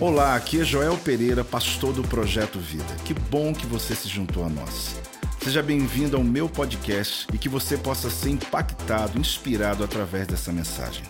Olá, 0.00 0.34
aqui 0.34 0.60
é 0.60 0.64
Joel 0.64 0.98
Pereira, 0.98 1.44
pastor 1.44 1.92
do 1.92 2.02
Projeto 2.02 2.58
Vida. 2.58 2.96
Que 3.04 3.14
bom 3.14 3.54
que 3.54 3.66
você 3.66 3.94
se 3.94 4.08
juntou 4.08 4.44
a 4.44 4.48
nós. 4.48 4.96
Seja 5.42 5.62
bem-vindo 5.62 6.16
ao 6.16 6.24
meu 6.24 6.48
podcast 6.48 7.26
e 7.32 7.38
que 7.38 7.48
você 7.48 7.76
possa 7.76 8.10
ser 8.10 8.30
impactado, 8.30 9.18
inspirado 9.18 9.84
através 9.84 10.26
dessa 10.26 10.52
mensagem. 10.52 11.04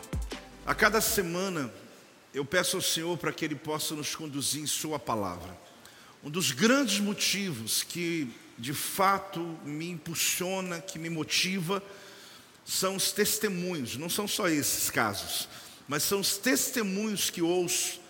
A 0.66 0.74
cada 0.74 1.00
semana 1.00 1.72
eu 2.34 2.44
peço 2.44 2.76
ao 2.76 2.82
Senhor 2.82 3.16
para 3.16 3.32
que 3.32 3.44
Ele 3.44 3.54
possa 3.54 3.94
nos 3.94 4.14
conduzir 4.14 4.62
em 4.62 4.66
Sua 4.66 4.98
palavra. 4.98 5.56
Um 6.22 6.28
dos 6.28 6.50
grandes 6.52 7.00
motivos 7.00 7.82
que 7.82 8.30
de 8.58 8.74
fato 8.74 9.40
me 9.64 9.90
impulsiona, 9.90 10.80
que 10.80 10.98
me 10.98 11.08
motiva, 11.08 11.82
são 12.64 12.96
os 12.96 13.10
testemunhos, 13.10 13.96
não 13.96 14.08
são 14.08 14.28
só 14.28 14.48
esses 14.48 14.90
casos, 14.90 15.48
mas 15.88 16.02
são 16.02 16.20
os 16.20 16.36
testemunhos 16.36 17.30
que 17.30 17.42
ouço 17.42 18.01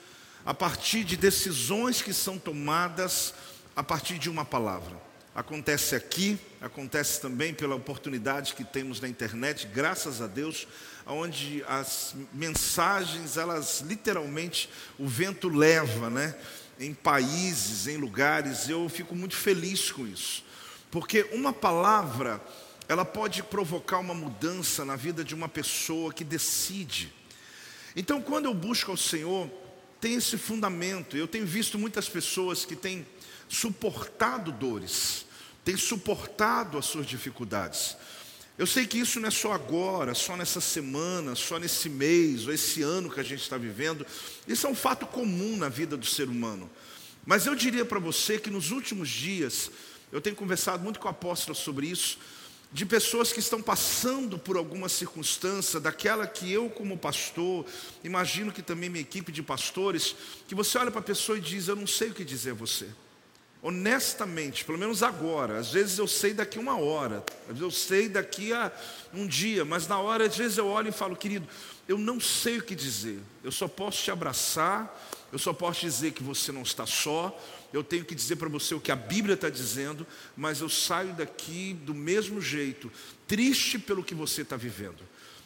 a 0.44 0.52
partir 0.52 1.04
de 1.04 1.16
decisões 1.16 2.02
que 2.02 2.12
são 2.12 2.38
tomadas 2.38 3.34
a 3.74 3.82
partir 3.82 4.18
de 4.18 4.28
uma 4.28 4.44
palavra. 4.44 5.00
Acontece 5.34 5.94
aqui, 5.94 6.38
acontece 6.60 7.20
também 7.20 7.54
pela 7.54 7.74
oportunidade 7.74 8.54
que 8.54 8.64
temos 8.64 9.00
na 9.00 9.08
internet, 9.08 9.66
graças 9.66 10.20
a 10.20 10.26
Deus, 10.26 10.68
onde 11.06 11.64
as 11.66 12.14
mensagens, 12.34 13.38
elas 13.38 13.80
literalmente, 13.80 14.68
o 14.98 15.08
vento 15.08 15.48
leva, 15.48 16.10
né? 16.10 16.34
Em 16.78 16.92
países, 16.92 17.86
em 17.86 17.96
lugares, 17.96 18.68
eu 18.68 18.86
fico 18.88 19.14
muito 19.14 19.36
feliz 19.36 19.90
com 19.90 20.06
isso, 20.06 20.44
porque 20.90 21.26
uma 21.32 21.52
palavra, 21.52 22.42
ela 22.86 23.04
pode 23.04 23.42
provocar 23.42 23.98
uma 23.98 24.14
mudança 24.14 24.84
na 24.84 24.96
vida 24.96 25.24
de 25.24 25.34
uma 25.34 25.48
pessoa 25.48 26.12
que 26.12 26.24
decide. 26.24 27.12
Então, 27.96 28.20
quando 28.20 28.46
eu 28.46 28.54
busco 28.54 28.90
ao 28.90 28.96
Senhor, 28.96 29.50
tem 30.02 30.16
esse 30.16 30.36
fundamento. 30.36 31.16
Eu 31.16 31.28
tenho 31.28 31.46
visto 31.46 31.78
muitas 31.78 32.08
pessoas 32.08 32.64
que 32.64 32.74
têm 32.74 33.06
suportado 33.48 34.50
dores, 34.50 35.24
têm 35.64 35.76
suportado 35.76 36.76
as 36.76 36.86
suas 36.86 37.06
dificuldades. 37.06 37.96
Eu 38.58 38.66
sei 38.66 38.84
que 38.84 38.98
isso 38.98 39.20
não 39.20 39.28
é 39.28 39.30
só 39.30 39.52
agora, 39.52 40.12
só 40.12 40.36
nessa 40.36 40.60
semana, 40.60 41.36
só 41.36 41.56
nesse 41.56 41.88
mês, 41.88 42.48
ou 42.48 42.52
esse 42.52 42.82
ano 42.82 43.08
que 43.08 43.20
a 43.20 43.22
gente 43.22 43.42
está 43.42 43.56
vivendo. 43.56 44.04
Isso 44.46 44.66
é 44.66 44.70
um 44.70 44.74
fato 44.74 45.06
comum 45.06 45.56
na 45.56 45.68
vida 45.68 45.96
do 45.96 46.04
ser 46.04 46.28
humano. 46.28 46.68
Mas 47.24 47.46
eu 47.46 47.54
diria 47.54 47.84
para 47.84 48.00
você 48.00 48.40
que 48.40 48.50
nos 48.50 48.72
últimos 48.72 49.08
dias, 49.08 49.70
eu 50.10 50.20
tenho 50.20 50.34
conversado 50.34 50.82
muito 50.82 50.98
com 50.98 51.06
o 51.06 51.12
apóstolo 51.12 51.54
sobre 51.54 51.86
isso, 51.86 52.18
de 52.72 52.86
pessoas 52.86 53.32
que 53.32 53.40
estão 53.40 53.60
passando 53.60 54.38
por 54.38 54.56
alguma 54.56 54.88
circunstância, 54.88 55.78
daquela 55.78 56.26
que 56.26 56.50
eu, 56.50 56.70
como 56.70 56.96
pastor, 56.96 57.66
imagino 58.02 58.50
que 58.50 58.62
também 58.62 58.88
minha 58.88 59.02
equipe 59.02 59.30
de 59.30 59.42
pastores, 59.42 60.16
que 60.48 60.54
você 60.54 60.78
olha 60.78 60.90
para 60.90 61.00
a 61.00 61.04
pessoa 61.04 61.36
e 61.36 61.40
diz: 61.40 61.68
Eu 61.68 61.76
não 61.76 61.86
sei 61.86 62.08
o 62.08 62.14
que 62.14 62.24
dizer 62.24 62.52
a 62.52 62.54
você. 62.54 62.88
Honestamente, 63.60 64.64
pelo 64.64 64.78
menos 64.78 65.04
agora, 65.04 65.58
às 65.58 65.70
vezes 65.70 65.98
eu 65.98 66.08
sei 66.08 66.32
daqui 66.34 66.58
uma 66.58 66.76
hora, 66.78 67.22
às 67.42 67.48
vezes 67.48 67.62
eu 67.62 67.70
sei 67.70 68.08
daqui 68.08 68.52
a 68.52 68.72
um 69.14 69.24
dia, 69.24 69.64
mas 69.64 69.86
na 69.86 70.00
hora, 70.00 70.26
às 70.26 70.36
vezes 70.36 70.58
eu 70.58 70.66
olho 70.66 70.88
e 70.88 70.92
falo, 70.92 71.14
querido, 71.14 71.46
eu 71.86 71.96
não 71.96 72.18
sei 72.18 72.58
o 72.58 72.62
que 72.62 72.74
dizer, 72.74 73.20
eu 73.44 73.52
só 73.52 73.68
posso 73.68 74.02
te 74.02 74.10
abraçar, 74.10 74.92
eu 75.30 75.38
só 75.38 75.52
posso 75.52 75.82
dizer 75.82 76.10
que 76.10 76.24
você 76.24 76.50
não 76.50 76.62
está 76.62 76.86
só, 76.86 77.38
eu 77.72 77.82
tenho 77.82 78.04
que 78.04 78.14
dizer 78.14 78.36
para 78.36 78.48
você 78.48 78.74
o 78.74 78.80
que 78.80 78.92
a 78.92 78.96
Bíblia 78.96 79.34
está 79.34 79.48
dizendo, 79.48 80.06
mas 80.36 80.60
eu 80.60 80.68
saio 80.68 81.14
daqui 81.14 81.74
do 81.84 81.94
mesmo 81.94 82.40
jeito, 82.40 82.92
triste 83.26 83.78
pelo 83.78 84.04
que 84.04 84.14
você 84.14 84.42
está 84.42 84.56
vivendo. 84.56 85.00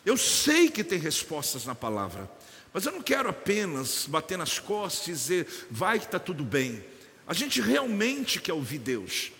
Eu 0.05 0.17
sei 0.17 0.71
que 0.71 0.85
tem 0.85 0.99
respostas 0.99 1.65
na 1.65 1.75
palavra, 1.75 2.31
mas 2.73 2.85
eu 2.85 2.93
não 2.93 3.03
quero 3.03 3.29
apenas 3.29 4.07
bater 4.07 4.37
nas 4.37 4.59
costas 4.59 5.09
e 5.09 5.13
dizer, 5.13 5.67
vai 5.71 5.99
que 5.99 6.07
está 6.07 6.19
tudo 6.19 6.45
bem. 6.45 6.85
A 7.27 7.35
gente 7.35 7.61
realmente 7.61 8.41
quer 8.41 8.53
ouvir 8.53 8.79
Deus. 8.79 9.33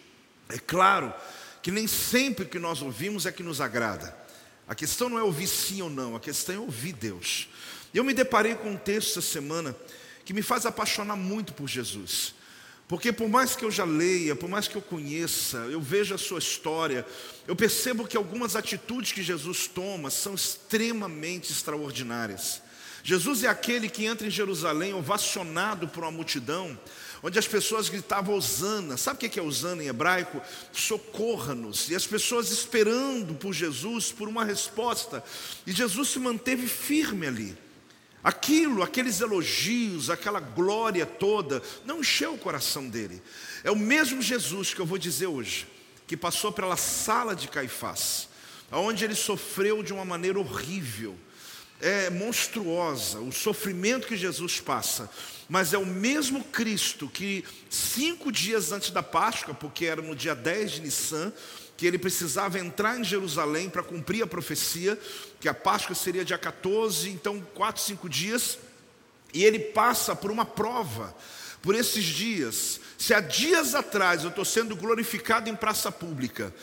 É 0.49 0.59
claro 0.59 1.13
que 1.63 1.71
nem 1.71 1.87
sempre 1.87 2.47
que 2.47 2.59
nós 2.59 2.83
ouvimos 2.83 3.27
é 3.27 3.33
que 3.33 3.43
nos 3.43 3.61
agrada. 3.61 4.17
A 4.69 4.75
questão 4.75 5.09
não 5.09 5.19
é 5.19 5.23
ouvir 5.23 5.47
sim 5.47 5.83
ou 5.83 5.91
não, 5.91 6.17
a 6.17 6.21
questão 6.21 6.55
é 6.55 6.59
ouvir 6.59 6.93
Deus. 6.93 7.49
Eu 7.95 8.05
me 8.05 8.13
deparei 8.13 8.55
com 8.55 8.71
um 8.71 8.77
texto 8.77 9.19
essa 9.19 9.23
semana 9.23 9.75
que 10.25 10.33
me 10.33 10.43
faz 10.43 10.67
apaixonar 10.67 11.17
muito 11.17 11.53
por 11.53 11.69
Jesus. 11.69 12.35
Porque 12.89 13.13
por 13.13 13.29
mais 13.29 13.57
que 13.57 13.65
eu 13.65 13.71
já 13.71 13.85
leia, 13.85 14.37
por 14.37 14.49
mais 14.49 14.69
que 14.69 14.77
eu 14.77 14.83
conheça, 14.83 15.59
eu 15.71 15.81
veja 15.81 16.15
a 16.15 16.19
sua 16.19 16.39
história, 16.39 17.05
eu 17.47 17.57
percebo 17.57 18.07
que 18.07 18.17
algumas 18.17 18.55
atitudes 18.55 19.11
que 19.11 19.25
Jesus 19.25 19.67
toma 19.67 20.09
são 20.09 20.35
extremamente 20.35 21.51
extraordinárias. 21.51 22.63
Jesus 23.03 23.43
é 23.43 23.49
aquele 23.49 23.89
que 23.89 24.05
entra 24.05 24.27
em 24.27 24.31
Jerusalém 24.31 24.95
ovacionado 24.95 25.89
por 25.89 26.05
uma 26.05 26.13
multidão, 26.13 26.79
onde 27.23 27.39
as 27.39 27.47
pessoas 27.47 27.89
gritavam 27.89 28.37
Osana. 28.37 28.97
Sabe 28.97 29.27
o 29.27 29.31
que 29.31 29.39
é 29.39 29.43
Osana 29.43 29.83
em 29.83 29.89
hebraico? 29.89 30.41
Socorra-nos. 30.73 31.89
E 31.89 31.95
as 31.95 32.07
pessoas 32.07 32.51
esperando 32.51 33.35
por 33.35 33.53
Jesus, 33.53 34.13
por 34.13 34.29
uma 34.29 34.45
resposta. 34.45 35.25
E 35.67 35.73
Jesus 35.73 36.09
se 36.09 36.19
manteve 36.19 36.69
firme 36.69 37.27
ali. 37.27 37.66
Aquilo, 38.27 38.83
aqueles 38.83 39.21
elogios, 39.21 40.11
aquela 40.11 40.41
glória 40.41 41.07
toda, 41.07 41.63
não 41.85 42.01
encheu 42.01 42.35
o 42.35 42.39
coração 42.39 42.89
dele. 42.89 43.23
É 43.63 43.71
o 43.71 43.77
mesmo 43.77 44.21
Jesus 44.21 44.75
que 44.75 44.81
eu 44.81 44.85
vou 44.85 44.99
dizer 44.99 45.29
hoje, 45.29 45.69
que 46.09 46.17
passou 46.17 46.51
pela 46.51 46.77
sala 46.77 47.37
de 47.37 47.47
Caifás, 47.47 48.29
onde 48.73 49.05
ele 49.05 49.15
sofreu 49.15 49.81
de 49.81 49.93
uma 49.93 50.05
maneira 50.05 50.41
horrível, 50.41 51.17
é 51.81 52.11
monstruosa, 52.11 53.21
o 53.21 53.31
sofrimento 53.31 54.09
que 54.09 54.17
Jesus 54.17 54.59
passa, 54.59 55.09
mas 55.49 55.73
é 55.73 55.79
o 55.79 55.87
mesmo 55.87 56.43
Cristo 56.43 57.09
que 57.09 57.45
cinco 57.71 58.33
dias 58.33 58.73
antes 58.73 58.91
da 58.91 59.05
Páscoa, 59.05 59.55
porque 59.55 59.85
era 59.85 60.03
no 60.03 60.17
dia 60.17 60.35
10 60.35 60.73
de 60.73 60.81
Nissan, 60.81 61.33
que 61.77 61.87
ele 61.87 61.99
precisava 61.99 62.59
entrar 62.59 62.99
em 62.99 63.05
Jerusalém 63.05 63.69
para 63.69 63.83
cumprir 63.83 64.23
a 64.23 64.27
profecia, 64.27 64.99
que 65.41 65.49
a 65.49 65.55
Páscoa 65.55 65.95
seria 65.95 66.25
dia 66.25 66.39
14, 66.39 67.11
então 67.11 67.41
quatro, 67.55 67.83
cinco 67.83 68.09
dias, 68.09 68.59
e 69.33 69.45
ele 69.45 69.59
passa 69.59 70.17
por 70.17 70.31
uma 70.31 70.45
prova, 70.45 71.15
por 71.61 71.75
esses 71.75 72.05
dias. 72.05 72.81
Se 72.97 73.13
há 73.13 73.21
dias 73.21 73.75
atrás 73.75 74.23
eu 74.23 74.31
estou 74.31 74.45
sendo 74.45 74.75
glorificado 74.75 75.49
em 75.51 75.57
praça 75.57 75.93
pública, 75.93 76.55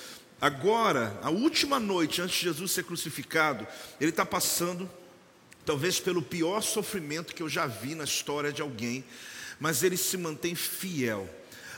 agora, 0.41 1.17
a 1.21 1.29
última 1.29 1.79
noite 1.79 2.21
antes 2.21 2.37
de 2.37 2.43
Jesus 2.43 2.71
ser 2.71 2.83
crucificado, 2.83 3.67
ele 4.01 4.09
está 4.09 4.25
passando, 4.25 4.89
talvez 5.65 5.99
pelo 5.99 6.21
pior 6.21 6.61
sofrimento 6.61 7.35
que 7.35 7.43
eu 7.43 7.49
já 7.49 7.67
vi 7.67 7.95
na 7.95 8.03
história 8.03 8.51
de 8.51 8.61
alguém, 8.61 9.03
mas 9.59 9.83
ele 9.83 9.97
se 9.97 10.17
mantém 10.17 10.55
fiel. 10.55 11.29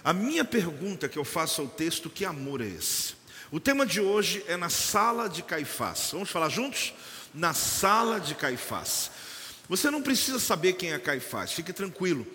A 0.03 0.13
minha 0.13 0.45
pergunta 0.45 1.09
que 1.09 1.17
eu 1.17 1.25
faço 1.25 1.61
ao 1.61 1.67
texto: 1.67 2.09
que 2.09 2.23
amor 2.23 2.61
é 2.61 2.67
esse? 2.67 3.15
O 3.51 3.59
tema 3.59 3.85
de 3.85 4.01
hoje 4.01 4.43
é 4.47 4.57
na 4.57 4.69
sala 4.69 5.29
de 5.29 5.43
Caifás. 5.43 6.09
Vamos 6.11 6.29
falar 6.29 6.49
juntos? 6.49 6.93
Na 7.33 7.53
sala 7.53 8.19
de 8.19 8.33
Caifás. 8.33 9.11
Você 9.69 9.91
não 9.91 10.01
precisa 10.01 10.39
saber 10.39 10.73
quem 10.73 10.93
é 10.93 10.99
Caifás, 10.99 11.51
fique 11.51 11.71
tranquilo. 11.71 12.25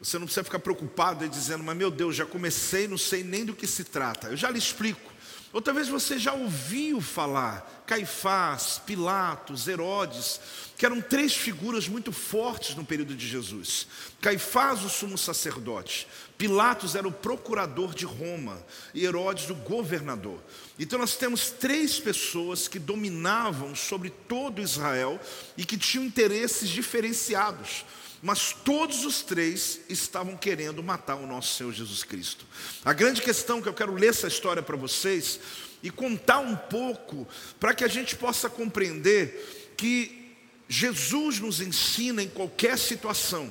Você 0.00 0.18
não 0.18 0.26
precisa 0.26 0.44
ficar 0.44 0.60
preocupado 0.60 1.24
e 1.24 1.28
dizendo, 1.28 1.62
mas 1.62 1.76
meu 1.76 1.90
Deus, 1.90 2.16
já 2.16 2.24
comecei, 2.24 2.88
não 2.88 2.96
sei 2.96 3.22
nem 3.22 3.44
do 3.44 3.54
que 3.54 3.66
se 3.66 3.84
trata. 3.84 4.28
Eu 4.28 4.36
já 4.36 4.48
lhe 4.48 4.58
explico. 4.58 5.12
Ou 5.52 5.60
talvez 5.60 5.88
você 5.88 6.16
já 6.16 6.32
ouviu 6.32 7.00
falar, 7.00 7.82
Caifás, 7.84 8.80
Pilatos, 8.86 9.66
Herodes, 9.66 10.40
que 10.78 10.86
eram 10.86 11.00
três 11.00 11.34
figuras 11.34 11.88
muito 11.88 12.12
fortes 12.12 12.76
no 12.76 12.84
período 12.84 13.16
de 13.16 13.26
Jesus. 13.26 13.88
Caifás, 14.20 14.84
o 14.84 14.88
sumo 14.88 15.18
sacerdote, 15.18 16.06
Pilatos 16.38 16.94
era 16.94 17.06
o 17.06 17.12
procurador 17.12 17.92
de 17.94 18.04
Roma 18.04 18.64
e 18.94 19.04
Herodes 19.04 19.50
o 19.50 19.54
governador. 19.56 20.38
Então 20.78 20.98
nós 20.98 21.16
temos 21.16 21.50
três 21.50 21.98
pessoas 21.98 22.68
que 22.68 22.78
dominavam 22.78 23.74
sobre 23.74 24.08
todo 24.08 24.62
Israel 24.62 25.20
e 25.56 25.64
que 25.64 25.76
tinham 25.76 26.04
interesses 26.04 26.68
diferenciados. 26.68 27.84
Mas 28.22 28.52
todos 28.52 29.04
os 29.04 29.22
três 29.22 29.80
estavam 29.88 30.36
querendo 30.36 30.82
matar 30.82 31.16
o 31.16 31.26
nosso 31.26 31.54
Senhor 31.54 31.72
Jesus 31.72 32.04
Cristo. 32.04 32.44
A 32.84 32.92
grande 32.92 33.22
questão 33.22 33.62
que 33.62 33.68
eu 33.68 33.74
quero 33.74 33.94
ler 33.94 34.08
essa 34.08 34.28
história 34.28 34.62
para 34.62 34.76
vocês 34.76 35.40
e 35.82 35.90
contar 35.90 36.40
um 36.40 36.54
pouco 36.54 37.26
para 37.58 37.74
que 37.74 37.84
a 37.84 37.88
gente 37.88 38.14
possa 38.16 38.50
compreender 38.50 39.74
que 39.76 40.34
Jesus 40.68 41.40
nos 41.40 41.60
ensina 41.60 42.22
em 42.22 42.28
qualquer 42.28 42.78
situação 42.78 43.50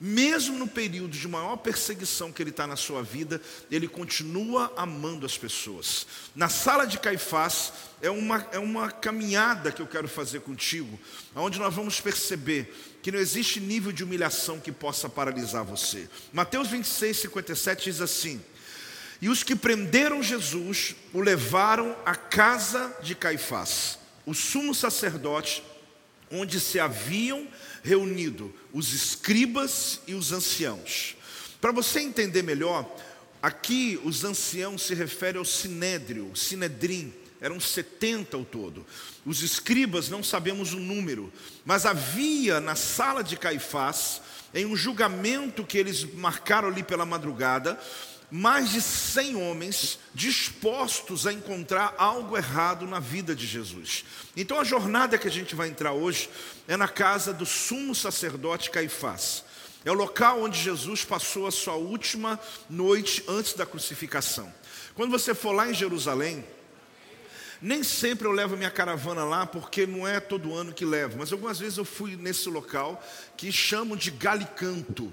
mesmo 0.00 0.58
no 0.58 0.66
período 0.66 1.16
de 1.16 1.28
maior 1.28 1.56
perseguição 1.56 2.32
que 2.32 2.42
ele 2.42 2.50
está 2.50 2.66
na 2.66 2.76
sua 2.76 3.02
vida, 3.02 3.40
ele 3.70 3.86
continua 3.86 4.72
amando 4.76 5.24
as 5.24 5.38
pessoas. 5.38 6.06
Na 6.34 6.48
sala 6.48 6.84
de 6.84 6.98
Caifás, 6.98 7.72
é 8.02 8.10
uma, 8.10 8.46
é 8.52 8.58
uma 8.58 8.90
caminhada 8.90 9.70
que 9.70 9.80
eu 9.80 9.86
quero 9.86 10.08
fazer 10.08 10.40
contigo, 10.40 10.98
onde 11.34 11.58
nós 11.58 11.74
vamos 11.74 12.00
perceber 12.00 12.93
que 13.04 13.12
não 13.12 13.18
existe 13.18 13.60
nível 13.60 13.92
de 13.92 14.02
humilhação 14.02 14.58
que 14.58 14.72
possa 14.72 15.10
paralisar 15.10 15.62
você. 15.62 16.08
Mateus 16.32 16.68
26, 16.68 17.18
57 17.18 17.84
diz 17.84 18.00
assim: 18.00 18.42
E 19.20 19.28
os 19.28 19.42
que 19.42 19.54
prenderam 19.54 20.22
Jesus 20.22 20.96
o 21.12 21.20
levaram 21.20 21.94
à 22.06 22.16
casa 22.16 22.96
de 23.02 23.14
Caifás, 23.14 23.98
o 24.24 24.32
sumo 24.32 24.74
sacerdote, 24.74 25.62
onde 26.30 26.58
se 26.58 26.80
haviam 26.80 27.46
reunido 27.82 28.50
os 28.72 28.94
escribas 28.94 30.00
e 30.06 30.14
os 30.14 30.32
anciãos. 30.32 31.14
Para 31.60 31.72
você 31.72 32.00
entender 32.00 32.42
melhor, 32.42 32.90
aqui 33.42 34.00
os 34.02 34.24
anciãos 34.24 34.80
se 34.80 34.94
referem 34.94 35.38
ao 35.38 35.44
sinédrio, 35.44 36.34
sinedrim, 36.34 37.12
eram 37.44 37.60
70 37.60 38.38
ao 38.38 38.42
todo. 38.42 38.86
Os 39.26 39.42
escribas 39.42 40.08
não 40.08 40.24
sabemos 40.24 40.72
o 40.72 40.80
número, 40.80 41.30
mas 41.62 41.84
havia 41.84 42.58
na 42.58 42.74
sala 42.74 43.22
de 43.22 43.36
Caifás, 43.36 44.22
em 44.54 44.64
um 44.64 44.74
julgamento 44.74 45.62
que 45.62 45.76
eles 45.76 46.04
marcaram 46.14 46.68
ali 46.68 46.82
pela 46.82 47.04
madrugada, 47.04 47.78
mais 48.30 48.70
de 48.70 48.80
100 48.80 49.36
homens 49.36 49.98
dispostos 50.14 51.26
a 51.26 51.34
encontrar 51.34 51.94
algo 51.98 52.34
errado 52.34 52.86
na 52.86 52.98
vida 52.98 53.36
de 53.36 53.46
Jesus. 53.46 54.06
Então 54.34 54.58
a 54.58 54.64
jornada 54.64 55.18
que 55.18 55.28
a 55.28 55.30
gente 55.30 55.54
vai 55.54 55.68
entrar 55.68 55.92
hoje 55.92 56.30
é 56.66 56.78
na 56.78 56.88
casa 56.88 57.30
do 57.34 57.44
sumo 57.44 57.94
sacerdote 57.94 58.70
Caifás. 58.70 59.44
É 59.84 59.90
o 59.90 59.94
local 59.94 60.42
onde 60.42 60.58
Jesus 60.58 61.04
passou 61.04 61.46
a 61.46 61.52
sua 61.52 61.74
última 61.74 62.40
noite 62.70 63.22
antes 63.28 63.52
da 63.52 63.66
crucificação. 63.66 64.50
Quando 64.94 65.10
você 65.10 65.34
for 65.34 65.52
lá 65.52 65.68
em 65.68 65.74
Jerusalém, 65.74 66.42
nem 67.64 67.82
sempre 67.82 68.28
eu 68.28 68.32
levo 68.32 68.58
minha 68.58 68.70
caravana 68.70 69.24
lá, 69.24 69.46
porque 69.46 69.86
não 69.86 70.06
é 70.06 70.20
todo 70.20 70.54
ano 70.54 70.72
que 70.72 70.84
levo, 70.84 71.16
mas 71.18 71.32
algumas 71.32 71.58
vezes 71.58 71.78
eu 71.78 71.84
fui 71.84 72.14
nesse 72.14 72.48
local 72.50 73.02
que 73.38 73.50
chamam 73.50 73.96
de 73.96 74.10
Galicanto 74.10 75.10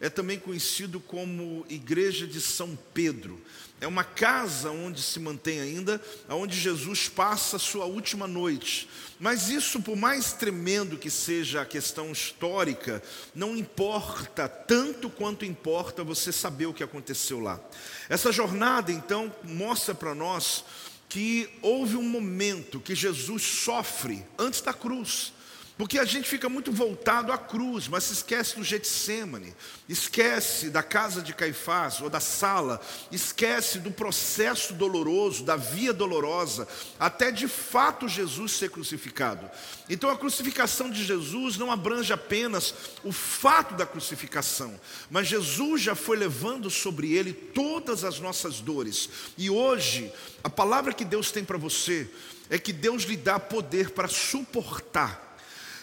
é 0.00 0.10
também 0.10 0.38
conhecido 0.38 1.00
como 1.00 1.64
Igreja 1.66 2.26
de 2.26 2.38
São 2.38 2.78
Pedro. 2.92 3.40
É 3.80 3.86
uma 3.86 4.04
casa 4.04 4.70
onde 4.70 5.00
se 5.00 5.18
mantém 5.18 5.60
ainda, 5.60 5.98
onde 6.28 6.58
Jesus 6.58 7.08
passa 7.08 7.56
a 7.56 7.58
sua 7.58 7.86
última 7.86 8.26
noite. 8.26 8.86
Mas 9.18 9.48
isso, 9.48 9.80
por 9.80 9.96
mais 9.96 10.34
tremendo 10.34 10.98
que 10.98 11.08
seja 11.08 11.62
a 11.62 11.66
questão 11.66 12.12
histórica, 12.12 13.02
não 13.34 13.56
importa 13.56 14.46
tanto 14.46 15.08
quanto 15.08 15.44
importa 15.44 16.04
você 16.04 16.30
saber 16.30 16.66
o 16.66 16.74
que 16.74 16.84
aconteceu 16.84 17.40
lá. 17.40 17.58
Essa 18.08 18.30
jornada, 18.30 18.92
então, 18.92 19.34
mostra 19.42 19.94
para 19.94 20.14
nós 20.14 20.64
que 21.14 21.48
houve 21.62 21.96
um 21.96 22.02
momento 22.02 22.80
que 22.80 22.92
Jesus 22.92 23.40
sofre 23.40 24.26
antes 24.36 24.60
da 24.60 24.72
cruz. 24.72 25.32
Porque 25.76 25.98
a 25.98 26.04
gente 26.04 26.28
fica 26.28 26.48
muito 26.48 26.70
voltado 26.70 27.32
à 27.32 27.38
cruz, 27.38 27.88
mas 27.88 28.08
esquece 28.08 28.54
do 28.54 28.62
Getsemane, 28.62 29.52
esquece 29.88 30.70
da 30.70 30.84
casa 30.84 31.20
de 31.20 31.34
Caifás 31.34 32.00
ou 32.00 32.08
da 32.08 32.20
sala, 32.20 32.80
esquece 33.10 33.80
do 33.80 33.90
processo 33.90 34.72
doloroso, 34.72 35.42
da 35.42 35.56
via 35.56 35.92
dolorosa, 35.92 36.68
até 36.96 37.32
de 37.32 37.48
fato 37.48 38.06
Jesus 38.06 38.52
ser 38.52 38.70
crucificado. 38.70 39.50
Então 39.90 40.10
a 40.10 40.16
crucificação 40.16 40.88
de 40.88 41.04
Jesus 41.04 41.56
não 41.56 41.72
abrange 41.72 42.12
apenas 42.12 42.72
o 43.02 43.10
fato 43.10 43.74
da 43.74 43.84
crucificação, 43.84 44.78
mas 45.10 45.26
Jesus 45.26 45.82
já 45.82 45.96
foi 45.96 46.16
levando 46.16 46.70
sobre 46.70 47.12
ele 47.12 47.32
todas 47.32 48.04
as 48.04 48.20
nossas 48.20 48.60
dores. 48.60 49.10
E 49.36 49.50
hoje, 49.50 50.12
a 50.44 50.48
palavra 50.48 50.92
que 50.92 51.04
Deus 51.04 51.32
tem 51.32 51.44
para 51.44 51.58
você 51.58 52.08
é 52.48 52.60
que 52.60 52.72
Deus 52.72 53.02
lhe 53.02 53.16
dá 53.16 53.40
poder 53.40 53.90
para 53.90 54.06
suportar 54.06 55.23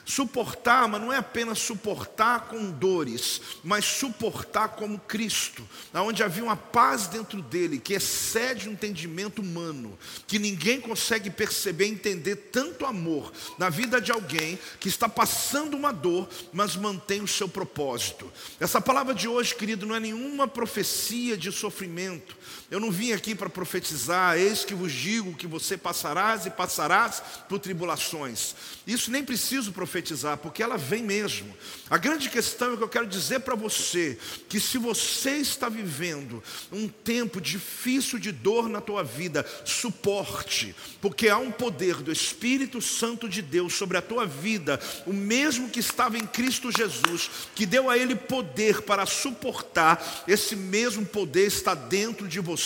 Suportar, 0.05 0.87
mas 0.87 1.01
não 1.01 1.13
é 1.13 1.17
apenas 1.17 1.59
suportar 1.59 2.47
com 2.47 2.71
dores, 2.71 3.41
mas 3.63 3.85
suportar 3.85 4.69
como 4.69 4.99
Cristo, 4.99 5.67
onde 5.93 6.23
havia 6.23 6.43
uma 6.43 6.55
paz 6.55 7.07
dentro 7.07 7.41
dele 7.41 7.79
que 7.79 7.93
excede 7.93 8.67
o 8.67 8.71
entendimento 8.71 9.41
humano, 9.41 9.97
que 10.27 10.39
ninguém 10.39 10.81
consegue 10.81 11.29
perceber 11.29 11.85
e 11.85 11.91
entender 11.91 12.35
tanto 12.35 12.85
amor 12.85 13.31
na 13.57 13.69
vida 13.69 14.01
de 14.01 14.11
alguém 14.11 14.57
que 14.79 14.89
está 14.89 15.07
passando 15.07 15.77
uma 15.77 15.91
dor, 15.91 16.27
mas 16.51 16.75
mantém 16.75 17.21
o 17.21 17.27
seu 17.27 17.47
propósito. 17.47 18.31
Essa 18.59 18.81
palavra 18.81 19.13
de 19.13 19.27
hoje, 19.27 19.55
querido, 19.55 19.85
não 19.85 19.95
é 19.95 19.99
nenhuma 19.99 20.47
profecia 20.47 21.37
de 21.37 21.51
sofrimento. 21.51 22.35
Eu 22.71 22.79
não 22.79 22.89
vim 22.89 23.11
aqui 23.11 23.35
para 23.35 23.49
profetizar, 23.49 24.37
eis 24.37 24.63
que 24.63 24.73
vos 24.73 24.93
digo 24.93 25.35
que 25.35 25.45
você 25.45 25.75
passarás 25.75 26.45
e 26.45 26.49
passarás 26.49 27.21
por 27.49 27.59
tribulações. 27.59 28.55
Isso 28.87 29.11
nem 29.11 29.25
preciso 29.25 29.73
profetizar 29.73 30.37
porque 30.37 30.63
ela 30.63 30.77
vem 30.77 31.03
mesmo. 31.03 31.53
A 31.89 31.97
grande 31.97 32.29
questão 32.29 32.73
é 32.73 32.77
que 32.77 32.83
eu 32.83 32.87
quero 32.87 33.05
dizer 33.05 33.41
para 33.41 33.55
você 33.55 34.17
que 34.47 34.57
se 34.57 34.77
você 34.77 35.31
está 35.31 35.67
vivendo 35.67 36.41
um 36.71 36.87
tempo 36.87 37.41
difícil 37.41 38.17
de 38.17 38.31
dor 38.31 38.69
na 38.69 38.79
tua 38.79 39.03
vida, 39.03 39.45
suporte, 39.65 40.73
porque 41.01 41.27
há 41.27 41.37
um 41.37 41.51
poder 41.51 41.95
do 41.95 42.09
Espírito 42.09 42.81
Santo 42.81 43.27
de 43.27 43.41
Deus 43.41 43.73
sobre 43.73 43.97
a 43.97 44.01
tua 44.01 44.25
vida, 44.25 44.79
o 45.05 45.11
mesmo 45.11 45.69
que 45.69 45.81
estava 45.81 46.17
em 46.17 46.25
Cristo 46.25 46.71
Jesus, 46.71 47.29
que 47.53 47.65
deu 47.65 47.89
a 47.89 47.97
ele 47.97 48.15
poder 48.15 48.83
para 48.83 49.05
suportar, 49.05 50.23
esse 50.25 50.55
mesmo 50.55 51.05
poder 51.05 51.47
está 51.47 51.73
dentro 51.73 52.29
de 52.29 52.39
você 52.39 52.60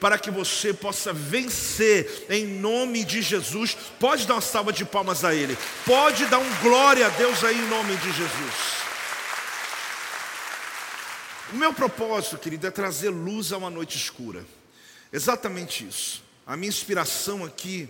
para 0.00 0.18
que 0.18 0.30
você 0.30 0.72
possa 0.72 1.12
vencer 1.12 2.26
em 2.28 2.46
nome 2.46 3.04
de 3.04 3.22
Jesus. 3.22 3.76
Pode 3.98 4.26
dar 4.26 4.34
uma 4.34 4.40
salva 4.40 4.72
de 4.72 4.84
palmas 4.84 5.24
a 5.24 5.34
ele. 5.34 5.56
Pode 5.84 6.26
dar 6.26 6.38
um 6.38 6.54
glória 6.62 7.06
a 7.06 7.10
Deus 7.10 7.44
aí 7.44 7.58
em 7.58 7.68
nome 7.68 7.96
de 7.96 8.12
Jesus. 8.12 8.76
O 11.52 11.56
meu 11.56 11.72
propósito, 11.72 12.38
querido, 12.38 12.66
é 12.66 12.70
trazer 12.70 13.10
luz 13.10 13.52
a 13.52 13.56
uma 13.56 13.70
noite 13.70 13.96
escura. 13.96 14.44
Exatamente 15.12 15.86
isso. 15.86 16.22
A 16.46 16.56
minha 16.56 16.68
inspiração 16.68 17.44
aqui 17.44 17.88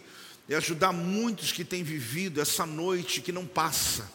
é 0.49 0.55
ajudar 0.57 0.93
muitos 0.93 1.53
que 1.53 1.65
têm 1.65 1.83
vivido 1.83 2.41
essa 2.41 2.65
noite 2.65 3.21
que 3.21 3.33
não 3.33 3.47
passa, 3.47 4.11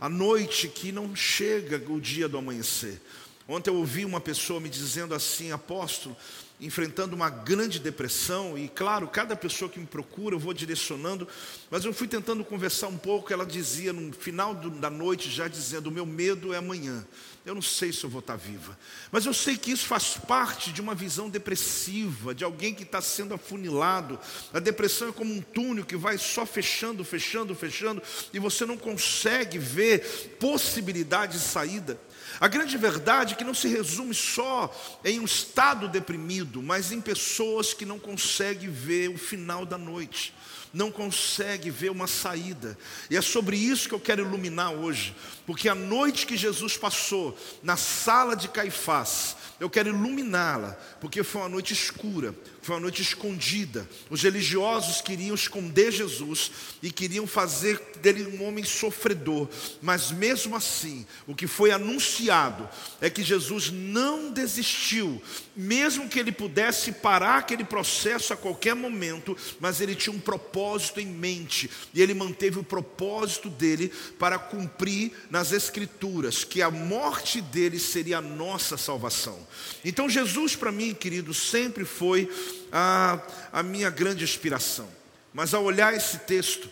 a 0.00 0.08
noite 0.08 0.66
que 0.66 0.90
não 0.90 1.14
chega 1.14 1.80
o 1.92 2.00
dia 2.00 2.28
do 2.28 2.38
amanhecer. 2.38 3.00
Ontem 3.46 3.70
eu 3.70 3.76
ouvi 3.76 4.04
uma 4.04 4.20
pessoa 4.20 4.60
me 4.60 4.68
dizendo 4.68 5.14
assim, 5.14 5.52
apóstolo, 5.52 6.16
enfrentando 6.60 7.16
uma 7.16 7.30
grande 7.30 7.78
depressão, 7.78 8.56
e 8.58 8.68
claro, 8.68 9.08
cada 9.08 9.34
pessoa 9.34 9.70
que 9.70 9.80
me 9.80 9.86
procura 9.86 10.34
eu 10.34 10.38
vou 10.38 10.52
direcionando, 10.52 11.26
mas 11.70 11.84
eu 11.84 11.92
fui 11.92 12.06
tentando 12.06 12.44
conversar 12.44 12.88
um 12.88 12.98
pouco. 12.98 13.32
Ela 13.32 13.46
dizia 13.46 13.92
no 13.92 14.12
final 14.12 14.54
do, 14.54 14.68
da 14.68 14.90
noite, 14.90 15.30
já 15.30 15.48
dizendo: 15.48 15.88
O 15.88 15.92
meu 15.92 16.04
medo 16.04 16.52
é 16.52 16.58
amanhã, 16.58 17.06
eu 17.46 17.54
não 17.54 17.62
sei 17.62 17.92
se 17.92 18.04
eu 18.04 18.10
vou 18.10 18.20
estar 18.20 18.36
viva, 18.36 18.78
mas 19.10 19.24
eu 19.24 19.32
sei 19.32 19.56
que 19.56 19.70
isso 19.70 19.86
faz 19.86 20.18
parte 20.18 20.70
de 20.70 20.82
uma 20.82 20.94
visão 20.94 21.30
depressiva, 21.30 22.34
de 22.34 22.44
alguém 22.44 22.74
que 22.74 22.82
está 22.82 23.00
sendo 23.00 23.32
afunilado. 23.32 24.18
A 24.52 24.58
depressão 24.58 25.08
é 25.08 25.12
como 25.12 25.32
um 25.32 25.40
túnel 25.40 25.86
que 25.86 25.96
vai 25.96 26.18
só 26.18 26.44
fechando, 26.44 27.02
fechando, 27.04 27.54
fechando, 27.54 28.02
e 28.34 28.38
você 28.38 28.66
não 28.66 28.76
consegue 28.76 29.58
ver 29.58 30.36
possibilidade 30.38 31.38
de 31.38 31.44
saída. 31.44 31.98
A 32.40 32.48
grande 32.48 32.78
verdade 32.78 33.34
é 33.34 33.36
que 33.36 33.44
não 33.44 33.52
se 33.52 33.68
resume 33.68 34.14
só 34.14 34.74
em 35.04 35.20
um 35.20 35.26
estado 35.26 35.86
deprimido, 35.86 36.62
mas 36.62 36.90
em 36.90 36.98
pessoas 36.98 37.74
que 37.74 37.84
não 37.84 37.98
conseguem 37.98 38.70
ver 38.70 39.10
o 39.10 39.18
final 39.18 39.66
da 39.66 39.76
noite, 39.76 40.32
não 40.72 40.90
conseguem 40.90 41.70
ver 41.70 41.90
uma 41.90 42.06
saída. 42.06 42.78
E 43.10 43.16
é 43.16 43.20
sobre 43.20 43.58
isso 43.58 43.88
que 43.88 43.94
eu 43.94 44.00
quero 44.00 44.22
iluminar 44.22 44.72
hoje, 44.72 45.14
porque 45.44 45.68
a 45.68 45.74
noite 45.74 46.26
que 46.26 46.34
Jesus 46.34 46.78
passou 46.78 47.36
na 47.62 47.76
sala 47.76 48.34
de 48.34 48.48
Caifás, 48.48 49.36
eu 49.58 49.68
quero 49.68 49.90
iluminá-la, 49.90 50.78
porque 50.98 51.22
foi 51.22 51.42
uma 51.42 51.48
noite 51.50 51.74
escura, 51.74 52.34
foi 52.70 52.76
uma 52.76 52.82
noite 52.82 53.02
escondida. 53.02 53.88
Os 54.08 54.22
religiosos 54.22 55.00
queriam 55.00 55.34
esconder 55.34 55.90
Jesus 55.90 56.52
e 56.80 56.88
queriam 56.88 57.26
fazer 57.26 57.80
dele 58.00 58.24
um 58.24 58.46
homem 58.46 58.62
sofredor, 58.62 59.48
mas 59.82 60.12
mesmo 60.12 60.54
assim, 60.54 61.04
o 61.26 61.34
que 61.34 61.48
foi 61.48 61.72
anunciado 61.72 62.68
é 63.00 63.10
que 63.10 63.24
Jesus 63.24 63.70
não 63.72 64.30
desistiu, 64.30 65.20
mesmo 65.56 66.08
que 66.08 66.18
ele 66.18 66.30
pudesse 66.30 66.92
parar 66.92 67.38
aquele 67.38 67.64
processo 67.64 68.32
a 68.32 68.36
qualquer 68.36 68.76
momento, 68.76 69.36
mas 69.58 69.80
ele 69.80 69.96
tinha 69.96 70.14
um 70.14 70.20
propósito 70.20 71.00
em 71.00 71.06
mente 71.06 71.68
e 71.92 72.00
ele 72.00 72.14
manteve 72.14 72.60
o 72.60 72.64
propósito 72.64 73.50
dele 73.50 73.92
para 74.16 74.38
cumprir 74.38 75.10
nas 75.28 75.50
Escrituras 75.50 76.44
que 76.44 76.62
a 76.62 76.70
morte 76.70 77.40
dele 77.40 77.80
seria 77.80 78.18
a 78.18 78.22
nossa 78.22 78.76
salvação. 78.76 79.38
Então, 79.84 80.08
Jesus, 80.08 80.54
para 80.54 80.70
mim, 80.70 80.94
querido, 80.94 81.34
sempre 81.34 81.84
foi 81.84 82.30
a, 82.72 83.20
a 83.52 83.62
minha 83.62 83.90
grande 83.90 84.24
inspiração. 84.24 84.88
Mas 85.32 85.54
ao 85.54 85.64
olhar 85.64 85.94
esse 85.94 86.18
texto, 86.18 86.68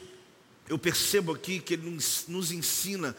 eu 0.69 0.79
percebo 0.79 1.33
aqui 1.33 1.61
que 1.61 1.75
ele 1.75 2.03
nos, 2.29 2.51
ensina 2.51 3.17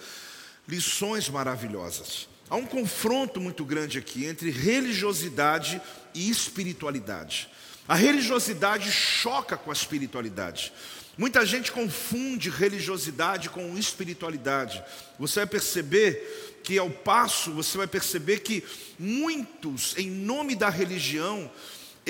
lições 0.67 1.29
maravilhosas. 1.29 2.27
Há 2.49 2.55
um 2.55 2.65
confronto 2.65 3.39
muito 3.39 3.63
grande 3.63 3.97
aqui 3.97 4.25
entre 4.25 4.49
religiosidade 4.49 5.81
e 6.13 6.29
espiritualidade. 6.29 7.49
A 7.87 7.95
religiosidade 7.95 8.91
choca 8.91 9.57
com 9.57 9.71
a 9.71 9.73
espiritualidade. 9.73 10.71
Muita 11.17 11.45
gente 11.45 11.71
confunde 11.71 12.49
religiosidade 12.49 13.49
com 13.49 13.77
espiritualidade. 13.77 14.81
Você 15.17 15.41
vai 15.41 15.47
perceber 15.47 16.61
que 16.63 16.77
ao 16.77 16.89
passo, 16.89 17.51
você 17.51 17.77
vai 17.77 17.87
perceber 17.87 18.39
que 18.39 18.63
muitos, 18.97 19.97
em 19.97 20.09
nome 20.09 20.55
da 20.55 20.69
religião, 20.69 21.51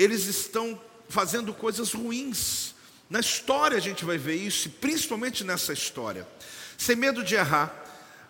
eles 0.00 0.24
estão 0.26 0.80
fazendo 1.08 1.52
coisas 1.52 1.92
ruins. 1.92 2.74
Na 3.08 3.20
história 3.20 3.76
a 3.76 3.80
gente 3.80 4.04
vai 4.04 4.16
ver 4.16 4.36
isso, 4.36 4.70
principalmente 4.70 5.44
nessa 5.44 5.72
história. 5.72 6.26
Sem 6.78 6.96
medo 6.96 7.22
de 7.22 7.34
errar, 7.34 7.76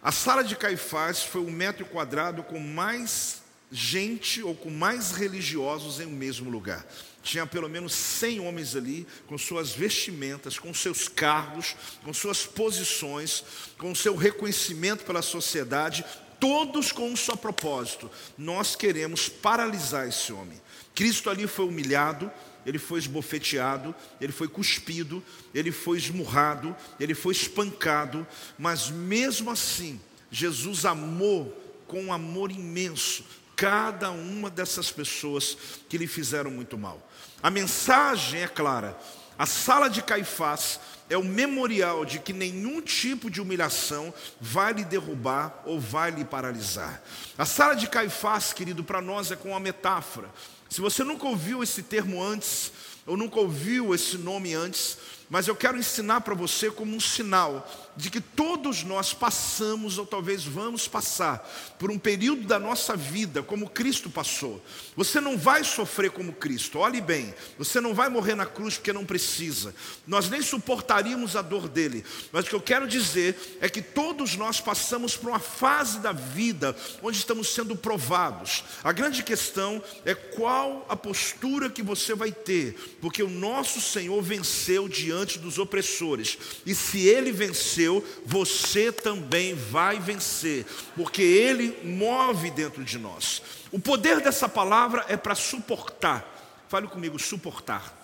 A 0.03 0.11
sala 0.11 0.43
de 0.43 0.57
Caifás 0.57 1.23
foi 1.23 1.43
um 1.43 1.51
metro 1.51 1.85
quadrado 1.85 2.43
com 2.43 2.59
mais 2.59 3.43
gente 3.71 4.43
ou 4.43 4.55
com 4.55 4.71
mais 4.71 5.13
religiosos 5.13 6.01
em 6.01 6.07
um 6.07 6.11
mesmo 6.11 6.49
lugar. 6.49 6.87
Tinha 7.23 7.47
pelo 7.47 7.69
menos 7.69 7.93
100 7.93 8.41
homens 8.41 8.75
ali, 8.75 9.07
com 9.27 9.37
suas 9.37 9.73
vestimentas, 9.73 10.59
com 10.59 10.73
seus 10.73 11.07
cargos, 11.07 11.77
com 12.03 12.15
suas 12.15 12.47
posições, 12.47 13.45
com 13.77 13.95
seu 13.95 14.17
reconhecimento 14.17 15.05
pela 15.05 15.21
sociedade, 15.21 16.03
todos 16.41 16.91
com 16.93 17.11
um 17.11 17.17
só 17.17 17.37
propósito: 17.37 18.11
nós 18.39 18.75
queremos 18.75 19.29
paralisar 19.29 20.09
esse 20.09 20.33
homem. 20.33 20.59
Cristo 20.95 21.31
ali 21.31 21.47
foi 21.47 21.67
humilhado, 21.67 22.31
ele 22.67 22.79
foi 22.79 22.99
esbofeteado, 22.99 23.95
ele 24.21 24.33
foi 24.33 24.49
cuspido, 24.49 25.23
ele 25.55 25.73
foi 25.73 25.99
esmurrado, 25.99 26.77
ele 26.99 27.15
foi 27.15 27.33
espancado, 27.33 28.27
mas 28.59 28.91
mesmo 28.91 29.51
assim, 29.51 30.01
Jesus 30.31 30.85
amou 30.85 31.57
com 31.87 32.05
um 32.05 32.13
amor 32.13 32.51
imenso 32.51 33.25
cada 33.57 34.11
uma 34.11 34.49
dessas 34.49 34.91
pessoas 34.91 35.57
que 35.89 35.99
lhe 35.99 36.07
fizeram 36.07 36.51
muito 36.51 36.79
mal. 36.79 37.07
A 37.43 37.51
mensagem 37.51 38.41
é 38.43 38.49
clara: 38.49 38.99
a 39.39 39.45
sala 39.45 39.89
de 39.89 40.03
Caifás 40.03 40.81
é 41.11 41.17
o 41.17 41.25
memorial 41.25 42.05
de 42.05 42.19
que 42.19 42.33
nenhum 42.33 42.81
tipo 42.81 43.31
de 43.31 43.41
humilhação 43.41 44.15
vai 44.41 44.73
lhe 44.73 44.85
derrubar 44.85 45.63
ou 45.67 45.81
vai 45.81 46.11
lhe 46.11 46.25
paralisar. 46.25 47.03
A 47.37 47.45
sala 47.45 47.75
de 47.75 47.89
Caifás, 47.89 48.53
querido, 48.53 48.85
para 48.85 49.01
nós 49.01 49.31
é 49.31 49.37
com 49.37 49.51
uma 49.51 49.61
metáfora. 49.61 50.31
Se 50.71 50.81
você 50.81 51.03
nunca 51.03 51.27
ouviu 51.27 51.65
esse 51.65 51.83
termo 51.83 52.23
antes, 52.23 52.71
ou 53.05 53.17
nunca 53.17 53.41
ouviu 53.41 53.93
esse 53.93 54.17
nome 54.17 54.55
antes, 54.55 54.97
mas 55.29 55.49
eu 55.49 55.57
quero 55.57 55.77
ensinar 55.77 56.21
para 56.21 56.33
você 56.33 56.71
como 56.71 56.95
um 56.95 57.01
sinal 57.01 57.69
de 58.01 58.11
que 58.11 58.21
todos 58.21 58.83
nós 58.83 59.13
passamos, 59.13 59.99
ou 59.99 60.07
talvez 60.07 60.43
vamos 60.43 60.89
passar, 60.89 61.47
por 61.79 61.91
um 61.91 61.99
período 61.99 62.47
da 62.47 62.59
nossa 62.59 62.97
vida 62.97 63.43
como 63.43 63.69
Cristo 63.69 64.09
passou. 64.09 64.63
Você 64.97 65.21
não 65.21 65.37
vai 65.37 65.63
sofrer 65.63 66.11
como 66.11 66.33
Cristo, 66.33 66.79
olhe 66.79 67.01
bem, 67.01 67.35
você 67.59 67.81
não 67.81 67.95
vai 67.95 68.09
morrer 68.09 68.35
na 68.35 68.47
cruz 68.47 68.77
porque 68.77 68.93
não 68.93 69.05
precisa, 69.05 69.75
nós 70.07 70.31
nem 70.31 70.41
suportaríamos 70.41 71.37
a 71.37 71.43
dor 71.43 71.69
dele, 71.69 72.05
mas 72.33 72.47
o 72.47 72.49
que 72.49 72.55
eu 72.55 72.61
quero 72.61 72.89
dizer 72.89 73.59
é 73.61 73.69
que 73.69 73.83
todos 73.83 74.35
nós 74.37 74.61
passamos 74.61 75.17
por 75.17 75.29
uma 75.29 75.39
fase 75.39 75.99
da 75.99 76.13
vida 76.13 76.75
onde 77.03 77.19
estamos 77.19 77.53
sendo 77.53 77.77
provados. 77.77 78.65
A 78.83 78.93
grande 78.93 79.23
questão 79.23 79.83
é 80.05 80.15
qual 80.15 80.87
a 80.89 80.97
postura 80.97 81.69
que 81.69 81.83
você 81.83 82.15
vai 82.15 82.33
ter, 82.33 82.97
porque 83.01 83.23
o 83.23 83.29
nosso 83.29 83.81
Senhor 83.81 84.23
venceu 84.23 84.89
diante 84.89 85.39
dos 85.39 85.59
opressores, 85.59 86.39
e 86.65 86.75
se 86.75 87.07
ele 87.07 87.31
venceu, 87.31 87.90
venceu, 87.91 88.23
você 88.25 88.93
também 88.93 89.55
vai 89.55 89.99
vencer, 89.99 90.65
porque 90.95 91.23
Ele 91.23 91.79
move 91.83 92.51
dentro 92.51 92.85
de 92.85 92.99
nós. 92.99 93.43
O 93.73 93.81
poder 93.81 94.21
dessa 94.21 94.49
palavra 94.49 95.05
é 95.09 95.17
para 95.17 95.35
suportar. 95.35 96.27
Fale 96.69 96.87
comigo, 96.87 97.19
suportar. 97.19 97.97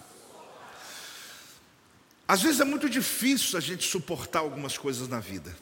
Às 2.26 2.42
vezes 2.42 2.60
é 2.60 2.64
muito 2.64 2.88
difícil 2.88 3.56
a 3.56 3.60
gente 3.60 3.86
suportar 3.86 4.40
algumas 4.40 4.76
coisas 4.76 5.06
na 5.06 5.20
vida, 5.20 5.56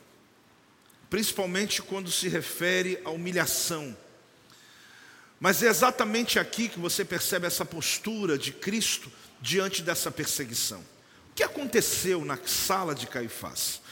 principalmente 1.11 1.83
quando 1.83 2.11
se 2.11 2.27
refere 2.29 2.99
à 3.05 3.11
humilhação. 3.11 3.95
Mas 5.39 5.63
é 5.63 5.67
exatamente 5.67 6.39
aqui 6.39 6.71
que 6.71 6.79
você 6.79 7.05
percebe 7.05 7.47
essa 7.47 7.67
postura 7.67 8.39
de 8.39 8.51
Cristo 8.51 9.13
diante 9.43 9.83
dessa 9.83 10.11
perseguição. 10.11 10.81
O 11.31 11.35
que 11.35 11.43
aconteceu 11.43 12.25
na 12.25 12.39
sala 12.47 12.95
de 12.95 13.07
Caifás? 13.07 13.83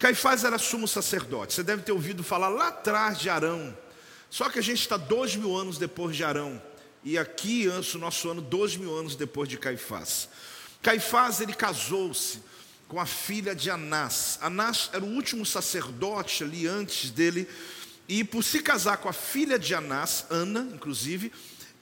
Caifás 0.00 0.44
era 0.44 0.56
sumo 0.56 0.88
sacerdote. 0.88 1.52
Você 1.52 1.62
deve 1.62 1.82
ter 1.82 1.92
ouvido 1.92 2.24
falar 2.24 2.48
lá 2.48 2.68
atrás 2.68 3.18
de 3.18 3.28
Arão. 3.28 3.76
Só 4.30 4.48
que 4.48 4.58
a 4.58 4.62
gente 4.62 4.80
está 4.80 4.96
dois 4.96 5.36
mil 5.36 5.54
anos 5.54 5.76
depois 5.76 6.16
de 6.16 6.24
Arão. 6.24 6.60
E 7.04 7.18
aqui, 7.18 7.68
o 7.68 7.98
nosso 7.98 8.30
ano, 8.30 8.40
dois 8.40 8.74
mil 8.78 8.96
anos 8.96 9.14
depois 9.14 9.46
de 9.46 9.58
Caifás. 9.58 10.30
Caifás, 10.80 11.42
ele 11.42 11.52
casou-se 11.52 12.40
com 12.88 12.98
a 12.98 13.04
filha 13.04 13.54
de 13.54 13.68
Anás. 13.70 14.38
Anás 14.40 14.88
era 14.94 15.04
o 15.04 15.14
último 15.14 15.44
sacerdote 15.44 16.44
ali 16.44 16.66
antes 16.66 17.10
dele. 17.10 17.46
E 18.08 18.24
por 18.24 18.42
se 18.42 18.60
casar 18.60 18.96
com 18.96 19.08
a 19.08 19.12
filha 19.12 19.58
de 19.58 19.74
Anás, 19.74 20.24
Ana, 20.30 20.66
inclusive, 20.72 21.30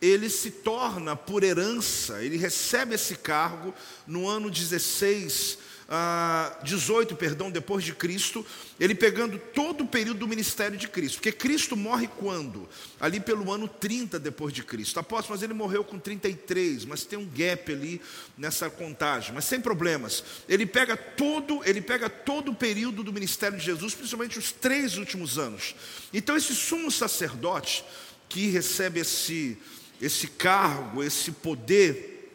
ele 0.02 0.28
se 0.28 0.50
torna 0.50 1.14
por 1.14 1.44
herança, 1.44 2.20
ele 2.20 2.37
recebe 2.37 2.96
esse 2.96 3.14
cargo 3.14 3.72
no 4.08 4.28
ano 4.28 4.50
16 4.50 5.58
ah, 5.90 6.59
18, 6.64 7.16
perdão, 7.16 7.50
depois 7.50 7.83
de 7.83 7.95
Cristo, 7.95 8.45
ele 8.78 8.95
pegando 8.95 9.38
todo 9.38 9.85
o 9.85 9.87
período 9.87 10.18
do 10.18 10.28
ministério 10.28 10.76
de 10.76 10.87
Cristo, 10.87 11.14
porque 11.14 11.33
Cristo 11.33 11.75
morre 11.75 12.07
quando? 12.07 12.68
Ali 13.00 13.18
pelo 13.18 13.50
ano 13.50 13.66
30 13.66 14.18
depois 14.18 14.52
de 14.52 14.62
Cristo. 14.62 15.00
Apóstolo, 15.00 15.35
mas 15.35 15.42
ele 15.42 15.54
morreu 15.54 15.83
com 15.83 15.99
33, 15.99 16.85
mas 16.85 17.04
tem 17.04 17.18
um 17.18 17.26
gap 17.26 17.73
ali 17.73 18.02
nessa 18.37 18.68
contagem, 18.68 19.33
mas 19.35 19.47
sem 19.47 19.61
problemas. 19.61 20.23
Ele 20.47 20.66
pega 20.66 20.95
todo, 20.95 21.62
ele 21.64 21.80
pega 21.80 22.11
todo 22.11 22.50
o 22.50 22.54
período 22.54 23.02
do 23.02 23.12
ministério 23.12 23.57
de 23.57 23.64
Jesus, 23.64 23.95
principalmente 23.95 24.38
os 24.38 24.52
três 24.52 24.99
últimos 24.99 25.38
anos. 25.38 25.75
Então 26.12 26.37
esse 26.37 26.54
sumo 26.54 26.90
sacerdote 26.90 27.83
que 28.28 28.49
recebe 28.49 29.00
esse 29.00 29.57
esse 30.00 30.28
cargo, 30.28 31.02
esse 31.02 31.33
poder 31.33 32.30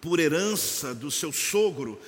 por 0.00 0.18
herança 0.18 0.94
do 0.94 1.10
seu 1.10 1.32
sogro, 1.32 2.00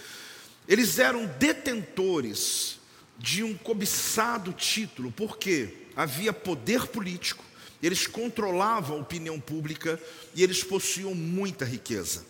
eles 0.68 0.98
eram 0.98 1.26
detentores 1.38 2.78
de 3.18 3.42
um 3.42 3.54
cobiçado 3.56 4.52
título, 4.52 5.10
porque 5.10 5.86
havia 5.94 6.32
poder 6.32 6.86
político, 6.88 7.44
eles 7.82 8.06
controlavam 8.06 8.98
a 8.98 9.00
opinião 9.00 9.40
pública 9.40 10.00
e 10.34 10.42
eles 10.42 10.62
possuíam 10.62 11.14
muita 11.14 11.64
riqueza. 11.64 12.24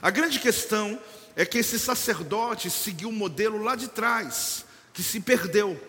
A 0.00 0.10
grande 0.10 0.40
questão 0.40 0.98
é 1.36 1.44
que 1.44 1.58
esse 1.58 1.78
sacerdote 1.78 2.70
seguiu 2.70 3.08
um 3.08 3.12
modelo 3.12 3.62
lá 3.62 3.76
de 3.76 3.88
trás, 3.88 4.64
que 4.92 5.02
se 5.02 5.20
perdeu, 5.20 5.80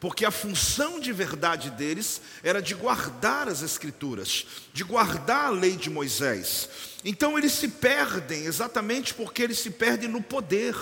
porque 0.00 0.24
a 0.24 0.30
função 0.30 1.00
de 1.00 1.12
verdade 1.12 1.70
deles 1.70 2.20
era 2.42 2.62
de 2.62 2.74
guardar 2.74 3.48
as 3.48 3.62
Escrituras, 3.62 4.46
de 4.72 4.84
guardar 4.84 5.46
a 5.46 5.50
lei 5.50 5.76
de 5.76 5.90
Moisés. 5.90 6.68
Então 7.04 7.36
eles 7.36 7.52
se 7.52 7.68
perdem 7.68 8.44
exatamente 8.44 9.12
porque 9.14 9.42
eles 9.42 9.58
se 9.58 9.70
perdem 9.70 10.08
no 10.08 10.22
poder 10.22 10.74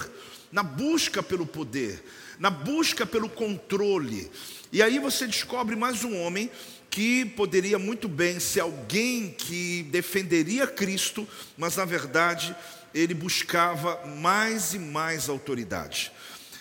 na 0.56 0.62
busca 0.62 1.22
pelo 1.22 1.44
poder, 1.44 2.02
na 2.38 2.48
busca 2.48 3.04
pelo 3.04 3.28
controle. 3.28 4.30
E 4.72 4.82
aí 4.82 4.98
você 4.98 5.26
descobre 5.26 5.76
mais 5.76 6.02
um 6.02 6.18
homem 6.18 6.50
que 6.88 7.26
poderia 7.26 7.78
muito 7.78 8.08
bem 8.08 8.40
ser 8.40 8.60
alguém 8.60 9.34
que 9.36 9.82
defenderia 9.90 10.66
Cristo, 10.66 11.28
mas 11.58 11.76
na 11.76 11.84
verdade 11.84 12.56
ele 12.94 13.12
buscava 13.12 14.06
mais 14.06 14.72
e 14.72 14.78
mais 14.78 15.28
autoridade. 15.28 16.10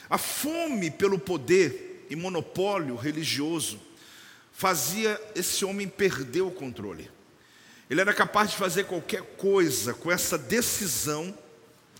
A 0.10 0.18
fome 0.18 0.92
pelo 0.92 1.18
poder 1.18 2.06
e 2.10 2.18
monopólio 2.18 2.98
religioso 2.98 3.80
fazia 4.52 5.18
esse 5.34 5.64
homem 5.64 5.88
perder 5.88 6.42
o 6.42 6.52
controle. 6.52 7.10
Ele 7.90 8.02
era 8.02 8.14
capaz 8.14 8.52
de 8.52 8.58
fazer 8.58 8.88
qualquer 8.88 9.22
coisa 9.38 9.94
com 9.94 10.12
essa 10.12 10.38
decisão 10.38 11.34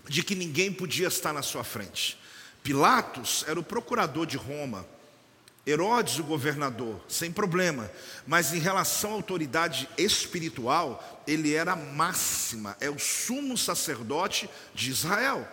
de 0.08 0.22
que 0.22 0.34
ninguém 0.34 0.72
podia 0.72 1.08
estar 1.08 1.32
na 1.32 1.42
sua 1.42 1.64
frente. 1.64 2.18
Pilatos 2.62 3.44
era 3.46 3.58
o 3.58 3.62
procurador 3.62 4.26
de 4.26 4.36
Roma, 4.36 4.86
Herodes 5.66 6.20
o 6.20 6.22
governador, 6.22 7.00
sem 7.08 7.32
problema, 7.32 7.90
mas 8.24 8.54
em 8.54 8.60
relação 8.60 9.10
à 9.10 9.14
autoridade 9.14 9.88
espiritual, 9.98 11.24
ele 11.26 11.54
era 11.54 11.72
a 11.72 11.76
máxima, 11.76 12.76
é 12.80 12.88
o 12.88 13.00
sumo 13.00 13.58
sacerdote 13.58 14.48
de 14.72 14.90
Israel. 14.90 15.46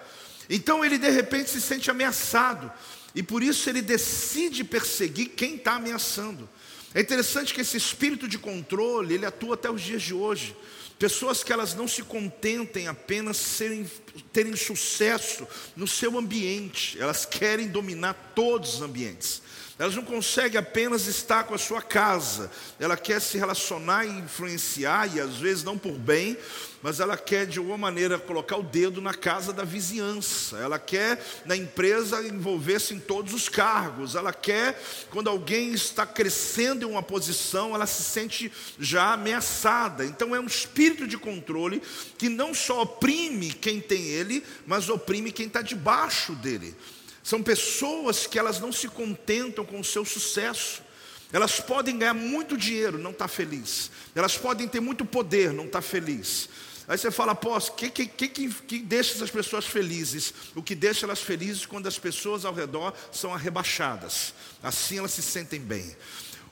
Então 0.48 0.86
ele 0.86 1.00
de 1.00 1.10
repente 1.10 1.50
se 1.50 1.60
sente 1.60 1.90
ameaçado, 1.90 2.72
e 3.16 3.24
por 3.24 3.42
isso 3.42 3.68
ele 3.68 3.82
decide 3.82 4.64
perseguir 4.64 5.30
quem 5.30 5.56
está 5.56 5.74
ameaçando. 5.74 6.48
É 6.94 7.02
interessante 7.02 7.52
que 7.52 7.62
esse 7.62 7.76
espírito 7.76 8.28
de 8.28 8.38
controle, 8.38 9.16
ele 9.16 9.26
atua 9.26 9.56
até 9.56 9.70
os 9.70 9.82
dias 9.82 10.04
de 10.04 10.14
hoje. 10.14 10.56
Pessoas 11.00 11.44
que 11.44 11.52
elas 11.52 11.74
não 11.74 11.88
se 11.88 12.04
contentem 12.04 12.88
apenas 12.88 13.38
serem, 13.38 13.90
terem 14.32 14.56
sucesso 14.56 15.48
no 15.76 15.88
seu 15.88 16.18
ambiente, 16.18 17.00
elas 17.02 17.26
querem 17.26 17.68
dominar 17.68 18.32
todos 18.36 18.76
os 18.76 18.82
ambientes. 18.82 19.42
Elas 19.78 19.96
não 19.96 20.04
conseguem 20.04 20.60
apenas 20.60 21.08
estar 21.08 21.46
com 21.46 21.56
a 21.56 21.58
sua 21.58 21.82
casa, 21.82 22.52
ela 22.80 22.96
quer 22.96 23.20
se 23.20 23.38
relacionar 23.38 24.06
e 24.06 24.20
influenciar, 24.20 25.14
e 25.16 25.20
às 25.20 25.38
vezes 25.38 25.64
não 25.64 25.78
por 25.78 25.94
bem, 25.94 26.38
mas 26.84 27.00
ela 27.00 27.16
quer 27.16 27.48
de 27.48 27.60
alguma 27.60 27.78
maneira 27.78 28.20
colocar 28.20 28.58
o 28.58 28.62
dedo 28.62 29.02
na 29.02 29.14
casa 29.14 29.54
da 29.54 29.64
vizinhança, 29.64 30.58
ela 30.58 30.78
quer 30.78 31.26
na 31.46 31.56
empresa 31.56 32.22
envolver-se 32.22 32.94
em 32.94 33.00
todos 33.00 33.34
os 33.34 33.48
cargos, 33.48 34.16
ela 34.16 34.34
quer, 34.34 34.78
quando 35.10 35.30
alguém 35.30 35.72
está 35.72 36.06
crescendo 36.06 36.84
em 36.84 36.92
uma 36.92 37.02
posição, 37.02 37.74
ela 37.74 37.88
se 37.88 38.04
sente 38.04 38.52
já 38.78 39.14
ameaçada. 39.14 40.04
Então 40.04 40.36
é 40.36 40.40
um 40.42 40.46
espírito 40.46 41.08
de 41.08 41.18
controle 41.18 41.82
que 42.18 42.28
não 42.28 42.54
só 42.54 42.82
oprime 42.82 43.54
quem 43.54 43.80
tem 43.80 44.04
ele, 44.04 44.44
mas 44.68 44.90
oprime 44.90 45.32
quem 45.32 45.48
está 45.48 45.62
debaixo 45.62 46.34
dele. 46.34 46.76
São 47.24 47.42
pessoas 47.42 48.28
que 48.28 48.38
elas 48.38 48.60
não 48.60 48.74
se 48.74 48.90
contentam 48.90 49.66
com 49.66 49.80
o 49.80 49.86
seu 49.86 50.04
sucesso. 50.04 50.84
Elas 51.32 51.62
podem 51.62 51.98
ganhar 51.98 52.14
muito 52.14 52.58
dinheiro, 52.58 52.98
não 52.98 53.12
está 53.12 53.30
feliz. 53.30 53.90
Elas 54.14 54.38
podem 54.38 54.68
ter 54.68 54.82
muito 54.82 55.06
poder, 55.06 55.54
não 55.54 55.66
está 55.66 55.82
feliz. 55.82 56.50
Aí 56.88 56.98
você 56.98 57.10
fala, 57.10 57.32
apóstolo, 57.32 57.78
o 57.78 57.92
que, 57.92 58.06
que, 58.06 58.28
que, 58.28 58.50
que 58.50 58.80
deixa 58.80 59.14
essas 59.14 59.32
pessoas 59.32 59.66
felizes? 59.66 60.34
O 60.54 60.62
que 60.62 60.76
deixa 60.76 61.06
elas 61.06 61.22
felizes 61.22 61.66
quando 61.66 61.88
as 61.88 61.98
pessoas 61.98 62.44
ao 62.44 62.54
redor 62.54 62.94
são 63.12 63.34
arrebaixadas. 63.34 64.34
Assim 64.62 64.98
elas 64.98 65.12
se 65.12 65.22
sentem 65.22 65.62
bem. 65.62 65.96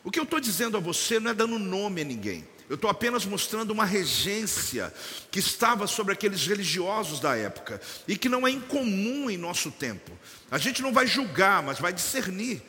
O 0.04 0.10
que 0.10 0.20
eu 0.20 0.24
estou 0.24 0.40
dizendo 0.40 0.78
a 0.78 0.80
você 0.80 1.20
não 1.20 1.32
é 1.32 1.34
dando 1.34 1.60
nome 1.60 2.02
a 2.02 2.06
ninguém. 2.06 2.48
Eu 2.70 2.76
estou 2.76 2.90
apenas 2.90 3.26
mostrando 3.26 3.72
uma 3.72 3.84
regência 3.84 4.94
que 5.30 5.40
estava 5.40 5.86
sobre 5.86 6.14
aqueles 6.14 6.48
religiosos 6.48 7.20
da 7.20 7.36
época 7.36 7.82
e 8.08 8.16
que 8.16 8.30
não 8.30 8.48
é 8.48 8.52
incomum 8.52 9.30
em 9.30 9.38
nosso 9.38 9.70
tempo. 9.70 10.18
A 10.50 10.58
gente 10.58 10.82
não 10.82 10.94
vai 10.94 11.06
julgar, 11.06 11.62
mas 11.62 11.80
vai 11.80 11.92
discernir. 11.92 12.62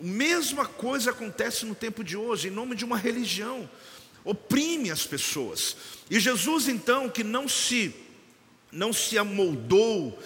A 0.00 0.02
mesma 0.02 0.66
coisa 0.66 1.12
acontece 1.12 1.64
no 1.64 1.74
tempo 1.76 2.02
de 2.02 2.16
hoje, 2.16 2.48
em 2.48 2.50
nome 2.50 2.74
de 2.74 2.84
uma 2.84 2.98
religião 2.98 3.70
oprime 4.28 4.90
as 4.90 5.06
pessoas. 5.06 5.74
E 6.10 6.20
Jesus 6.20 6.68
então, 6.68 7.08
que 7.08 7.24
não 7.24 7.48
se 7.48 7.94
não 8.70 8.92
se 8.92 9.16
amoldou 9.16 10.22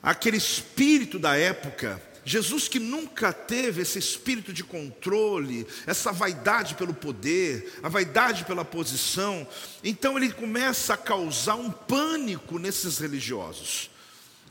aquele 0.00 0.36
espírito 0.36 1.18
da 1.18 1.36
época, 1.36 2.00
Jesus 2.24 2.68
que 2.68 2.78
nunca 2.78 3.32
teve 3.32 3.82
esse 3.82 3.98
espírito 3.98 4.52
de 4.52 4.62
controle, 4.62 5.66
essa 5.84 6.12
vaidade 6.12 6.76
pelo 6.76 6.94
poder, 6.94 7.80
a 7.82 7.88
vaidade 7.88 8.44
pela 8.44 8.64
posição, 8.64 9.44
então 9.82 10.16
ele 10.16 10.30
começa 10.30 10.94
a 10.94 10.96
causar 10.96 11.56
um 11.56 11.72
pânico 11.72 12.60
nesses 12.60 12.98
religiosos. 12.98 13.90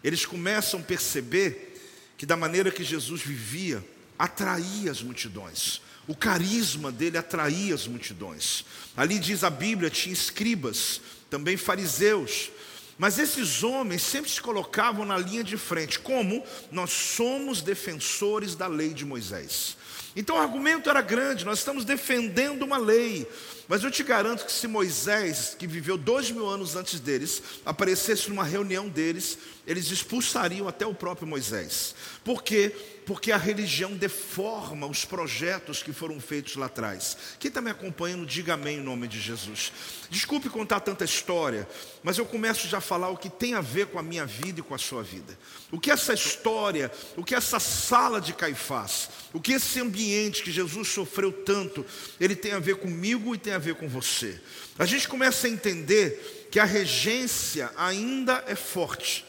Eles 0.03 0.25
começam 0.25 0.81
a 0.81 0.83
perceber 0.83 1.81
que 2.17 2.25
da 2.25 2.35
maneira 2.35 2.69
que 2.69 2.83
Jesus 2.83 3.21
vivia, 3.21 3.81
atraía 4.19 4.91
as 4.91 5.01
multidões. 5.01 5.81
O 6.07 6.15
carisma 6.15 6.91
dele 6.91 7.17
atraía 7.17 7.73
as 7.73 7.87
multidões. 7.87 8.65
Ali 8.95 9.19
diz 9.19 9.43
a 9.43 9.49
Bíblia: 9.49 9.89
tinha 9.89 10.13
escribas, 10.13 11.01
também 11.29 11.55
fariseus. 11.57 12.51
Mas 12.97 13.17
esses 13.17 13.63
homens 13.63 14.03
sempre 14.03 14.29
se 14.29 14.41
colocavam 14.41 15.05
na 15.05 15.17
linha 15.17 15.43
de 15.43 15.57
frente, 15.57 15.99
como 15.99 16.43
nós 16.71 16.91
somos 16.91 17.61
defensores 17.61 18.55
da 18.55 18.67
lei 18.67 18.93
de 18.93 19.03
Moisés. 19.03 19.75
Então 20.15 20.35
o 20.35 20.39
argumento 20.39 20.89
era 20.89 21.01
grande, 21.01 21.43
nós 21.43 21.59
estamos 21.59 21.85
defendendo 21.85 22.61
uma 22.61 22.77
lei. 22.77 23.27
Mas 23.67 23.83
eu 23.83 23.89
te 23.89 24.03
garanto 24.03 24.45
que 24.45 24.51
se 24.51 24.67
Moisés, 24.67 25.55
que 25.57 25.65
viveu 25.65 25.97
dois 25.97 26.29
mil 26.29 26.47
anos 26.47 26.75
antes 26.75 26.99
deles, 26.99 27.41
aparecesse 27.65 28.29
numa 28.29 28.43
reunião 28.43 28.87
deles, 28.87 29.39
eles 29.65 29.91
expulsariam 29.91 30.67
até 30.67 30.85
o 30.85 30.93
próprio 30.93 31.27
Moisés. 31.27 31.95
Por 32.23 32.43
quê? 32.43 32.73
porque 33.05 33.31
a 33.31 33.37
religião 33.37 33.93
deforma 33.93 34.87
os 34.87 35.05
projetos 35.05 35.83
que 35.83 35.93
foram 35.93 36.19
feitos 36.19 36.55
lá 36.55 36.67
atrás. 36.67 37.17
Quem 37.39 37.49
está 37.49 37.61
me 37.61 37.69
acompanhando, 37.69 38.25
diga 38.25 38.53
amém 38.53 38.77
em 38.77 38.83
nome 38.83 39.07
de 39.07 39.19
Jesus. 39.19 39.71
Desculpe 40.09 40.49
contar 40.49 40.79
tanta 40.79 41.03
história, 41.03 41.67
mas 42.01 42.17
eu 42.17 42.25
começo 42.25 42.67
já 42.67 42.77
a 42.77 42.81
falar 42.81 43.09
o 43.09 43.17
que 43.17 43.29
tem 43.29 43.53
a 43.53 43.61
ver 43.61 43.87
com 43.87 43.99
a 43.99 44.03
minha 44.03 44.25
vida 44.25 44.59
e 44.59 44.63
com 44.63 44.73
a 44.73 44.77
sua 44.77 45.03
vida. 45.03 45.37
O 45.71 45.79
que 45.79 45.91
essa 45.91 46.13
história, 46.13 46.91
o 47.15 47.23
que 47.23 47.35
essa 47.35 47.59
sala 47.59 48.21
de 48.21 48.33
Caifás, 48.33 49.09
o 49.33 49.41
que 49.41 49.53
esse 49.53 49.79
ambiente 49.79 50.43
que 50.43 50.51
Jesus 50.51 50.87
sofreu 50.89 51.31
tanto, 51.31 51.85
ele 52.19 52.35
tem 52.35 52.53
a 52.53 52.59
ver 52.59 52.77
comigo 52.77 53.35
e 53.35 53.37
tem 53.37 53.53
a 53.53 53.59
ver 53.59 53.75
com 53.75 53.87
você. 53.87 54.39
A 54.77 54.85
gente 54.85 55.07
começa 55.07 55.47
a 55.47 55.49
entender 55.49 56.47
que 56.51 56.59
a 56.59 56.65
regência 56.65 57.71
ainda 57.75 58.43
é 58.47 58.55
forte. 58.55 59.25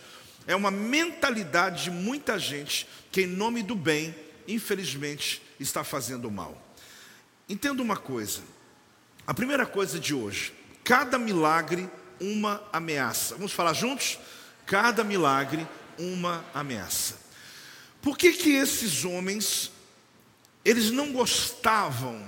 É 0.46 0.54
uma 0.54 0.70
mentalidade 0.70 1.84
de 1.84 1.90
muita 1.90 2.38
gente 2.38 2.86
que, 3.10 3.22
em 3.22 3.26
nome 3.26 3.62
do 3.62 3.74
bem, 3.74 4.14
infelizmente, 4.46 5.42
está 5.58 5.82
fazendo 5.82 6.30
mal. 6.30 6.60
Entenda 7.48 7.82
uma 7.82 7.96
coisa: 7.96 8.42
a 9.26 9.32
primeira 9.32 9.66
coisa 9.66 9.98
de 9.98 10.14
hoje, 10.14 10.52
cada 10.82 11.18
milagre, 11.18 11.88
uma 12.20 12.62
ameaça. 12.72 13.34
Vamos 13.36 13.52
falar 13.52 13.72
juntos? 13.72 14.18
Cada 14.66 15.02
milagre, 15.02 15.66
uma 15.98 16.44
ameaça. 16.54 17.18
Por 18.00 18.18
que, 18.18 18.32
que 18.32 18.50
esses 18.50 19.04
homens, 19.04 19.70
eles 20.64 20.90
não 20.90 21.12
gostavam, 21.12 22.22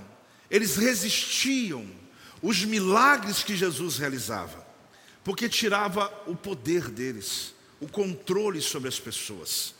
eles 0.51 0.77
resistiam 0.77 1.87
os 2.40 2.64
milagres 2.64 3.43
que 3.43 3.57
Jesus 3.57 3.99
realizava? 3.99 4.67
Porque 5.23 5.49
tirava 5.49 6.12
o 6.27 6.35
poder 6.35 6.88
deles, 6.88 7.55
o 7.81 7.89
controle 7.89 8.61
sobre 8.61 8.89
as 8.89 8.99
pessoas. 8.99 9.75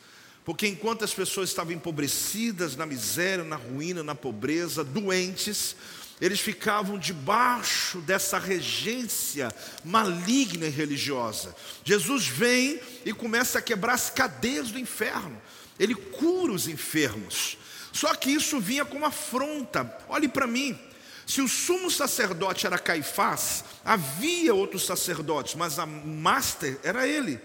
Porque 0.45 0.67
enquanto 0.67 1.05
as 1.05 1.13
pessoas 1.13 1.49
estavam 1.49 1.73
empobrecidas, 1.73 2.77
na 2.77 2.87
miséria, 2.87 3.45
na 3.45 3.57
ruína, 3.57 4.03
na 4.05 4.15
pobreza, 4.15 4.85
doentes, 4.85 5.75
eles 6.21 6.41
ficavam 6.41 6.99
debaixo 6.99 7.99
dessa 8.01 8.39
regência 8.39 9.53
maligna 9.85 10.67
e 10.67 10.71
religiosa. 10.71 11.55
Jesus 11.85 12.27
vem 12.27 12.81
e 13.05 13.13
começa 13.13 13.59
a 13.59 13.63
quebrar 13.63 13.95
as 13.95 14.09
cadeias 14.09 14.71
do 14.71 14.79
inferno. 14.79 15.41
Ele 15.79 15.95
cura 15.95 16.53
os 16.53 16.69
enfermos. 16.69 17.59
Só 17.93 18.15
que 18.15 18.31
isso 18.31 18.61
vinha 18.61 18.85
como 18.85 19.05
afronta. 19.05 19.99
Olhe 20.09 20.29
para 20.29 20.47
mim. 20.47 20.79
Se 21.27 21.43
o 21.43 21.49
sumo 21.49 21.91
sacerdote 21.91 22.67
era 22.67 22.79
Caifás, 22.79 23.65
havia 23.85 24.55
outros 24.55 24.87
sacerdotes, 24.87 25.55
mas 25.57 25.79
a 25.79 25.85
master 25.85 26.79
era 26.85 27.07
ele. 27.07 27.41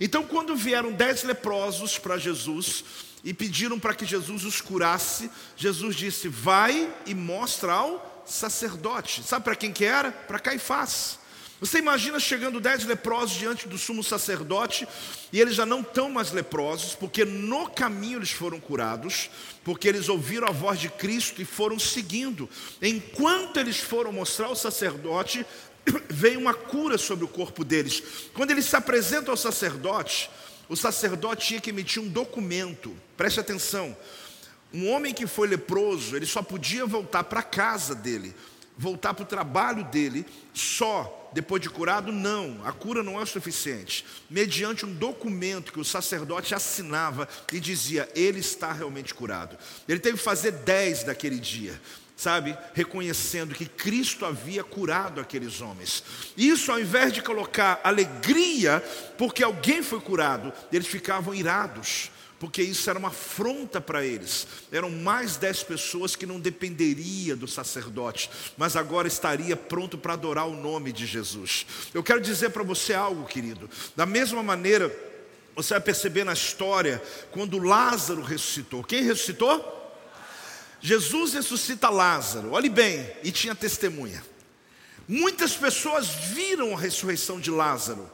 Então, 0.00 0.24
quando 0.24 0.56
vieram 0.56 0.92
dez 0.92 1.22
leprosos 1.22 1.98
para 1.98 2.18
Jesus 2.18 2.84
e 3.24 3.34
pediram 3.34 3.78
para 3.78 3.94
que 3.94 4.06
Jesus 4.06 4.44
os 4.44 4.60
curasse, 4.60 5.30
Jesus 5.56 5.96
disse: 5.96 6.28
Vai 6.28 6.92
e 7.06 7.14
mostra 7.14 7.72
ao 7.72 8.24
sacerdote. 8.26 9.22
Sabe 9.22 9.44
para 9.44 9.56
quem 9.56 9.72
que 9.72 9.84
era? 9.84 10.12
Para 10.12 10.38
Caifás. 10.38 11.18
Você 11.60 11.78
imagina 11.78 12.20
chegando 12.20 12.60
dez 12.60 12.84
leprosos 12.84 13.36
diante 13.36 13.66
do 13.66 13.76
sumo 13.76 14.04
sacerdote 14.04 14.86
e 15.32 15.40
eles 15.40 15.56
já 15.56 15.66
não 15.66 15.80
estão 15.80 16.08
mais 16.08 16.30
leprosos, 16.30 16.94
porque 16.94 17.24
no 17.24 17.68
caminho 17.68 18.20
eles 18.20 18.30
foram 18.30 18.60
curados, 18.60 19.28
porque 19.64 19.88
eles 19.88 20.08
ouviram 20.08 20.46
a 20.46 20.52
voz 20.52 20.78
de 20.78 20.88
Cristo 20.88 21.42
e 21.42 21.44
foram 21.44 21.76
seguindo. 21.76 22.48
Enquanto 22.80 23.56
eles 23.56 23.78
foram 23.78 24.12
mostrar 24.12 24.46
ao 24.46 24.54
sacerdote, 24.54 25.44
veio 26.08 26.40
uma 26.40 26.54
cura 26.54 26.98
sobre 26.98 27.24
o 27.24 27.28
corpo 27.28 27.64
deles. 27.64 28.02
Quando 28.34 28.50
eles 28.50 28.66
se 28.66 28.76
apresentam 28.76 29.32
ao 29.32 29.36
sacerdote, 29.36 30.30
o 30.68 30.76
sacerdote 30.76 31.46
tinha 31.46 31.60
que 31.60 31.70
emitir 31.70 32.02
um 32.02 32.08
documento. 32.08 32.96
Preste 33.16 33.40
atenção. 33.40 33.96
Um 34.72 34.88
homem 34.90 35.14
que 35.14 35.26
foi 35.26 35.48
leproso, 35.48 36.14
ele 36.14 36.26
só 36.26 36.42
podia 36.42 36.84
voltar 36.84 37.24
para 37.24 37.40
a 37.40 37.44
casa 37.44 37.94
dele, 37.94 38.34
voltar 38.76 39.14
para 39.14 39.22
o 39.22 39.26
trabalho 39.26 39.84
dele, 39.84 40.26
só 40.52 41.30
depois 41.32 41.62
de 41.62 41.70
curado? 41.70 42.12
Não, 42.12 42.60
a 42.64 42.72
cura 42.72 43.02
não 43.02 43.18
é 43.18 43.22
o 43.22 43.26
suficiente. 43.26 44.04
Mediante 44.28 44.84
um 44.84 44.92
documento 44.92 45.72
que 45.72 45.80
o 45.80 45.84
sacerdote 45.84 46.54
assinava 46.54 47.26
e 47.52 47.60
dizia, 47.60 48.08
ele 48.14 48.40
está 48.40 48.72
realmente 48.72 49.14
curado. 49.14 49.56
Ele 49.88 50.00
teve 50.00 50.18
que 50.18 50.24
fazer 50.24 50.52
dez 50.52 51.02
daquele 51.02 51.38
dia 51.38 51.80
sabe, 52.18 52.58
reconhecendo 52.74 53.54
que 53.54 53.64
Cristo 53.64 54.26
havia 54.26 54.64
curado 54.64 55.20
aqueles 55.20 55.60
homens. 55.60 56.02
Isso, 56.36 56.72
ao 56.72 56.80
invés 56.80 57.12
de 57.12 57.22
colocar 57.22 57.80
alegria, 57.84 58.82
porque 59.16 59.44
alguém 59.44 59.84
foi 59.84 60.00
curado, 60.00 60.52
eles 60.72 60.88
ficavam 60.88 61.32
irados, 61.32 62.10
porque 62.40 62.60
isso 62.60 62.90
era 62.90 62.98
uma 62.98 63.08
afronta 63.08 63.80
para 63.80 64.04
eles. 64.04 64.48
Eram 64.72 64.90
mais 64.90 65.36
dez 65.36 65.62
pessoas 65.62 66.16
que 66.16 66.26
não 66.26 66.40
dependeria 66.40 67.36
do 67.36 67.46
sacerdote, 67.46 68.28
mas 68.56 68.74
agora 68.74 69.06
estaria 69.06 69.56
pronto 69.56 69.96
para 69.96 70.14
adorar 70.14 70.48
o 70.48 70.60
nome 70.60 70.92
de 70.92 71.06
Jesus. 71.06 71.66
Eu 71.94 72.02
quero 72.02 72.20
dizer 72.20 72.50
para 72.50 72.64
você 72.64 72.94
algo, 72.94 73.26
querido. 73.26 73.70
Da 73.94 74.04
mesma 74.04 74.42
maneira, 74.42 74.92
você 75.54 75.74
vai 75.74 75.80
perceber 75.80 76.24
na 76.24 76.32
história 76.32 77.00
quando 77.30 77.58
Lázaro 77.58 78.22
ressuscitou. 78.22 78.82
Quem 78.82 79.04
ressuscitou? 79.04 79.77
Jesus 80.80 81.32
ressuscita 81.32 81.88
Lázaro, 81.88 82.52
olhe 82.52 82.68
bem, 82.68 83.10
e 83.24 83.32
tinha 83.32 83.54
testemunha. 83.54 84.24
Muitas 85.06 85.54
pessoas 85.56 86.08
viram 86.08 86.74
a 86.76 86.80
ressurreição 86.80 87.40
de 87.40 87.50
Lázaro. 87.50 88.10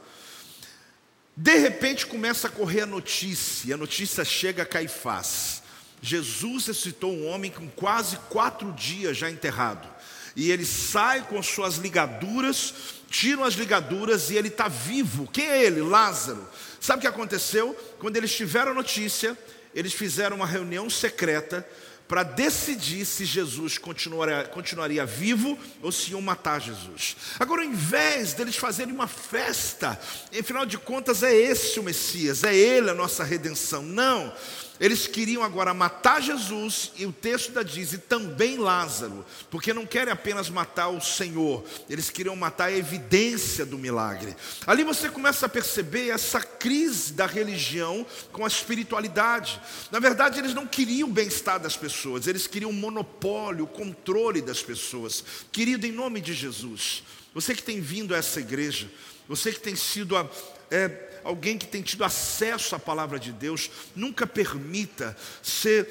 De 1.35 1.57
repente 1.57 2.05
começa 2.05 2.47
a 2.47 2.51
correr 2.51 2.81
a 2.81 2.85
notícia, 2.85 3.69
e 3.69 3.73
a 3.73 3.77
notícia 3.77 4.23
chega 4.23 4.63
a 4.63 4.65
Caifás. 4.65 5.61
Jesus 6.01 6.67
ressuscitou 6.67 7.11
um 7.11 7.27
homem 7.27 7.51
com 7.51 7.67
quase 7.69 8.17
quatro 8.29 8.71
dias 8.71 9.17
já 9.17 9.29
enterrado. 9.29 9.87
E 10.35 10.51
ele 10.51 10.65
sai 10.65 11.21
com 11.23 11.41
suas 11.41 11.75
ligaduras, 11.75 12.73
tiram 13.09 13.43
as 13.43 13.53
ligaduras 13.53 14.29
e 14.29 14.35
ele 14.35 14.49
está 14.49 14.67
vivo. 14.67 15.27
Quem 15.31 15.47
é 15.47 15.63
ele? 15.63 15.81
Lázaro. 15.81 16.45
Sabe 16.79 16.99
o 16.99 17.01
que 17.01 17.07
aconteceu? 17.07 17.73
Quando 17.99 18.17
eles 18.17 18.35
tiveram 18.35 18.71
a 18.71 18.75
notícia, 18.75 19.37
eles 19.73 19.93
fizeram 19.93 20.37
uma 20.37 20.45
reunião 20.45 20.89
secreta 20.89 21.67
para 22.07 22.23
decidir 22.23 23.05
se 23.05 23.25
Jesus 23.25 23.77
continuaria, 23.77 24.43
continuaria, 24.43 25.05
vivo 25.05 25.57
ou 25.81 25.91
se 25.91 26.11
iam 26.11 26.21
matar 26.21 26.61
Jesus. 26.61 27.15
Agora, 27.39 27.61
ao 27.61 27.67
invés 27.67 28.33
deles 28.33 28.55
fazerem 28.55 28.93
uma 28.93 29.07
festa, 29.07 29.99
afinal 30.37 30.65
de 30.65 30.77
contas, 30.77 31.23
é 31.23 31.33
esse 31.33 31.79
o 31.79 31.83
Messias, 31.83 32.43
é 32.43 32.55
ele 32.55 32.89
a 32.89 32.93
nossa 32.93 33.23
redenção. 33.23 33.81
Não, 33.81 34.31
eles 34.79 35.07
queriam 35.07 35.43
agora 35.43 35.73
matar 35.73 36.21
Jesus, 36.21 36.91
e 36.97 37.05
o 37.05 37.11
texto 37.11 37.51
da 37.51 37.63
diz, 37.63 37.93
e 37.93 37.97
também 37.97 38.57
Lázaro, 38.57 39.25
porque 39.49 39.73
não 39.73 39.85
querem 39.85 40.11
apenas 40.11 40.49
matar 40.49 40.89
o 40.89 41.01
Senhor, 41.01 41.63
eles 41.89 42.09
queriam 42.09 42.35
matar 42.35 42.65
a 42.65 42.71
evidência 42.71 43.65
do 43.65 43.77
milagre. 43.77 44.35
Ali 44.67 44.83
você 44.83 45.09
começa 45.09 45.45
a 45.45 45.49
perceber 45.49 46.09
essa 46.09 46.41
crise 46.41 47.13
da 47.13 47.25
religião 47.25 48.05
com 48.31 48.43
a 48.43 48.47
espiritualidade. 48.47 49.59
Na 49.91 49.99
verdade, 49.99 50.39
eles 50.39 50.53
não 50.53 50.67
queriam 50.67 51.09
o 51.09 51.11
bem-estar 51.11 51.59
das 51.59 51.77
pessoas, 51.77 52.27
eles 52.27 52.47
queriam 52.47 52.71
o 52.71 52.73
monopólio, 52.73 53.65
o 53.65 53.67
controle 53.67 54.41
das 54.41 54.61
pessoas. 54.61 55.23
Querido, 55.51 55.85
em 55.85 55.91
nome 55.91 56.19
de 56.19 56.33
Jesus, 56.33 57.03
você 57.33 57.53
que 57.53 57.63
tem 57.63 57.81
vindo 57.81 58.13
a 58.13 58.17
essa 58.17 58.39
igreja, 58.39 58.89
você 59.27 59.51
que 59.51 59.59
tem 59.59 59.75
sido 59.75 60.15
a, 60.15 60.29
é, 60.69 61.14
alguém 61.25 61.57
que 61.57 61.65
tem 61.65 61.81
tido 61.81 62.03
acesso 62.03 62.75
à 62.75 62.79
palavra 62.79 63.19
de 63.19 63.31
Deus, 63.31 63.71
nunca 63.95 64.27
permita 64.27 65.17
ser 65.41 65.87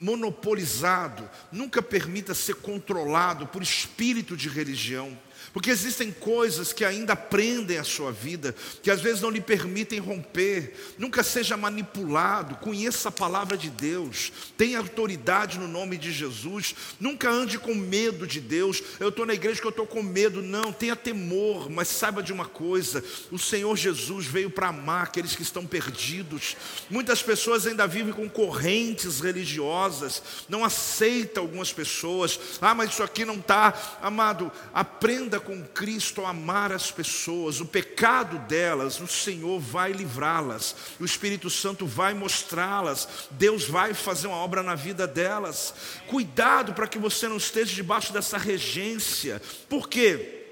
monopolizado, 0.00 1.28
nunca 1.50 1.82
permita 1.82 2.32
ser 2.32 2.54
controlado 2.54 3.46
por 3.48 3.60
espírito 3.60 4.36
de 4.36 4.48
religião. 4.48 5.18
Porque 5.56 5.70
existem 5.70 6.12
coisas 6.12 6.70
que 6.70 6.84
ainda 6.84 7.16
prendem 7.16 7.78
a 7.78 7.82
sua 7.82 8.12
vida, 8.12 8.54
que 8.82 8.90
às 8.90 9.00
vezes 9.00 9.22
não 9.22 9.30
lhe 9.30 9.40
permitem 9.40 9.98
romper. 9.98 10.74
Nunca 10.98 11.22
seja 11.22 11.56
manipulado, 11.56 12.56
conheça 12.56 13.08
a 13.08 13.10
palavra 13.10 13.56
de 13.56 13.70
Deus, 13.70 14.30
tenha 14.58 14.78
autoridade 14.78 15.58
no 15.58 15.66
nome 15.66 15.96
de 15.96 16.12
Jesus. 16.12 16.74
Nunca 17.00 17.30
ande 17.30 17.58
com 17.58 17.74
medo 17.74 18.26
de 18.26 18.38
Deus. 18.38 18.82
Eu 19.00 19.08
estou 19.08 19.24
na 19.24 19.32
igreja 19.32 19.58
que 19.58 19.66
eu 19.66 19.70
estou 19.70 19.86
com 19.86 20.02
medo. 20.02 20.42
Não, 20.42 20.74
tenha 20.74 20.94
temor, 20.94 21.70
mas 21.70 21.88
saiba 21.88 22.22
de 22.22 22.34
uma 22.34 22.44
coisa: 22.44 23.02
o 23.30 23.38
Senhor 23.38 23.74
Jesus 23.78 24.26
veio 24.26 24.50
para 24.50 24.68
amar 24.68 25.04
aqueles 25.04 25.34
que 25.34 25.42
estão 25.42 25.64
perdidos. 25.64 26.54
Muitas 26.90 27.22
pessoas 27.22 27.66
ainda 27.66 27.86
vivem 27.86 28.12
com 28.12 28.28
correntes 28.28 29.20
religiosas, 29.20 30.22
não 30.50 30.62
aceita 30.62 31.40
algumas 31.40 31.72
pessoas. 31.72 32.38
Ah, 32.60 32.74
mas 32.74 32.90
isso 32.90 33.02
aqui 33.02 33.24
não 33.24 33.36
está, 33.36 33.72
amado. 34.02 34.52
Aprenda 34.74 35.40
com 35.46 35.64
Cristo 35.64 36.26
a 36.26 36.30
amar 36.30 36.72
as 36.72 36.90
pessoas, 36.90 37.60
o 37.60 37.66
pecado 37.66 38.38
delas, 38.48 39.00
o 39.00 39.06
Senhor 39.06 39.60
vai 39.60 39.92
livrá-las, 39.92 40.74
o 40.98 41.04
Espírito 41.04 41.48
Santo 41.48 41.86
vai 41.86 42.12
mostrá-las, 42.12 43.28
Deus 43.30 43.64
vai 43.64 43.94
fazer 43.94 44.26
uma 44.26 44.36
obra 44.36 44.62
na 44.62 44.74
vida 44.74 45.06
delas. 45.06 45.72
Cuidado 46.08 46.74
para 46.74 46.88
que 46.88 46.98
você 46.98 47.28
não 47.28 47.36
esteja 47.36 47.72
debaixo 47.72 48.12
dessa 48.12 48.36
regência. 48.36 49.40
Por 49.68 49.88
quê? 49.88 50.44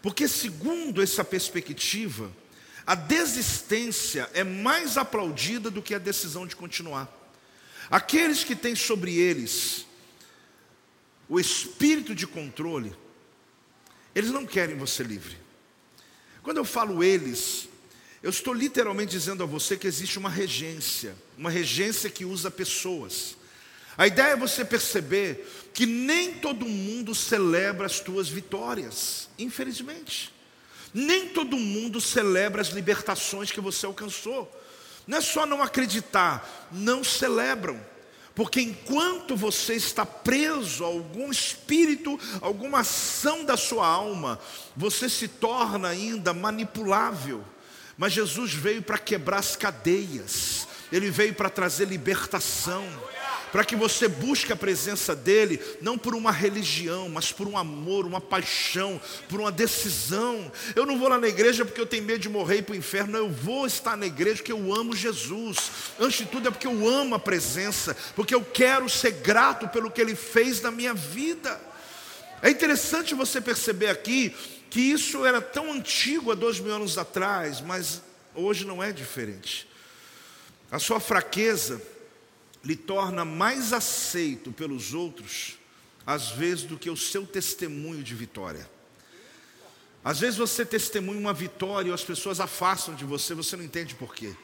Porque, 0.00 0.28
segundo 0.28 1.02
essa 1.02 1.24
perspectiva, 1.24 2.30
a 2.86 2.94
desistência 2.94 4.30
é 4.32 4.44
mais 4.44 4.96
aplaudida 4.96 5.70
do 5.70 5.82
que 5.82 5.94
a 5.94 5.98
decisão 5.98 6.46
de 6.46 6.54
continuar. 6.54 7.12
Aqueles 7.90 8.44
que 8.44 8.54
têm 8.54 8.76
sobre 8.76 9.16
eles 9.16 9.86
o 11.28 11.40
espírito 11.40 12.14
de 12.14 12.26
controle, 12.26 12.94
eles 14.14 14.30
não 14.30 14.46
querem 14.46 14.76
você 14.76 15.02
livre. 15.02 15.36
Quando 16.42 16.58
eu 16.58 16.64
falo 16.64 17.02
eles, 17.02 17.68
eu 18.22 18.30
estou 18.30 18.54
literalmente 18.54 19.10
dizendo 19.10 19.42
a 19.42 19.46
você 19.46 19.76
que 19.76 19.86
existe 19.86 20.18
uma 20.18 20.30
regência, 20.30 21.14
uma 21.36 21.50
regência 21.50 22.08
que 22.08 22.24
usa 22.24 22.50
pessoas. 22.50 23.36
A 23.96 24.06
ideia 24.06 24.32
é 24.32 24.36
você 24.36 24.64
perceber 24.64 25.46
que 25.72 25.86
nem 25.86 26.34
todo 26.34 26.66
mundo 26.66 27.14
celebra 27.14 27.86
as 27.86 28.00
tuas 28.00 28.28
vitórias, 28.28 29.28
infelizmente. 29.38 30.32
Nem 30.92 31.28
todo 31.28 31.56
mundo 31.56 32.00
celebra 32.00 32.62
as 32.62 32.68
libertações 32.68 33.50
que 33.50 33.60
você 33.60 33.86
alcançou. 33.86 34.50
Não 35.06 35.18
é 35.18 35.20
só 35.20 35.44
não 35.44 35.62
acreditar, 35.62 36.68
não 36.72 37.04
celebram. 37.04 37.78
Porque 38.34 38.60
enquanto 38.60 39.36
você 39.36 39.74
está 39.74 40.04
preso 40.04 40.84
a 40.84 40.88
algum 40.88 41.30
espírito, 41.30 42.18
alguma 42.40 42.80
ação 42.80 43.44
da 43.44 43.56
sua 43.56 43.86
alma, 43.86 44.40
você 44.76 45.08
se 45.08 45.28
torna 45.28 45.88
ainda 45.88 46.34
manipulável. 46.34 47.44
Mas 47.96 48.12
Jesus 48.12 48.52
veio 48.52 48.82
para 48.82 48.98
quebrar 48.98 49.38
as 49.38 49.54
cadeias, 49.54 50.66
ele 50.90 51.10
veio 51.10 51.34
para 51.34 51.48
trazer 51.48 51.86
libertação 51.86 52.84
para 53.54 53.64
que 53.64 53.76
você 53.76 54.08
busque 54.08 54.52
a 54.52 54.56
presença 54.56 55.14
dEle, 55.14 55.60
não 55.80 55.96
por 55.96 56.12
uma 56.12 56.32
religião, 56.32 57.08
mas 57.08 57.30
por 57.30 57.46
um 57.46 57.56
amor, 57.56 58.04
uma 58.04 58.20
paixão, 58.20 59.00
por 59.28 59.38
uma 59.38 59.52
decisão. 59.52 60.50
Eu 60.74 60.84
não 60.84 60.98
vou 60.98 61.08
lá 61.08 61.20
na 61.20 61.28
igreja 61.28 61.64
porque 61.64 61.80
eu 61.80 61.86
tenho 61.86 62.02
medo 62.02 62.18
de 62.18 62.28
morrer 62.28 62.56
e 62.56 62.62
para 62.62 62.72
o 62.72 62.76
inferno, 62.76 63.16
eu 63.16 63.30
vou 63.30 63.64
estar 63.64 63.96
na 63.96 64.06
igreja 64.06 64.38
porque 64.38 64.50
eu 64.50 64.74
amo 64.74 64.96
Jesus. 64.96 65.70
Antes 66.00 66.18
de 66.18 66.26
tudo 66.26 66.48
é 66.48 66.50
porque 66.50 66.66
eu 66.66 66.88
amo 66.88 67.14
a 67.14 67.18
presença, 67.20 67.96
porque 68.16 68.34
eu 68.34 68.44
quero 68.44 68.88
ser 68.88 69.12
grato 69.12 69.68
pelo 69.68 69.88
que 69.88 70.00
Ele 70.00 70.16
fez 70.16 70.60
na 70.60 70.72
minha 70.72 70.92
vida. 70.92 71.60
É 72.42 72.50
interessante 72.50 73.14
você 73.14 73.40
perceber 73.40 73.86
aqui 73.86 74.34
que 74.68 74.80
isso 74.80 75.24
era 75.24 75.40
tão 75.40 75.70
antigo 75.70 76.32
há 76.32 76.34
dois 76.34 76.58
mil 76.58 76.74
anos 76.74 76.98
atrás, 76.98 77.60
mas 77.60 78.02
hoje 78.34 78.66
não 78.66 78.82
é 78.82 78.90
diferente. 78.90 79.68
A 80.72 80.80
sua 80.80 80.98
fraqueza 80.98 81.80
lhe 82.64 82.76
torna 82.76 83.24
mais 83.24 83.72
aceito 83.72 84.50
pelos 84.50 84.94
outros, 84.94 85.58
às 86.06 86.30
vezes, 86.30 86.64
do 86.64 86.78
que 86.78 86.88
o 86.88 86.96
seu 86.96 87.26
testemunho 87.26 88.02
de 88.02 88.14
vitória. 88.14 88.68
Às 90.04 90.20
vezes 90.20 90.36
você 90.36 90.66
testemunha 90.66 91.18
uma 91.18 91.32
vitória 91.32 91.90
e 91.90 91.92
as 91.92 92.04
pessoas 92.04 92.38
afastam 92.38 92.94
de 92.94 93.04
você, 93.04 93.34
você 93.34 93.56
não 93.56 93.64
entende 93.64 93.94
por 93.94 94.14
quê. 94.14 94.34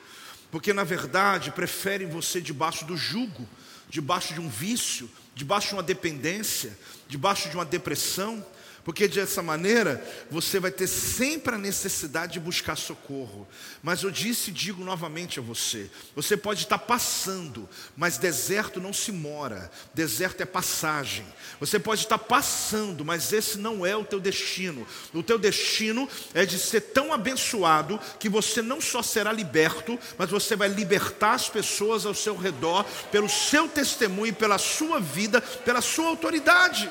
Porque 0.50 0.72
na 0.72 0.84
verdade 0.84 1.50
preferem 1.52 2.08
você 2.08 2.40
debaixo 2.40 2.86
do 2.86 2.96
jugo, 2.96 3.46
debaixo 3.88 4.32
de 4.32 4.40
um 4.40 4.48
vício, 4.48 5.08
debaixo 5.34 5.68
de 5.68 5.74
uma 5.74 5.82
dependência, 5.82 6.76
debaixo 7.06 7.50
de 7.50 7.56
uma 7.56 7.64
depressão, 7.64 8.44
porque 8.84 9.06
dessa 9.06 9.42
maneira 9.42 10.02
você 10.30 10.58
vai 10.58 10.70
ter 10.70 10.86
sempre 10.86 11.54
a 11.54 11.58
necessidade 11.58 12.34
de 12.34 12.40
buscar 12.40 12.76
socorro. 12.76 13.46
Mas 13.82 14.02
eu 14.02 14.10
disse 14.10 14.50
e 14.50 14.54
digo 14.54 14.82
novamente 14.84 15.38
a 15.38 15.42
você: 15.42 15.90
você 16.14 16.36
pode 16.36 16.62
estar 16.62 16.78
passando, 16.78 17.68
mas 17.96 18.18
deserto 18.18 18.80
não 18.80 18.92
se 18.92 19.12
mora, 19.12 19.70
deserto 19.92 20.40
é 20.40 20.46
passagem. 20.46 21.26
Você 21.58 21.78
pode 21.78 22.02
estar 22.02 22.18
passando, 22.18 23.04
mas 23.04 23.32
esse 23.32 23.58
não 23.58 23.84
é 23.84 23.94
o 23.94 24.04
teu 24.04 24.18
destino. 24.18 24.86
O 25.12 25.22
teu 25.22 25.38
destino 25.38 26.08
é 26.32 26.46
de 26.46 26.58
ser 26.58 26.80
tão 26.80 27.12
abençoado 27.12 28.00
que 28.18 28.28
você 28.28 28.62
não 28.62 28.80
só 28.80 29.02
será 29.02 29.32
liberto, 29.32 29.98
mas 30.16 30.30
você 30.30 30.56
vai 30.56 30.68
libertar 30.68 31.32
as 31.32 31.48
pessoas 31.48 32.06
ao 32.06 32.14
seu 32.14 32.36
redor 32.36 32.84
pelo 33.12 33.28
seu 33.28 33.68
testemunho, 33.68 34.34
pela 34.34 34.58
sua 34.58 35.00
vida, 35.00 35.40
pela 35.40 35.80
sua 35.80 36.08
autoridade. 36.08 36.90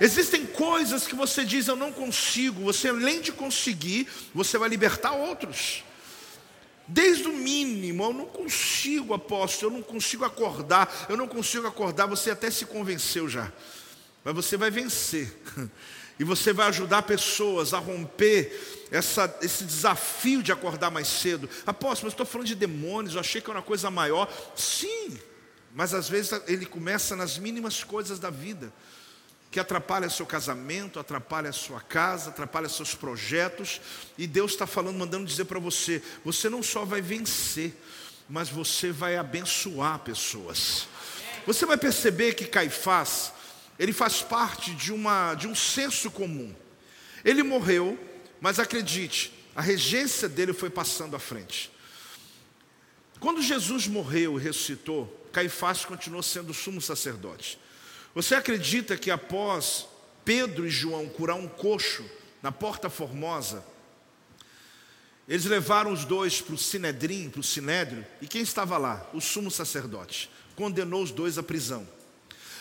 Existem 0.00 0.44
coisas 0.44 1.06
que 1.06 1.14
você 1.14 1.44
diz 1.44 1.68
eu 1.68 1.76
não 1.76 1.90
consigo, 1.90 2.62
você 2.62 2.88
além 2.88 3.20
de 3.20 3.32
conseguir, 3.32 4.08
você 4.34 4.58
vai 4.58 4.68
libertar 4.68 5.12
outros. 5.12 5.84
Desde 6.86 7.26
o 7.26 7.32
mínimo, 7.32 8.04
eu 8.04 8.12
não 8.12 8.26
consigo, 8.26 9.14
apóstolo, 9.14 9.72
eu 9.72 9.78
não 9.78 9.82
consigo 9.82 10.24
acordar, 10.24 11.06
eu 11.08 11.16
não 11.16 11.26
consigo 11.26 11.66
acordar, 11.66 12.06
você 12.06 12.30
até 12.30 12.50
se 12.50 12.66
convenceu 12.66 13.28
já. 13.28 13.50
Mas 14.22 14.34
você 14.34 14.56
vai 14.56 14.70
vencer. 14.70 15.32
E 16.18 16.24
você 16.24 16.50
vai 16.50 16.66
ajudar 16.68 17.02
pessoas 17.02 17.74
a 17.74 17.78
romper 17.78 18.86
essa, 18.90 19.36
esse 19.42 19.64
desafio 19.64 20.42
de 20.42 20.50
acordar 20.50 20.90
mais 20.90 21.06
cedo. 21.06 21.46
Apóstolo, 21.66 22.06
mas 22.06 22.14
estou 22.14 22.24
falando 22.24 22.46
de 22.46 22.54
demônios, 22.54 23.12
eu 23.12 23.20
achei 23.20 23.38
que 23.38 23.50
era 23.50 23.58
uma 23.58 23.62
coisa 23.62 23.90
maior. 23.90 24.26
Sim, 24.56 25.18
mas 25.74 25.92
às 25.92 26.08
vezes 26.08 26.32
ele 26.46 26.64
começa 26.64 27.14
nas 27.14 27.36
mínimas 27.36 27.84
coisas 27.84 28.18
da 28.18 28.30
vida 28.30 28.72
que 29.56 29.60
atrapalha 29.60 30.10
seu 30.10 30.26
casamento, 30.26 31.00
atrapalha 31.00 31.50
sua 31.50 31.80
casa, 31.80 32.28
atrapalha 32.28 32.68
seus 32.68 32.94
projetos, 32.94 33.80
e 34.18 34.26
Deus 34.26 34.50
está 34.50 34.66
falando, 34.66 34.98
mandando 34.98 35.24
dizer 35.24 35.46
para 35.46 35.58
você: 35.58 36.02
você 36.22 36.50
não 36.50 36.62
só 36.62 36.84
vai 36.84 37.00
vencer, 37.00 37.74
mas 38.28 38.50
você 38.50 38.92
vai 38.92 39.16
abençoar 39.16 40.00
pessoas. 40.00 40.86
Você 41.46 41.64
vai 41.64 41.78
perceber 41.78 42.34
que 42.34 42.44
Caifás, 42.44 43.32
ele 43.78 43.94
faz 43.94 44.20
parte 44.20 44.74
de, 44.74 44.92
uma, 44.92 45.32
de 45.32 45.48
um 45.48 45.54
senso 45.54 46.10
comum. 46.10 46.54
Ele 47.24 47.42
morreu, 47.42 47.98
mas 48.38 48.58
acredite, 48.58 49.32
a 49.54 49.62
regência 49.62 50.28
dele 50.28 50.52
foi 50.52 50.68
passando 50.68 51.16
à 51.16 51.18
frente. 51.18 51.72
Quando 53.18 53.40
Jesus 53.40 53.86
morreu 53.86 54.38
e 54.38 54.42
ressuscitou, 54.42 55.26
Caifás 55.32 55.82
continuou 55.82 56.22
sendo 56.22 56.52
sumo 56.52 56.78
sacerdote. 56.78 57.58
Você 58.16 58.34
acredita 58.34 58.96
que 58.96 59.10
após 59.10 59.86
Pedro 60.24 60.66
e 60.66 60.70
João 60.70 61.06
curar 61.06 61.36
um 61.36 61.46
coxo 61.46 62.02
na 62.42 62.50
Porta 62.50 62.88
Formosa, 62.88 63.62
eles 65.28 65.44
levaram 65.44 65.92
os 65.92 66.06
dois 66.06 66.40
para 66.40 66.54
o 66.54 66.58
Sinedrim, 66.58 67.28
para 67.28 67.40
o 67.40 67.44
Sinédrio, 67.44 68.06
e 68.22 68.26
quem 68.26 68.40
estava 68.40 68.78
lá? 68.78 69.06
O 69.12 69.20
sumo 69.20 69.50
sacerdote. 69.50 70.30
Condenou 70.54 71.02
os 71.02 71.10
dois 71.10 71.36
à 71.36 71.42
prisão. 71.42 71.86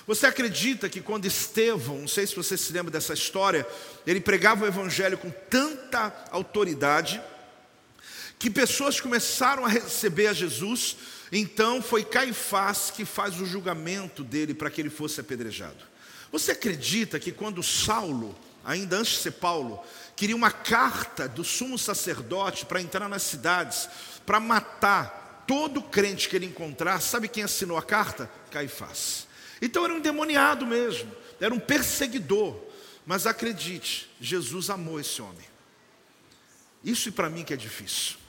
Você 0.06 0.26
acredita 0.26 0.90
que 0.90 1.00
quando 1.00 1.24
Estevão, 1.26 2.00
não 2.00 2.08
sei 2.10 2.28
se 2.28 2.36
você 2.36 2.58
se 2.58 2.74
lembra 2.74 2.92
dessa 2.92 3.14
história, 3.14 3.66
ele 4.06 4.20
pregava 4.20 4.66
o 4.66 4.68
evangelho 4.68 5.18
com 5.18 5.32
tanta 5.50 6.14
autoridade, 6.32 7.22
que 8.46 8.50
pessoas 8.52 9.02
começaram 9.02 9.66
a 9.66 9.68
receber 9.68 10.28
a 10.28 10.34
Jesus, 10.34 10.98
Então 11.32 11.82
foi 11.82 12.04
Caifás 12.04 12.92
que 12.92 13.04
faz 13.04 13.42
o 13.42 13.46
julgamento 13.48 14.24
dele 14.24 14.54
para 14.54 14.70
que 14.70 14.80
ele 14.80 14.92
fosse 14.92 15.20
apedrejado. 15.20 15.84
Você 16.32 16.52
acredita 16.52 17.20
que 17.20 17.32
quando 17.32 17.64
Saulo, 17.64 18.38
ainda 18.64 18.98
antes 18.98 19.14
de 19.14 19.20
ser 19.22 19.32
Paulo, 19.32 19.84
queria 20.16 20.36
uma 20.36 20.52
carta 20.52 21.28
do 21.28 21.44
sumo 21.44 21.76
sacerdote 21.76 22.68
para 22.68 22.80
entrar 22.80 23.10
nas 23.10 23.24
cidades, 23.24 23.90
para 24.28 24.40
matar 24.40 25.44
todo 25.48 25.82
crente 25.82 26.30
que 26.30 26.36
ele 26.36 26.46
encontrar, 26.46 27.02
sabe 27.02 27.28
quem 27.28 27.42
assinou 27.44 27.80
a 27.80 27.82
carta? 27.82 28.30
Caifás. 28.52 29.28
Então 29.60 29.84
era 29.84 29.94
um 29.96 30.00
demoniado 30.00 30.68
mesmo, 30.68 31.12
era 31.42 31.52
um 31.52 31.60
perseguidor. 31.60 32.56
Mas 33.08 33.26
acredite, 33.26 34.08
Jesus 34.22 34.70
amou 34.70 35.00
esse 35.00 35.20
homem. 35.20 35.48
Isso 36.84 37.12
para 37.12 37.28
mim 37.28 37.44
que 37.44 37.52
é 37.52 37.58
difícil. 37.58 38.24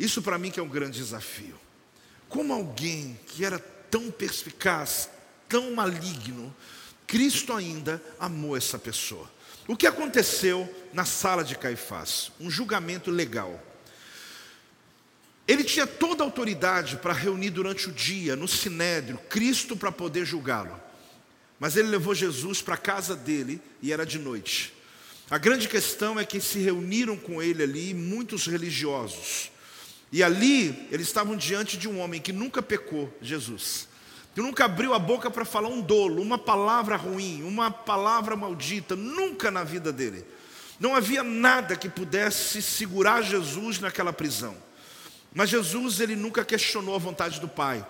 Isso 0.00 0.22
para 0.22 0.38
mim 0.38 0.50
que 0.50 0.58
é 0.58 0.62
um 0.62 0.68
grande 0.68 0.98
desafio. 0.98 1.54
Como 2.26 2.54
alguém 2.54 3.20
que 3.26 3.44
era 3.44 3.58
tão 3.58 4.10
perspicaz, 4.10 5.10
tão 5.46 5.74
maligno, 5.74 6.56
Cristo 7.06 7.52
ainda 7.52 8.02
amou 8.18 8.56
essa 8.56 8.78
pessoa. 8.78 9.30
O 9.68 9.76
que 9.76 9.86
aconteceu 9.86 10.66
na 10.90 11.04
sala 11.04 11.44
de 11.44 11.54
Caifás? 11.54 12.32
Um 12.40 12.50
julgamento 12.50 13.10
legal. 13.10 13.62
Ele 15.46 15.62
tinha 15.64 15.86
toda 15.86 16.22
a 16.22 16.26
autoridade 16.26 16.96
para 16.96 17.12
reunir 17.12 17.50
durante 17.50 17.90
o 17.90 17.92
dia, 17.92 18.34
no 18.34 18.48
sinédrio, 18.48 19.18
Cristo 19.28 19.76
para 19.76 19.92
poder 19.92 20.24
julgá-lo. 20.24 20.80
Mas 21.58 21.76
ele 21.76 21.88
levou 21.88 22.14
Jesus 22.14 22.62
para 22.62 22.74
a 22.74 22.78
casa 22.78 23.14
dele 23.14 23.60
e 23.82 23.92
era 23.92 24.06
de 24.06 24.18
noite. 24.18 24.72
A 25.28 25.36
grande 25.36 25.68
questão 25.68 26.18
é 26.18 26.24
que 26.24 26.40
se 26.40 26.58
reuniram 26.58 27.18
com 27.18 27.42
ele 27.42 27.62
ali 27.62 27.92
muitos 27.92 28.46
religiosos. 28.46 29.50
E 30.12 30.22
ali 30.22 30.88
eles 30.90 31.06
estavam 31.06 31.36
diante 31.36 31.76
de 31.76 31.88
um 31.88 32.00
homem 32.00 32.20
que 32.20 32.32
nunca 32.32 32.62
pecou, 32.62 33.12
Jesus. 33.20 33.88
Que 34.34 34.40
nunca 34.40 34.64
abriu 34.64 34.94
a 34.94 34.98
boca 34.98 35.30
para 35.30 35.44
falar 35.44 35.68
um 35.68 35.80
dolo, 35.80 36.22
uma 36.22 36.38
palavra 36.38 36.96
ruim, 36.96 37.42
uma 37.42 37.70
palavra 37.70 38.36
maldita, 38.36 38.96
nunca 38.96 39.50
na 39.50 39.64
vida 39.64 39.92
dele. 39.92 40.24
Não 40.78 40.94
havia 40.94 41.22
nada 41.22 41.76
que 41.76 41.88
pudesse 41.88 42.62
segurar 42.62 43.22
Jesus 43.22 43.78
naquela 43.78 44.12
prisão. 44.12 44.56
Mas 45.32 45.50
Jesus 45.50 46.00
ele 46.00 46.16
nunca 46.16 46.44
questionou 46.44 46.94
a 46.94 46.98
vontade 46.98 47.40
do 47.40 47.48
Pai 47.48 47.86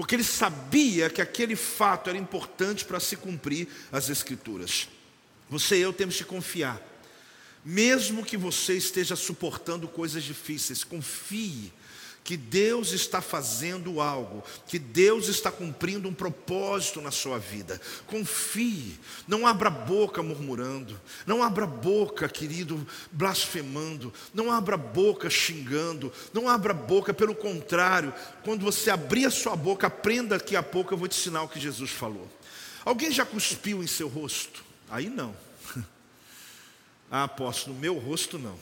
porque 0.00 0.14
ele 0.14 0.24
sabia 0.24 1.10
que 1.10 1.20
aquele 1.20 1.54
fato 1.54 2.08
era 2.08 2.18
importante 2.18 2.86
para 2.86 2.98
se 2.98 3.16
cumprir 3.16 3.68
as 3.92 4.08
Escrituras. 4.08 4.88
Você 5.50 5.76
e 5.76 5.82
eu 5.82 5.92
temos 5.92 6.16
que 6.16 6.24
confiar, 6.24 6.80
mesmo 7.64 8.24
que 8.24 8.36
você 8.36 8.74
esteja 8.74 9.16
suportando 9.16 9.86
coisas 9.88 10.22
difíceis, 10.22 10.84
confie 10.84 11.72
que 12.22 12.36
Deus 12.36 12.92
está 12.92 13.20
fazendo 13.20 14.00
algo, 14.00 14.44
que 14.66 14.78
Deus 14.78 15.28
está 15.28 15.50
cumprindo 15.50 16.08
um 16.08 16.14
propósito 16.14 17.00
na 17.00 17.10
sua 17.10 17.38
vida. 17.38 17.80
Confie, 18.06 18.98
não 19.26 19.46
abra 19.46 19.70
boca 19.70 20.22
murmurando, 20.22 21.00
não 21.26 21.42
abra 21.42 21.66
boca, 21.66 22.28
querido, 22.28 22.86
blasfemando, 23.10 24.12
não 24.32 24.52
abra 24.52 24.76
boca 24.76 25.28
xingando, 25.30 26.12
não 26.32 26.48
abra 26.48 26.74
boca, 26.74 27.12
pelo 27.12 27.34
contrário, 27.34 28.14
quando 28.44 28.62
você 28.62 28.90
abrir 28.90 29.24
a 29.24 29.30
sua 29.30 29.56
boca, 29.56 29.86
aprenda 29.86 30.38
que 30.38 30.54
a 30.54 30.62
pouco 30.62 30.94
eu 30.94 30.98
vou 30.98 31.08
te 31.08 31.18
ensinar 31.18 31.42
o 31.42 31.48
que 31.48 31.58
Jesus 31.58 31.90
falou. 31.90 32.28
Alguém 32.84 33.10
já 33.10 33.26
cuspiu 33.26 33.82
em 33.82 33.86
seu 33.86 34.08
rosto? 34.08 34.62
Aí 34.88 35.08
não. 35.08 35.34
Ah, 37.10 37.28
no 37.66 37.74
meu 37.74 37.98
rosto 37.98 38.38
não. 38.38 38.56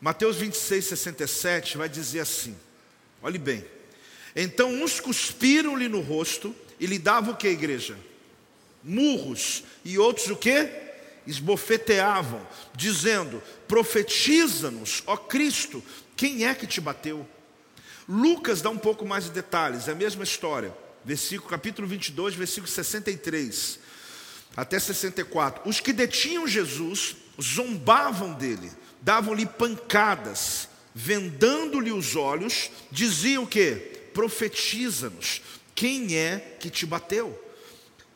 Mateus 0.00 0.36
26, 0.36 0.84
67 0.86 1.78
vai 1.78 1.88
dizer 1.88 2.20
assim: 2.20 2.56
Olhe 3.22 3.38
bem. 3.38 3.64
Então 4.34 4.70
uns 4.82 5.00
cuspiram-lhe 5.00 5.88
no 5.88 6.00
rosto 6.00 6.54
e 6.80 6.86
lhe 6.86 6.98
davam 6.98 7.32
o 7.32 7.36
que, 7.36 7.48
igreja? 7.48 7.96
Murros. 8.82 9.62
E 9.84 9.98
outros 9.98 10.28
o 10.28 10.36
que? 10.36 10.68
Esbofeteavam, 11.26 12.46
dizendo: 12.74 13.42
Profetiza-nos, 13.68 15.02
ó 15.06 15.16
Cristo, 15.16 15.82
quem 16.16 16.44
é 16.44 16.54
que 16.54 16.66
te 16.66 16.80
bateu? 16.80 17.26
Lucas 18.08 18.60
dá 18.60 18.70
um 18.70 18.78
pouco 18.78 19.04
mais 19.06 19.24
de 19.24 19.30
detalhes, 19.30 19.88
é 19.88 19.92
a 19.92 19.94
mesma 19.94 20.24
história. 20.24 20.76
Versículo, 21.04 21.48
capítulo 21.48 21.86
22, 21.86 22.34
versículo 22.34 22.68
63 22.68 23.78
até 24.56 24.78
64. 24.78 25.68
Os 25.68 25.80
que 25.80 25.92
detinham 25.92 26.48
Jesus 26.48 27.16
zombavam 27.40 28.32
dele, 28.34 28.70
davam-lhe 29.02 29.46
pancadas, 29.46 30.68
vendando-lhe 30.94 31.92
os 31.92 32.16
olhos, 32.16 32.70
dizia 32.90 33.40
o 33.40 33.46
que? 33.46 33.74
Profetiza-nos, 34.14 35.42
quem 35.74 36.16
é 36.16 36.56
que 36.58 36.70
te 36.70 36.86
bateu? 36.86 37.42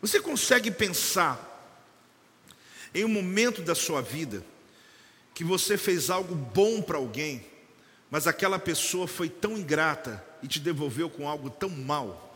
Você 0.01 0.21
consegue 0.21 0.71
pensar 0.71 1.47
em 2.95 3.05
um 3.05 3.09
momento 3.09 3.63
da 3.63 3.75
sua 3.75 4.01
vida 4.01 4.45
que 5.35 5.45
você 5.45 5.77
fez 5.77 6.11
algo 6.11 6.35
bom 6.35 6.81
para 6.81 6.97
alguém, 6.97 7.45
mas 8.11 8.27
aquela 8.27 8.59
pessoa 8.59 9.07
foi 9.07 9.29
tão 9.29 9.57
ingrata 9.57 10.25
e 10.43 10.49
te 10.49 10.59
devolveu 10.59 11.09
com 11.09 11.29
algo 11.29 11.51
tão 11.51 11.69
mal? 11.69 12.35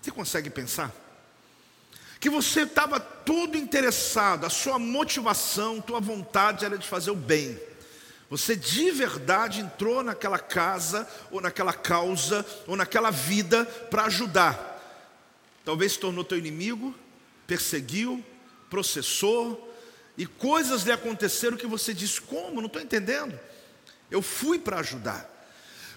Você 0.00 0.10
consegue 0.10 0.48
pensar? 0.48 0.94
Que 2.20 2.28
você 2.28 2.62
estava 2.62 3.00
todo 3.00 3.56
interessado, 3.56 4.44
a 4.44 4.50
sua 4.50 4.78
motivação, 4.78 5.80
tua 5.80 5.98
vontade 5.98 6.64
era 6.64 6.76
de 6.76 6.86
fazer 6.86 7.10
o 7.10 7.16
bem. 7.16 7.58
Você 8.28 8.54
de 8.54 8.90
verdade 8.92 9.60
entrou 9.60 10.02
naquela 10.04 10.38
casa, 10.38 11.08
ou 11.30 11.40
naquela 11.40 11.72
causa, 11.72 12.46
ou 12.66 12.76
naquela 12.76 13.10
vida 13.10 13.64
para 13.64 14.04
ajudar. 14.04 14.70
Talvez 15.64 15.92
se 15.92 15.98
tornou 15.98 16.22
teu 16.22 16.38
inimigo, 16.38 16.94
perseguiu, 17.46 18.24
processou, 18.68 19.68
e 20.16 20.26
coisas 20.26 20.82
lhe 20.82 20.92
aconteceram 20.92 21.56
que 21.56 21.66
você 21.66 21.94
diz: 21.94 22.18
como? 22.18 22.60
Não 22.60 22.66
estou 22.66 22.82
entendendo. 22.82 23.38
Eu 24.10 24.20
fui 24.20 24.58
para 24.58 24.80
ajudar. 24.80 25.28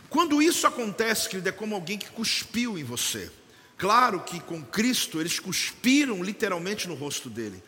Quando 0.10 0.42
isso 0.42 0.66
acontece, 0.66 1.28
querido, 1.28 1.50
é 1.50 1.52
como 1.52 1.76
alguém 1.76 1.98
que 1.98 2.10
cuspiu 2.10 2.78
em 2.78 2.84
você. 2.84 3.30
Claro 3.78 4.22
que 4.22 4.40
com 4.40 4.64
Cristo 4.64 5.20
eles 5.20 5.40
cuspiram 5.40 6.24
literalmente 6.24 6.88
no 6.88 6.96
rosto 6.96 7.30
dele. 7.30 7.62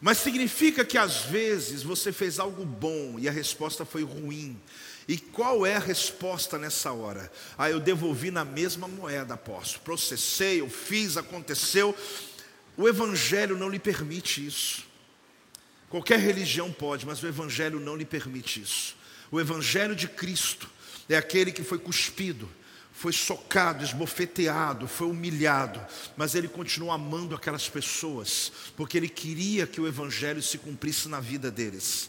Mas 0.00 0.18
significa 0.18 0.84
que 0.84 0.98
às 0.98 1.22
vezes 1.22 1.82
você 1.82 2.12
fez 2.12 2.38
algo 2.38 2.64
bom 2.64 3.16
e 3.18 3.28
a 3.28 3.32
resposta 3.32 3.84
foi 3.84 4.02
ruim. 4.02 4.60
E 5.08 5.16
qual 5.16 5.64
é 5.64 5.76
a 5.76 5.80
resposta 5.80 6.58
nessa 6.58 6.92
hora? 6.92 7.30
Ah, 7.56 7.70
eu 7.70 7.78
devolvi 7.78 8.30
na 8.30 8.44
mesma 8.44 8.88
moeda, 8.88 9.34
apóstolo. 9.34 9.84
Processei, 9.84 10.60
eu 10.60 10.68
fiz, 10.68 11.16
aconteceu. 11.16 11.96
O 12.76 12.88
Evangelho 12.88 13.56
não 13.56 13.68
lhe 13.68 13.78
permite 13.78 14.44
isso. 14.44 14.84
Qualquer 15.88 16.18
religião 16.18 16.72
pode, 16.72 17.06
mas 17.06 17.22
o 17.22 17.26
Evangelho 17.26 17.78
não 17.78 17.96
lhe 17.96 18.04
permite 18.04 18.60
isso. 18.60 18.96
O 19.30 19.40
Evangelho 19.40 19.94
de 19.94 20.08
Cristo 20.08 20.68
é 21.08 21.16
aquele 21.16 21.52
que 21.52 21.62
foi 21.62 21.78
cuspido, 21.78 22.48
foi 22.96 23.12
socado, 23.12 23.84
esbofeteado, 23.84 24.88
foi 24.88 25.06
humilhado, 25.06 25.78
mas 26.16 26.34
ele 26.34 26.48
continuou 26.48 26.90
amando 26.90 27.34
aquelas 27.34 27.68
pessoas, 27.68 28.50
porque 28.74 28.96
ele 28.96 29.08
queria 29.08 29.66
que 29.66 29.80
o 29.80 29.86
Evangelho 29.86 30.42
se 30.42 30.56
cumprisse 30.56 31.06
na 31.06 31.20
vida 31.20 31.50
deles. 31.50 32.08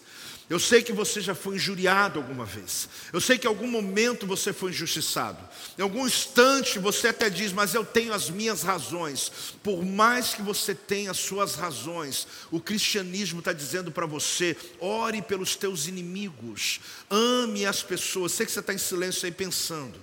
Eu 0.49 0.61
sei 0.61 0.81
que 0.81 0.93
você 0.93 1.19
já 1.19 1.35
foi 1.35 1.57
injuriado 1.57 2.19
alguma 2.19 2.45
vez. 2.45 2.87
Eu 3.11 3.19
sei 3.19 3.37
que 3.37 3.45
em 3.45 3.49
algum 3.49 3.67
momento 3.67 4.25
você 4.25 4.53
foi 4.53 4.71
injustiçado. 4.71 5.37
Em 5.77 5.81
algum 5.81 6.07
instante 6.07 6.79
você 6.79 7.09
até 7.09 7.29
diz, 7.29 7.51
mas 7.51 7.73
eu 7.73 7.83
tenho 7.83 8.13
as 8.13 8.29
minhas 8.29 8.63
razões. 8.63 9.29
Por 9.61 9.85
mais 9.85 10.33
que 10.33 10.41
você 10.41 10.73
tenha 10.73 11.11
as 11.11 11.17
suas 11.17 11.55
razões, 11.55 12.25
o 12.49 12.61
cristianismo 12.61 13.39
está 13.39 13.51
dizendo 13.51 13.91
para 13.91 14.05
você: 14.05 14.55
ore 14.79 15.21
pelos 15.21 15.57
teus 15.57 15.85
inimigos, 15.85 16.79
ame 17.09 17.65
as 17.65 17.83
pessoas. 17.83 18.31
Sei 18.31 18.45
que 18.45 18.51
você 18.53 18.61
está 18.61 18.73
em 18.73 18.77
silêncio 18.77 19.25
aí 19.25 19.33
pensando 19.33 19.99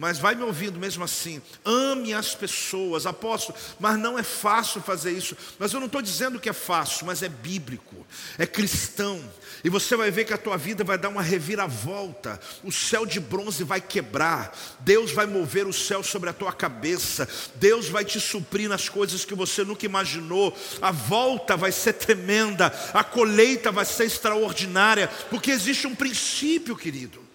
mas 0.00 0.18
vai 0.18 0.34
me 0.34 0.42
ouvindo 0.42 0.80
mesmo 0.80 1.04
assim. 1.04 1.42
Ame 1.62 2.14
as 2.14 2.34
pessoas, 2.34 3.04
apóstolo, 3.04 3.58
mas 3.78 3.98
não 3.98 4.18
é 4.18 4.22
fácil 4.22 4.80
fazer 4.80 5.12
isso. 5.12 5.36
Mas 5.58 5.74
eu 5.74 5.78
não 5.78 5.88
estou 5.88 6.00
dizendo 6.00 6.40
que 6.40 6.48
é 6.48 6.54
fácil, 6.54 7.04
mas 7.04 7.22
é 7.22 7.28
bíblico, 7.28 8.06
é 8.38 8.46
cristão. 8.46 9.22
E 9.62 9.68
você 9.68 9.94
vai 9.96 10.10
ver 10.10 10.24
que 10.24 10.32
a 10.32 10.38
tua 10.38 10.56
vida 10.56 10.82
vai 10.82 10.96
dar 10.96 11.10
uma 11.10 11.20
reviravolta. 11.20 12.40
O 12.64 12.72
céu 12.72 13.04
de 13.04 13.20
bronze 13.20 13.62
vai 13.62 13.78
quebrar. 13.78 14.56
Deus 14.78 15.12
vai 15.12 15.26
mover 15.26 15.66
o 15.66 15.72
céu 15.72 16.02
sobre 16.02 16.30
a 16.30 16.32
tua 16.32 16.50
cabeça. 16.54 17.28
Deus 17.56 17.90
vai 17.90 18.02
te 18.02 18.18
suprir 18.18 18.70
nas 18.70 18.88
coisas 18.88 19.26
que 19.26 19.34
você 19.34 19.64
nunca 19.64 19.84
imaginou. 19.84 20.56
A 20.80 20.90
volta 20.90 21.58
vai 21.58 21.72
ser 21.72 21.92
tremenda. 21.92 22.72
A 22.94 23.04
colheita 23.04 23.70
vai 23.70 23.84
ser 23.84 24.04
extraordinária. 24.04 25.08
Porque 25.28 25.50
existe 25.50 25.86
um 25.86 25.94
princípio, 25.94 26.74
querido. 26.74 27.29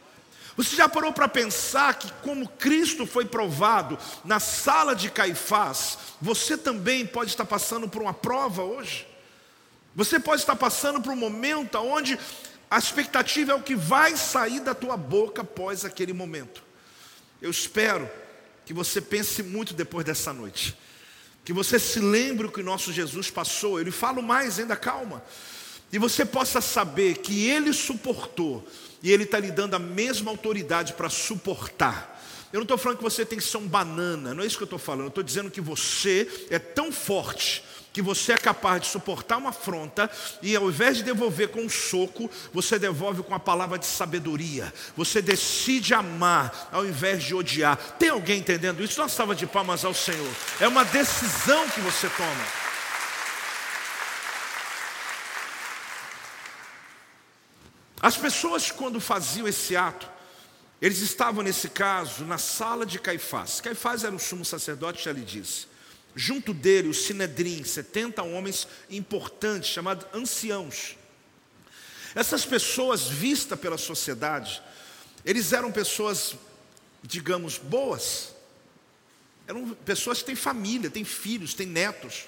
Você 0.58 0.76
já 0.76 0.88
parou 0.88 1.12
para 1.12 1.28
pensar 1.28 1.96
que, 1.96 2.12
como 2.22 2.48
Cristo 2.48 3.06
foi 3.06 3.26
provado 3.26 3.98
na 4.24 4.40
sala 4.40 4.96
de 4.96 5.10
Caifás, 5.10 5.98
você 6.22 6.58
também 6.58 7.06
pode 7.06 7.32
estar 7.32 7.46
passando 7.46 7.90
por 7.90 8.02
uma 8.02 8.14
prova 8.14 8.64
hoje? 8.64 9.06
Você 9.96 10.20
pode 10.20 10.42
estar 10.42 10.56
passando 10.56 11.02
por 11.02 11.12
um 11.12 11.16
momento 11.16 11.78
onde 11.78 12.18
a 12.70 12.78
expectativa 12.78 13.52
é 13.52 13.56
o 13.56 13.62
que 13.62 13.76
vai 13.76 14.16
sair 14.16 14.62
da 14.62 14.74
tua 14.74 14.96
boca 14.96 15.42
após 15.42 15.84
aquele 15.84 16.14
momento. 16.14 16.64
Eu 17.42 17.52
espero 17.52 18.10
que 18.66 18.74
você 18.74 19.02
pense 19.02 19.44
muito 19.44 19.74
depois 19.74 20.06
dessa 20.06 20.34
noite. 20.34 20.78
Que 21.44 21.54
você 21.54 21.78
se 21.78 22.00
lembre 22.00 22.48
o 22.48 22.52
que 22.52 22.64
nosso 22.64 22.92
Jesus 22.92 23.30
passou. 23.30 23.80
Ele 23.80 23.92
fala 23.92 24.22
mais 24.22 24.58
ainda, 24.58 24.76
calma. 24.76 25.24
E 25.92 26.00
você 26.00 26.26
possa 26.26 26.60
saber 26.60 27.20
que 27.20 27.48
ele 27.48 27.72
suportou 27.72 28.68
e 29.02 29.12
ele 29.12 29.24
está 29.24 29.40
lhe 29.40 29.52
dando 29.52 29.76
a 29.76 29.80
mesma 29.80 30.32
autoridade 30.32 30.94
para 30.94 31.10
suportar. 31.10 32.16
Eu 32.52 32.60
não 32.60 32.64
estou 32.64 32.78
falando 32.78 32.98
que 32.98 33.04
você 33.04 33.26
tem 33.26 33.38
que 33.38 33.44
ser 33.44 33.58
um 33.58 33.68
banana, 33.68 34.34
não 34.34 34.44
é 34.44 34.46
isso 34.46 34.58
que 34.58 34.64
eu 34.64 34.66
estou 34.66 34.80
falando. 34.80 35.06
Eu 35.06 35.10
estou 35.10 35.24
dizendo 35.24 35.52
que 35.52 35.62
você 35.62 36.48
é 36.50 36.60
tão 36.60 36.92
forte 36.92 37.64
que 37.96 38.02
você 38.02 38.34
é 38.34 38.38
capaz 38.38 38.82
de 38.82 38.88
suportar 38.88 39.38
uma 39.38 39.52
afronta 39.52 40.12
e 40.42 40.54
ao 40.54 40.68
invés 40.70 40.98
de 40.98 41.04
devolver 41.04 41.48
com 41.48 41.62
um 41.62 41.70
soco, 41.70 42.30
você 42.52 42.78
devolve 42.78 43.24
com 43.24 43.34
a 43.34 43.40
palavra 43.40 43.80
de 43.80 43.86
sabedoria. 43.86 44.74
Você 44.98 45.22
decide 45.22 45.94
amar 45.94 46.70
ao 46.74 46.86
invés 46.86 47.24
de 47.24 47.34
odiar. 47.34 47.78
Tem 47.98 48.10
alguém 48.10 48.40
entendendo 48.40 48.84
isso? 48.84 49.00
Nós 49.00 49.14
salva 49.14 49.34
de 49.34 49.48
palmas 49.48 49.86
ao 49.86 49.94
Senhor. 49.94 50.30
É 50.60 50.68
uma 50.68 50.84
decisão 50.84 51.70
que 51.70 51.80
você 51.80 52.10
toma. 52.10 52.66
As 58.06 58.16
pessoas, 58.16 58.70
quando 58.70 59.00
faziam 59.00 59.48
esse 59.48 59.76
ato, 59.76 60.08
eles 60.80 61.00
estavam, 61.00 61.42
nesse 61.44 61.68
caso, 61.68 62.24
na 62.24 62.38
sala 62.38 62.86
de 62.86 63.00
Caifás. 63.00 63.60
Caifás 63.60 64.04
era 64.04 64.16
o 64.16 64.20
sumo 64.20 64.46
sacerdote, 64.46 65.04
já 65.04 65.12
lhe 65.12 65.22
disse. 65.22 65.66
Junto 66.16 66.54
dele, 66.54 66.88
o 66.88 66.94
Sinedrim, 66.94 67.64
70 67.64 68.22
homens 68.22 68.68
importantes, 68.92 69.72
chamados 69.72 70.06
anciãos. 70.14 70.96
Essas 72.14 72.46
pessoas, 72.46 73.08
vistas 73.08 73.60
pela 73.60 73.76
sociedade, 73.76 74.62
eles 75.26 75.52
eram 75.52 75.72
pessoas, 75.72 76.36
digamos, 77.02 77.58
boas. 77.58 78.36
Eram 79.48 79.70
pessoas 79.84 80.20
que 80.20 80.26
têm 80.26 80.36
família, 80.36 80.92
têm 80.92 81.04
filhos, 81.04 81.56
têm 81.56 81.66
netos. 81.66 82.26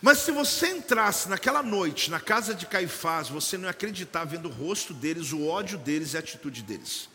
Mas 0.00 0.18
se 0.18 0.30
você 0.30 0.68
entrasse 0.68 1.28
naquela 1.28 1.62
noite 1.62 2.10
na 2.10 2.20
casa 2.20 2.54
de 2.54 2.66
Caifás, 2.66 3.28
você 3.28 3.56
não 3.56 3.64
ia 3.64 3.70
acreditar 3.70 4.24
vendo 4.24 4.48
o 4.48 4.52
rosto 4.52 4.92
deles, 4.92 5.32
o 5.32 5.46
ódio 5.46 5.78
deles 5.78 6.12
e 6.12 6.16
a 6.16 6.20
atitude 6.20 6.62
deles. 6.62 7.08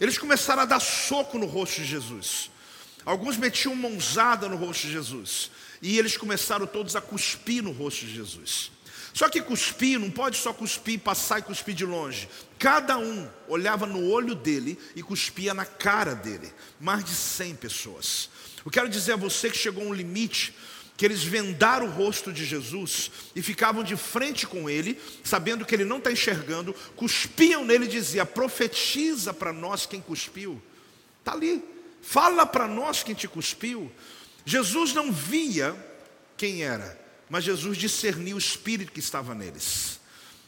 Eles 0.00 0.16
começaram 0.16 0.62
a 0.62 0.66
dar 0.66 0.80
soco 0.80 1.38
no 1.38 1.46
rosto 1.46 1.80
de 1.80 1.86
Jesus. 1.86 2.50
Alguns 3.04 3.36
metiam 3.36 3.74
mãozada 3.74 4.48
no 4.48 4.56
rosto 4.56 4.86
de 4.86 4.92
Jesus. 4.92 5.50
E 5.82 5.98
eles 5.98 6.16
começaram 6.16 6.66
todos 6.66 6.94
a 6.96 7.00
cuspir 7.00 7.62
no 7.62 7.72
rosto 7.72 8.04
de 8.06 8.14
Jesus. 8.14 8.70
Só 9.12 9.28
que 9.28 9.42
cuspir 9.42 9.98
não 9.98 10.10
pode 10.10 10.36
só 10.36 10.52
cuspir, 10.52 11.00
passar 11.00 11.40
e 11.40 11.42
cuspir 11.42 11.74
de 11.74 11.84
longe. 11.84 12.28
Cada 12.58 12.96
um 12.98 13.28
olhava 13.48 13.86
no 13.86 14.08
olho 14.08 14.34
dele 14.34 14.78
e 14.94 15.02
cuspia 15.02 15.52
na 15.52 15.64
cara 15.64 16.14
dele. 16.14 16.52
Mais 16.78 17.04
de 17.04 17.14
100 17.14 17.56
pessoas. 17.56 18.30
Eu 18.64 18.70
quero 18.70 18.88
dizer 18.88 19.14
a 19.14 19.16
você 19.16 19.50
que 19.50 19.58
chegou 19.58 19.84
um 19.84 19.94
limite 19.94 20.54
que 21.00 21.06
eles 21.06 21.24
vendaram 21.24 21.86
o 21.86 21.90
rosto 21.90 22.30
de 22.30 22.44
Jesus 22.44 23.10
e 23.34 23.40
ficavam 23.40 23.82
de 23.82 23.96
frente 23.96 24.46
com 24.46 24.68
ele, 24.68 25.00
sabendo 25.24 25.64
que 25.64 25.74
ele 25.74 25.86
não 25.86 25.96
está 25.96 26.12
enxergando, 26.12 26.74
cuspiam 26.94 27.64
nele 27.64 27.86
e 27.86 27.88
diziam: 27.88 28.26
profetiza 28.26 29.32
para 29.32 29.50
nós 29.50 29.86
quem 29.86 29.98
cuspiu. 29.98 30.60
Está 31.20 31.32
ali, 31.32 31.64
Fala 32.02 32.44
para 32.44 32.68
nós 32.68 33.02
quem 33.02 33.14
te 33.14 33.26
cuspiu. 33.26 33.90
Jesus 34.44 34.92
não 34.92 35.10
via 35.10 35.74
quem 36.36 36.62
era, 36.62 37.00
mas 37.30 37.44
Jesus 37.44 37.78
discernia 37.78 38.34
o 38.34 38.38
espírito 38.38 38.92
que 38.92 39.00
estava 39.00 39.34
neles. 39.34 40.00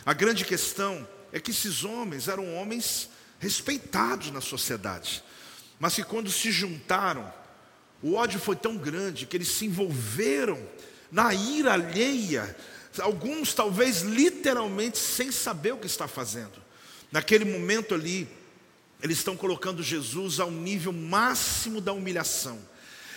A 0.04 0.12
grande 0.12 0.44
questão 0.44 1.08
é 1.32 1.38
que 1.38 1.50
esses 1.50 1.82
homens 1.82 2.28
eram 2.28 2.54
homens 2.56 3.08
respeitados 3.38 4.30
na 4.30 4.42
sociedade, 4.42 5.24
mas 5.78 5.94
que 5.94 6.04
quando 6.04 6.30
se 6.30 6.50
juntaram, 6.50 7.32
o 8.02 8.14
ódio 8.14 8.40
foi 8.40 8.56
tão 8.56 8.76
grande 8.76 9.26
que 9.26 9.36
eles 9.36 9.48
se 9.48 9.66
envolveram 9.66 10.60
na 11.10 11.32
ira 11.32 11.74
alheia, 11.74 12.56
alguns 12.98 13.54
talvez 13.54 14.02
literalmente 14.02 14.98
sem 14.98 15.30
saber 15.30 15.72
o 15.72 15.78
que 15.78 15.86
está 15.86 16.08
fazendo. 16.08 16.62
Naquele 17.12 17.44
momento 17.44 17.94
ali, 17.94 18.28
eles 19.02 19.18
estão 19.18 19.36
colocando 19.36 19.82
Jesus 19.82 20.40
ao 20.40 20.50
nível 20.50 20.92
máximo 20.92 21.80
da 21.80 21.92
humilhação. 21.92 22.58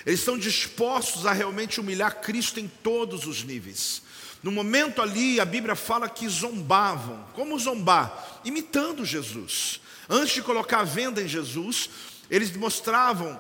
Eles 0.06 0.20
estão 0.20 0.38
dispostos 0.38 1.26
a 1.26 1.32
realmente 1.32 1.80
humilhar 1.80 2.22
Cristo 2.22 2.60
em 2.60 2.68
todos 2.68 3.26
os 3.26 3.44
níveis. 3.44 4.04
No 4.44 4.52
momento 4.52 5.02
ali, 5.02 5.40
a 5.40 5.46
Bíblia 5.46 5.76
fala 5.76 6.08
que 6.08 6.28
zombavam. 6.30 7.26
Como 7.34 7.58
zombar? 7.58 8.42
Imitando 8.46 9.04
Jesus. 9.04 9.82
Antes 10.08 10.36
de 10.36 10.44
colocar 10.44 10.82
a 10.82 10.84
venda 10.84 11.22
em 11.22 11.28
Jesus, 11.28 11.90
eles 12.30 12.56
mostravam 12.56 13.40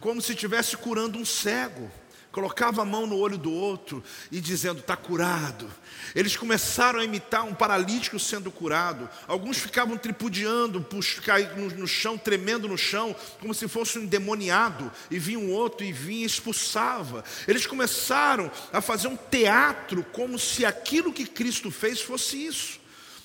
como 0.00 0.20
se 0.20 0.32
estivesse 0.32 0.76
curando 0.76 1.18
um 1.18 1.24
cego 1.24 1.90
colocava 2.38 2.82
a 2.82 2.84
mão 2.84 3.04
no 3.04 3.16
olho 3.16 3.36
do 3.36 3.52
outro 3.52 4.02
e 4.30 4.40
dizendo: 4.40 4.78
está 4.78 4.96
curado. 4.96 5.68
Eles 6.14 6.36
começaram 6.36 7.00
a 7.00 7.04
imitar 7.04 7.44
um 7.44 7.54
paralítico 7.54 8.18
sendo 8.18 8.50
curado. 8.50 9.08
Alguns 9.26 9.58
ficavam 9.58 9.96
tripudiando, 9.96 10.86
caíram 11.24 11.68
no 11.70 11.88
chão, 11.88 12.16
tremendo 12.16 12.68
no 12.68 12.78
chão, 12.78 13.14
como 13.40 13.52
se 13.52 13.66
fosse 13.66 13.98
um 13.98 14.02
endemoniado. 14.02 14.90
E 15.10 15.18
vinha 15.18 15.38
um 15.38 15.50
outro 15.50 15.84
e 15.84 15.92
vinha 15.92 16.22
e 16.22 16.26
expulsava. 16.26 17.24
Eles 17.46 17.66
começaram 17.66 18.50
a 18.72 18.80
fazer 18.80 19.08
um 19.08 19.16
teatro, 19.16 20.04
como 20.12 20.38
se 20.38 20.64
aquilo 20.64 21.12
que 21.12 21.26
Cristo 21.26 21.70
fez 21.70 22.00
fosse 22.00 22.46
isso. 22.46 22.78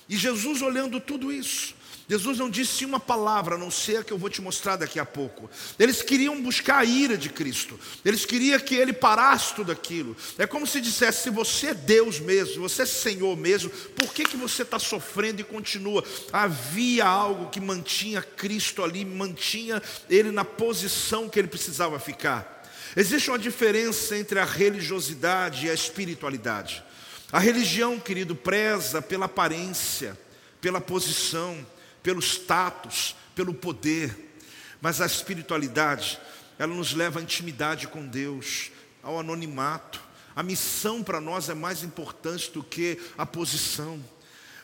E 0.08 0.16
Jesus 0.16 0.60
olhando 0.60 1.00
tudo 1.00 1.32
isso. 1.32 1.74
Jesus 2.08 2.38
não 2.38 2.50
disse 2.50 2.84
uma 2.84 3.00
palavra, 3.00 3.54
a 3.54 3.58
não 3.58 3.70
ser 3.70 3.98
a 3.98 4.04
que 4.04 4.12
eu 4.12 4.18
vou 4.18 4.28
te 4.28 4.42
mostrar 4.42 4.76
daqui 4.76 4.98
a 4.98 5.06
pouco. 5.06 5.50
Eles 5.78 6.02
queriam 6.02 6.40
buscar 6.42 6.78
a 6.78 6.84
ira 6.84 7.16
de 7.16 7.30
Cristo, 7.30 7.80
eles 8.04 8.26
queriam 8.26 8.58
que 8.60 8.74
ele 8.74 8.92
parasse 8.92 9.54
tudo 9.54 9.72
aquilo. 9.72 10.14
É 10.36 10.46
como 10.46 10.66
se 10.66 10.80
dissesse: 10.80 11.22
se 11.22 11.30
você 11.30 11.68
é 11.68 11.74
Deus 11.74 12.20
mesmo, 12.20 12.68
você 12.68 12.82
é 12.82 12.86
Senhor 12.86 13.34
mesmo, 13.36 13.70
por 13.70 14.12
que, 14.12 14.24
que 14.24 14.36
você 14.36 14.62
está 14.62 14.78
sofrendo 14.78 15.40
e 15.40 15.44
continua? 15.44 16.04
Havia 16.30 17.06
algo 17.06 17.48
que 17.48 17.60
mantinha 17.60 18.20
Cristo 18.20 18.84
ali, 18.84 19.04
mantinha 19.04 19.82
ele 20.10 20.30
na 20.30 20.44
posição 20.44 21.28
que 21.28 21.38
ele 21.38 21.48
precisava 21.48 21.98
ficar. 21.98 22.62
Existe 22.94 23.30
uma 23.30 23.38
diferença 23.38 24.16
entre 24.16 24.38
a 24.38 24.44
religiosidade 24.44 25.66
e 25.66 25.70
a 25.70 25.74
espiritualidade. 25.74 26.84
A 27.32 27.38
religião, 27.38 27.98
querido, 27.98 28.36
preza 28.36 29.02
pela 29.02 29.24
aparência, 29.24 30.16
pela 30.60 30.80
posição 30.80 31.66
pelo 32.04 32.20
status, 32.20 33.16
pelo 33.34 33.54
poder, 33.54 34.36
mas 34.80 35.00
a 35.00 35.06
espiritualidade, 35.06 36.20
ela 36.58 36.72
nos 36.72 36.92
leva 36.92 37.18
à 37.18 37.22
intimidade 37.22 37.88
com 37.88 38.06
Deus, 38.06 38.70
ao 39.02 39.18
anonimato. 39.18 40.00
A 40.36 40.42
missão 40.42 41.02
para 41.02 41.18
nós 41.18 41.48
é 41.48 41.54
mais 41.54 41.82
importante 41.82 42.50
do 42.50 42.62
que 42.62 43.00
a 43.16 43.24
posição. 43.24 44.04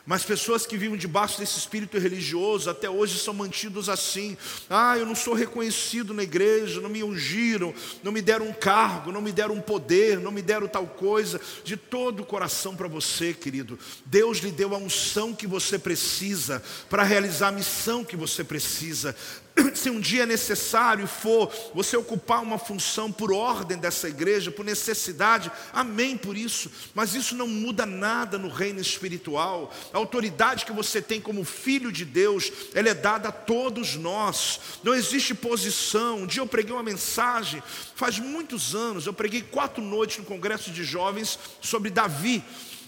Mas 0.05 0.23
pessoas 0.23 0.65
que 0.65 0.77
vivem 0.77 0.97
debaixo 0.97 1.39
desse 1.39 1.59
espírito 1.59 1.97
religioso 1.99 2.69
até 2.69 2.89
hoje 2.89 3.19
são 3.19 3.33
mantidos 3.33 3.87
assim. 3.87 4.35
Ah, 4.69 4.97
eu 4.97 5.05
não 5.05 5.13
sou 5.13 5.33
reconhecido 5.33 6.13
na 6.13 6.23
igreja, 6.23 6.81
não 6.81 6.89
me 6.89 7.03
ungiram, 7.03 7.73
não 8.03 8.11
me 8.11 8.21
deram 8.21 8.47
um 8.47 8.53
cargo, 8.53 9.11
não 9.11 9.21
me 9.21 9.31
deram 9.31 9.55
um 9.55 9.61
poder, 9.61 10.19
não 10.19 10.31
me 10.31 10.41
deram 10.41 10.67
tal 10.67 10.87
coisa. 10.87 11.39
De 11.63 11.77
todo 11.77 12.21
o 12.21 12.25
coração 12.25 12.75
para 12.75 12.87
você, 12.87 13.33
querido. 13.33 13.77
Deus 14.05 14.39
lhe 14.39 14.51
deu 14.51 14.73
a 14.73 14.77
unção 14.77 15.35
que 15.35 15.45
você 15.45 15.77
precisa 15.77 16.63
para 16.89 17.03
realizar 17.03 17.49
a 17.49 17.51
missão 17.51 18.03
que 18.03 18.15
você 18.15 18.43
precisa. 18.43 19.15
se 19.73 19.89
um 19.89 19.99
dia 19.99 20.25
necessário 20.25 21.07
for 21.07 21.51
você 21.73 21.97
ocupar 21.97 22.41
uma 22.41 22.57
função 22.57 23.11
por 23.11 23.31
ordem 23.31 23.77
dessa 23.77 24.07
igreja, 24.07 24.51
por 24.51 24.63
necessidade, 24.63 25.51
amém 25.73 26.17
por 26.17 26.37
isso, 26.37 26.71
mas 26.93 27.15
isso 27.15 27.35
não 27.35 27.47
muda 27.47 27.85
nada 27.85 28.37
no 28.37 28.49
reino 28.49 28.79
espiritual. 28.79 29.73
A 29.93 29.97
autoridade 29.97 30.65
que 30.65 30.71
você 30.71 31.01
tem 31.01 31.19
como 31.19 31.43
filho 31.43 31.91
de 31.91 32.05
Deus, 32.05 32.51
ela 32.73 32.89
é 32.89 32.93
dada 32.93 33.29
a 33.29 33.31
todos 33.31 33.95
nós. 33.95 34.59
Não 34.83 34.93
existe 34.93 35.33
posição. 35.33 36.19
Um 36.19 36.27
dia 36.27 36.41
eu 36.41 36.47
preguei 36.47 36.73
uma 36.73 36.83
mensagem, 36.83 37.61
faz 37.95 38.19
muitos 38.19 38.75
anos, 38.75 39.05
eu 39.05 39.13
preguei 39.13 39.41
quatro 39.41 39.83
noites 39.83 40.17
no 40.17 40.25
congresso 40.25 40.71
de 40.71 40.83
jovens 40.83 41.37
sobre 41.61 41.89
Davi. 41.89 42.43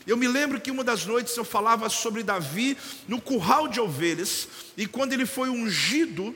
Eu 0.05 0.17
me 0.17 0.27
lembro 0.27 0.59
que 0.59 0.69
uma 0.69 0.83
das 0.83 1.05
noites 1.05 1.35
eu 1.37 1.45
falava 1.45 1.87
sobre 1.89 2.23
Davi 2.23 2.77
no 3.07 3.21
curral 3.21 3.69
de 3.69 3.79
ovelhas, 3.79 4.49
e 4.75 4.85
quando 4.85 5.13
ele 5.13 5.25
foi 5.25 5.49
ungido 5.49 6.35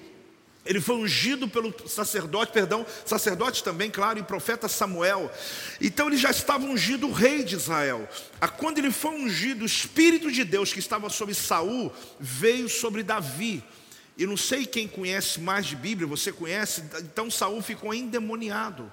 ele 0.68 0.82
foi 0.82 0.98
ungido 0.98 1.48
pelo 1.48 1.74
sacerdote, 1.88 2.52
perdão, 2.52 2.86
sacerdote 3.06 3.64
também, 3.64 3.90
claro, 3.90 4.20
e 4.20 4.24
profeta 4.24 4.68
Samuel. 4.68 5.32
Então 5.82 6.08
ele 6.08 6.18
já 6.18 6.30
estava 6.30 6.66
ungido 6.66 7.08
o 7.08 7.12
rei 7.14 7.44
de 7.44 7.56
Israel. 7.56 8.08
Quando 8.58 8.78
ele 8.78 8.92
foi 8.92 9.12
ungido, 9.12 9.64
o 9.64 9.66
Espírito 9.66 10.32
de 10.32 10.44
Deus 10.44 10.74
que 10.74 10.80
estava 10.80 11.10
sobre 11.10 11.34
Saul 11.34 11.92
veio 12.20 12.68
sobre 12.68 13.02
Davi. 13.02 13.64
E 14.18 14.26
não 14.26 14.36
sei 14.36 14.66
quem 14.66 14.88
conhece 14.88 15.40
mais 15.40 15.66
de 15.66 15.76
Bíblia, 15.76 16.08
você 16.08 16.32
conhece? 16.32 16.84
Então 17.00 17.32
Saul 17.32 17.62
ficou 17.62 17.94
endemoniado. 17.94 18.92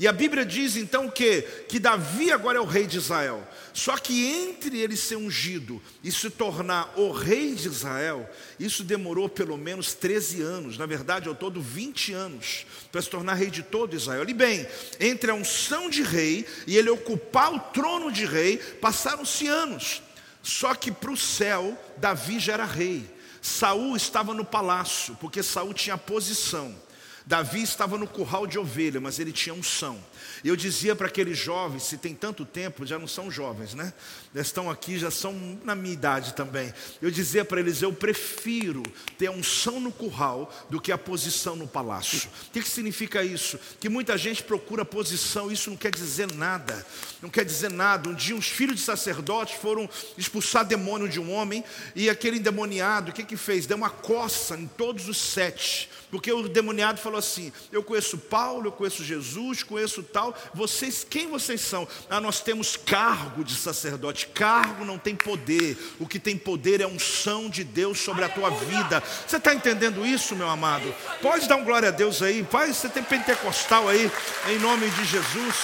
E 0.00 0.08
a 0.08 0.12
Bíblia 0.12 0.46
diz 0.46 0.76
então 0.76 1.10
que, 1.10 1.42
que 1.68 1.78
Davi 1.78 2.32
agora 2.32 2.56
é 2.56 2.60
o 2.60 2.64
rei 2.64 2.86
de 2.86 2.96
Israel. 2.96 3.46
Só 3.74 3.98
que 3.98 4.30
entre 4.30 4.80
ele 4.80 4.96
ser 4.96 5.16
ungido 5.16 5.80
e 6.02 6.10
se 6.10 6.30
tornar 6.30 6.98
o 6.98 7.12
rei 7.12 7.54
de 7.54 7.68
Israel, 7.68 8.26
isso 8.58 8.82
demorou 8.82 9.28
pelo 9.28 9.58
menos 9.58 9.92
13 9.92 10.40
anos, 10.40 10.78
na 10.78 10.86
verdade, 10.86 11.28
ao 11.28 11.34
todo 11.34 11.60
20 11.60 12.14
anos, 12.14 12.64
para 12.90 13.02
se 13.02 13.10
tornar 13.10 13.34
rei 13.34 13.50
de 13.50 13.62
todo 13.62 13.94
Israel. 13.94 14.24
E 14.26 14.32
bem, 14.32 14.66
entre 14.98 15.30
a 15.30 15.34
unção 15.34 15.90
de 15.90 16.02
rei 16.02 16.46
e 16.66 16.78
ele 16.78 16.88
ocupar 16.88 17.52
o 17.52 17.60
trono 17.60 18.10
de 18.10 18.24
rei, 18.24 18.56
passaram-se 18.56 19.48
anos. 19.48 20.00
Só 20.42 20.74
que 20.74 20.90
para 20.90 21.12
o 21.12 21.16
céu, 21.16 21.78
Davi 21.98 22.40
já 22.40 22.54
era 22.54 22.64
rei. 22.64 23.04
Saul 23.42 23.94
estava 23.94 24.32
no 24.32 24.46
palácio, 24.46 25.14
porque 25.20 25.42
Saul 25.42 25.74
tinha 25.74 25.98
posição. 25.98 26.74
Davi 27.26 27.62
estava 27.62 27.98
no 27.98 28.06
curral 28.06 28.46
de 28.46 28.58
ovelha, 28.58 29.00
mas 29.00 29.18
ele 29.18 29.32
tinha 29.32 29.54
unção. 29.54 30.02
E 30.42 30.48
eu 30.48 30.56
dizia 30.56 30.96
para 30.96 31.06
aqueles 31.06 31.38
jovens, 31.38 31.82
se 31.82 31.98
tem 31.98 32.14
tanto 32.14 32.44
tempo, 32.44 32.86
já 32.86 32.98
não 32.98 33.06
são 33.06 33.30
jovens, 33.30 33.74
né? 33.74 33.92
Já 34.34 34.40
estão 34.40 34.70
aqui, 34.70 34.98
já 34.98 35.10
são 35.10 35.58
na 35.64 35.74
minha 35.74 35.92
idade 35.92 36.34
também. 36.34 36.72
Eu 37.00 37.10
dizia 37.10 37.44
para 37.44 37.60
eles, 37.60 37.82
eu 37.82 37.92
prefiro 37.92 38.82
ter 39.18 39.26
a 39.26 39.32
unção 39.32 39.80
no 39.80 39.92
curral 39.92 40.52
do 40.70 40.80
que 40.80 40.90
a 40.90 40.98
posição 40.98 41.54
no 41.56 41.66
palácio. 41.66 42.28
O 42.48 42.50
que, 42.52 42.62
que 42.62 42.68
significa 42.68 43.22
isso? 43.22 43.58
Que 43.78 43.88
muita 43.88 44.16
gente 44.16 44.42
procura 44.42 44.84
posição, 44.84 45.50
isso 45.50 45.70
não 45.70 45.76
quer 45.76 45.90
dizer 45.90 46.32
nada. 46.32 46.86
Não 47.20 47.28
quer 47.28 47.44
dizer 47.44 47.70
nada. 47.70 48.08
Um 48.08 48.14
dia, 48.14 48.34
uns 48.34 48.48
filhos 48.48 48.76
de 48.76 48.82
sacerdotes 48.82 49.56
foram 49.56 49.88
expulsar 50.16 50.64
demônio 50.64 51.08
de 51.08 51.20
um 51.20 51.32
homem, 51.32 51.62
e 51.94 52.08
aquele 52.08 52.38
endemoniado, 52.38 53.10
o 53.10 53.14
que, 53.14 53.24
que 53.24 53.36
fez? 53.36 53.66
Deu 53.66 53.76
uma 53.76 53.90
coça 53.90 54.56
em 54.56 54.66
todos 54.66 55.08
os 55.08 55.18
sete. 55.18 55.88
Porque 56.10 56.32
o 56.32 56.48
demoniado 56.48 57.00
falou 57.00 57.18
assim: 57.18 57.52
Eu 57.70 57.82
conheço 57.82 58.18
Paulo, 58.18 58.66
eu 58.66 58.72
conheço 58.72 59.04
Jesus, 59.04 59.62
conheço 59.62 60.02
tal. 60.02 60.36
Vocês, 60.52 61.06
quem 61.08 61.28
vocês 61.28 61.60
são? 61.60 61.86
Ah, 62.08 62.20
nós 62.20 62.40
temos 62.40 62.76
cargo 62.76 63.44
de 63.44 63.54
sacerdote. 63.54 64.26
Cargo 64.28 64.84
não 64.84 64.98
tem 64.98 65.14
poder. 65.14 65.78
O 66.00 66.06
que 66.06 66.18
tem 66.18 66.36
poder 66.36 66.80
é 66.80 66.84
a 66.84 66.88
unção 66.88 67.48
de 67.48 67.62
Deus 67.62 68.00
sobre 68.00 68.24
a 68.24 68.28
tua 68.28 68.50
vida. 68.50 69.02
Você 69.26 69.36
está 69.36 69.54
entendendo 69.54 70.04
isso, 70.04 70.34
meu 70.34 70.48
amado? 70.48 70.92
Pode 71.22 71.48
dar 71.48 71.56
um 71.56 71.64
glória 71.64 71.88
a 71.88 71.92
Deus 71.92 72.22
aí. 72.22 72.42
Pai, 72.42 72.72
você 72.72 72.88
tem 72.88 73.02
pentecostal 73.02 73.88
aí, 73.88 74.10
em 74.48 74.58
nome 74.58 74.90
de 74.90 75.04
Jesus. 75.04 75.54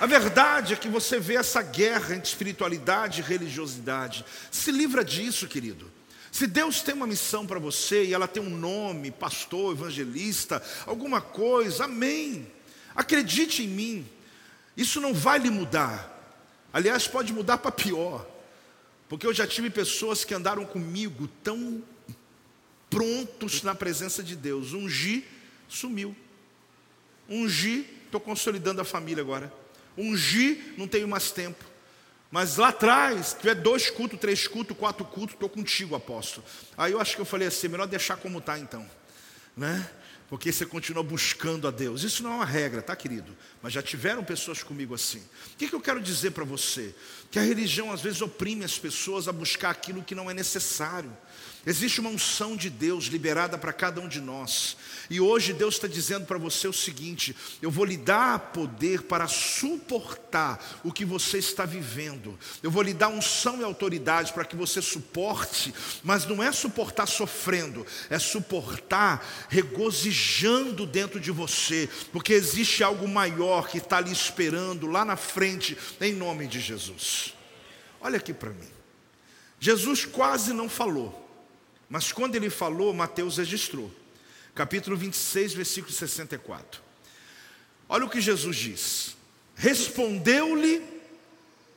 A 0.00 0.06
verdade 0.06 0.72
é 0.72 0.76
que 0.76 0.88
você 0.88 1.20
vê 1.20 1.36
essa 1.36 1.62
guerra 1.62 2.16
entre 2.16 2.28
espiritualidade 2.28 3.20
e 3.20 3.24
religiosidade. 3.24 4.24
Se 4.50 4.72
livra 4.72 5.04
disso, 5.04 5.46
querido. 5.46 5.91
Se 6.32 6.46
Deus 6.46 6.80
tem 6.80 6.94
uma 6.94 7.06
missão 7.06 7.46
para 7.46 7.58
você 7.58 8.06
e 8.06 8.14
ela 8.14 8.26
tem 8.26 8.42
um 8.42 8.48
nome, 8.48 9.10
pastor, 9.10 9.74
evangelista, 9.74 10.62
alguma 10.86 11.20
coisa, 11.20 11.84
amém. 11.84 12.50
Acredite 12.96 13.62
em 13.62 13.68
mim, 13.68 14.08
isso 14.74 14.98
não 14.98 15.12
vai 15.12 15.38
lhe 15.38 15.50
mudar. 15.50 16.08
Aliás, 16.72 17.06
pode 17.06 17.34
mudar 17.34 17.58
para 17.58 17.70
pior, 17.70 18.26
porque 19.10 19.26
eu 19.26 19.34
já 19.34 19.46
tive 19.46 19.68
pessoas 19.68 20.24
que 20.24 20.32
andaram 20.32 20.64
comigo 20.64 21.28
tão 21.44 21.84
prontos 22.88 23.62
na 23.62 23.74
presença 23.74 24.22
de 24.22 24.34
Deus. 24.34 24.72
Ungi, 24.72 25.26
sumiu. 25.68 26.16
Ungi, 27.28 27.86
estou 28.06 28.20
consolidando 28.20 28.80
a 28.80 28.84
família 28.84 29.22
agora. 29.22 29.52
Ungi, 29.98 30.72
não 30.78 30.88
tenho 30.88 31.06
mais 31.06 31.30
tempo. 31.30 31.62
Mas 32.32 32.56
lá 32.56 32.68
atrás, 32.68 33.26
se 33.26 33.36
tiver 33.36 33.54
dois 33.54 33.90
cultos, 33.90 34.18
três 34.18 34.48
cultos, 34.48 34.74
quatro 34.74 35.04
cultos, 35.04 35.34
estou 35.34 35.50
contigo, 35.50 35.94
apóstolo. 35.94 36.46
Aí 36.78 36.92
eu 36.92 36.98
acho 36.98 37.14
que 37.14 37.20
eu 37.20 37.26
falei 37.26 37.46
assim, 37.46 37.68
melhor 37.68 37.86
deixar 37.86 38.16
como 38.16 38.38
está 38.38 38.58
então. 38.58 38.88
Né? 39.54 39.86
Porque 40.30 40.50
você 40.50 40.64
continua 40.64 41.02
buscando 41.02 41.68
a 41.68 41.70
Deus. 41.70 42.02
Isso 42.02 42.22
não 42.22 42.32
é 42.32 42.34
uma 42.36 42.46
regra, 42.46 42.80
tá, 42.80 42.96
querido? 42.96 43.36
Mas 43.60 43.74
já 43.74 43.82
tiveram 43.82 44.24
pessoas 44.24 44.62
comigo 44.62 44.94
assim. 44.94 45.18
O 45.18 45.56
que, 45.58 45.68
que 45.68 45.74
eu 45.74 45.80
quero 45.80 46.00
dizer 46.00 46.30
para 46.30 46.42
você? 46.42 46.94
Que 47.30 47.38
a 47.38 47.42
religião 47.42 47.92
às 47.92 48.00
vezes 48.00 48.22
oprime 48.22 48.64
as 48.64 48.78
pessoas 48.78 49.28
a 49.28 49.32
buscar 49.32 49.68
aquilo 49.68 50.02
que 50.02 50.14
não 50.14 50.30
é 50.30 50.32
necessário. 50.32 51.14
Existe 51.64 52.00
uma 52.00 52.10
unção 52.10 52.56
de 52.56 52.68
Deus 52.68 53.04
liberada 53.04 53.56
para 53.56 53.72
cada 53.72 54.00
um 54.00 54.08
de 54.08 54.20
nós. 54.20 54.76
E 55.08 55.20
hoje 55.20 55.52
Deus 55.52 55.74
está 55.74 55.86
dizendo 55.86 56.26
para 56.26 56.36
você 56.36 56.66
o 56.66 56.72
seguinte: 56.72 57.36
eu 57.60 57.70
vou 57.70 57.84
lhe 57.84 57.96
dar 57.96 58.50
poder 58.52 59.02
para 59.02 59.28
suportar 59.28 60.80
o 60.82 60.92
que 60.92 61.04
você 61.04 61.38
está 61.38 61.64
vivendo. 61.64 62.36
Eu 62.64 62.70
vou 62.70 62.82
lhe 62.82 62.92
dar 62.92 63.08
unção 63.08 63.60
e 63.60 63.64
autoridade 63.64 64.32
para 64.32 64.44
que 64.44 64.56
você 64.56 64.82
suporte, 64.82 65.72
mas 66.02 66.26
não 66.26 66.42
é 66.42 66.50
suportar 66.50 67.06
sofrendo, 67.06 67.86
é 68.10 68.18
suportar 68.18 69.24
regozijando 69.48 70.84
dentro 70.84 71.20
de 71.20 71.30
você, 71.30 71.88
porque 72.10 72.32
existe 72.32 72.82
algo 72.82 73.06
maior 73.06 73.68
que 73.68 73.78
está 73.78 73.98
ali 73.98 74.10
esperando 74.10 74.88
lá 74.88 75.04
na 75.04 75.16
frente, 75.16 75.78
em 76.00 76.12
nome 76.12 76.48
de 76.48 76.58
Jesus. 76.58 77.34
Olha 78.00 78.16
aqui 78.16 78.32
para 78.32 78.50
mim. 78.50 78.68
Jesus 79.60 80.04
quase 80.04 80.52
não 80.52 80.68
falou. 80.68 81.21
Mas 81.92 82.10
quando 82.10 82.36
ele 82.36 82.48
falou, 82.48 82.94
Mateus 82.94 83.36
registrou. 83.36 83.92
Capítulo 84.54 84.96
26, 84.96 85.52
versículo 85.52 85.92
64. 85.92 86.80
Olha 87.86 88.06
o 88.06 88.08
que 88.08 88.18
Jesus 88.18 88.56
diz. 88.56 89.16
Respondeu-lhe 89.54 90.82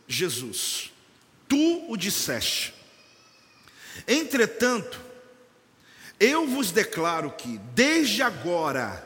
Jesus: 0.07 0.93
Tu 1.49 1.91
o 1.91 1.97
disseste. 1.97 2.73
Entretanto, 4.07 5.01
eu 6.17 6.47
vos 6.47 6.71
declaro 6.71 7.31
que, 7.31 7.57
desde 7.73 8.21
agora, 8.21 9.05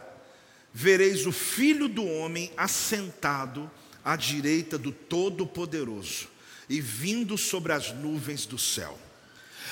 vereis 0.71 1.25
o 1.25 1.31
Filho 1.31 1.89
do 1.89 2.05
Homem 2.05 2.53
assentado 2.55 3.69
à 4.05 4.15
direita 4.15 4.77
do 4.77 4.91
Todo-Poderoso 4.91 6.27
e 6.69 6.79
vindo 6.79 7.35
sobre 7.35 7.73
as 7.73 7.91
nuvens 7.91 8.45
do 8.45 8.59
céu. 8.59 9.08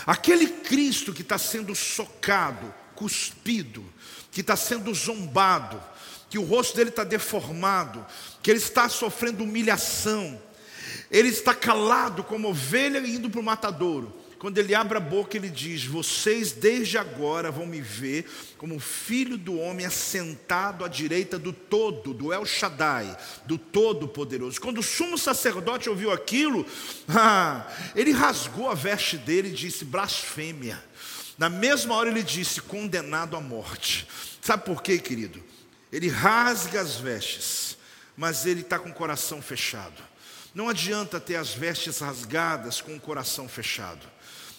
Aquele 0.05 0.47
Cristo 0.47 1.13
que 1.13 1.21
está 1.21 1.37
sendo 1.37 1.73
socado, 1.75 2.73
cuspido, 2.95 3.83
que 4.31 4.41
está 4.41 4.55
sendo 4.55 4.93
zombado, 4.93 5.81
que 6.29 6.37
o 6.37 6.43
rosto 6.43 6.75
dele 6.75 6.89
está 6.89 7.03
deformado, 7.03 8.05
que 8.41 8.51
ele 8.51 8.59
está 8.59 8.89
sofrendo 8.89 9.43
humilhação, 9.43 10.41
ele 11.09 11.29
está 11.29 11.53
calado 11.53 12.23
como 12.23 12.49
ovelha 12.49 12.99
indo 12.99 13.29
para 13.29 13.39
o 13.39 13.43
matadouro. 13.43 14.13
Quando 14.39 14.59
ele 14.59 14.75
abre 14.75 14.97
a 14.97 15.01
boca, 15.01 15.35
ele 15.35 15.49
diz: 15.49 15.83
Vocês 15.85 16.51
desde 16.51 16.97
agora 16.97 17.49
vão 17.49 17.65
me 17.65 17.81
ver 17.81 18.29
como 18.57 18.79
filho 18.79 19.37
do 19.37 19.59
homem 19.59 19.85
assentado 19.85 20.85
à 20.85 20.87
direita 20.87 21.39
do 21.39 21.51
todo, 21.51 22.13
do 22.13 22.31
El 22.31 22.45
Shaddai, 22.45 23.17
do 23.45 23.57
Todo-Poderoso. 23.57 24.61
Quando 24.61 24.77
o 24.77 24.83
sumo 24.83 25.17
sacerdote 25.17 25.89
ouviu 25.89 26.11
aquilo, 26.11 26.65
ah, 27.09 27.67
ele 27.95 28.11
rasgou 28.11 28.69
a 28.69 28.75
veste 28.75 29.17
dele 29.17 29.49
e 29.49 29.53
disse: 29.53 29.83
Blasfêmia. 29.83 30.83
Na 31.37 31.49
mesma 31.49 31.95
hora 31.95 32.09
ele 32.09 32.23
disse: 32.23 32.61
Condenado 32.61 33.35
à 33.35 33.41
morte. 33.41 34.07
Sabe 34.39 34.65
por 34.65 34.83
quê, 34.83 34.99
querido? 34.99 35.43
Ele 35.91 36.09
rasga 36.09 36.79
as 36.79 36.95
vestes, 36.97 37.77
mas 38.15 38.45
ele 38.45 38.61
está 38.61 38.77
com 38.77 38.89
o 38.89 38.93
coração 38.93 39.41
fechado. 39.41 40.03
Não 40.53 40.69
adianta 40.69 41.19
ter 41.19 41.35
as 41.35 41.49
vestes 41.49 41.99
rasgadas 41.99 42.81
com 42.81 42.95
o 42.95 42.99
coração 42.99 43.47
fechado. 43.47 44.16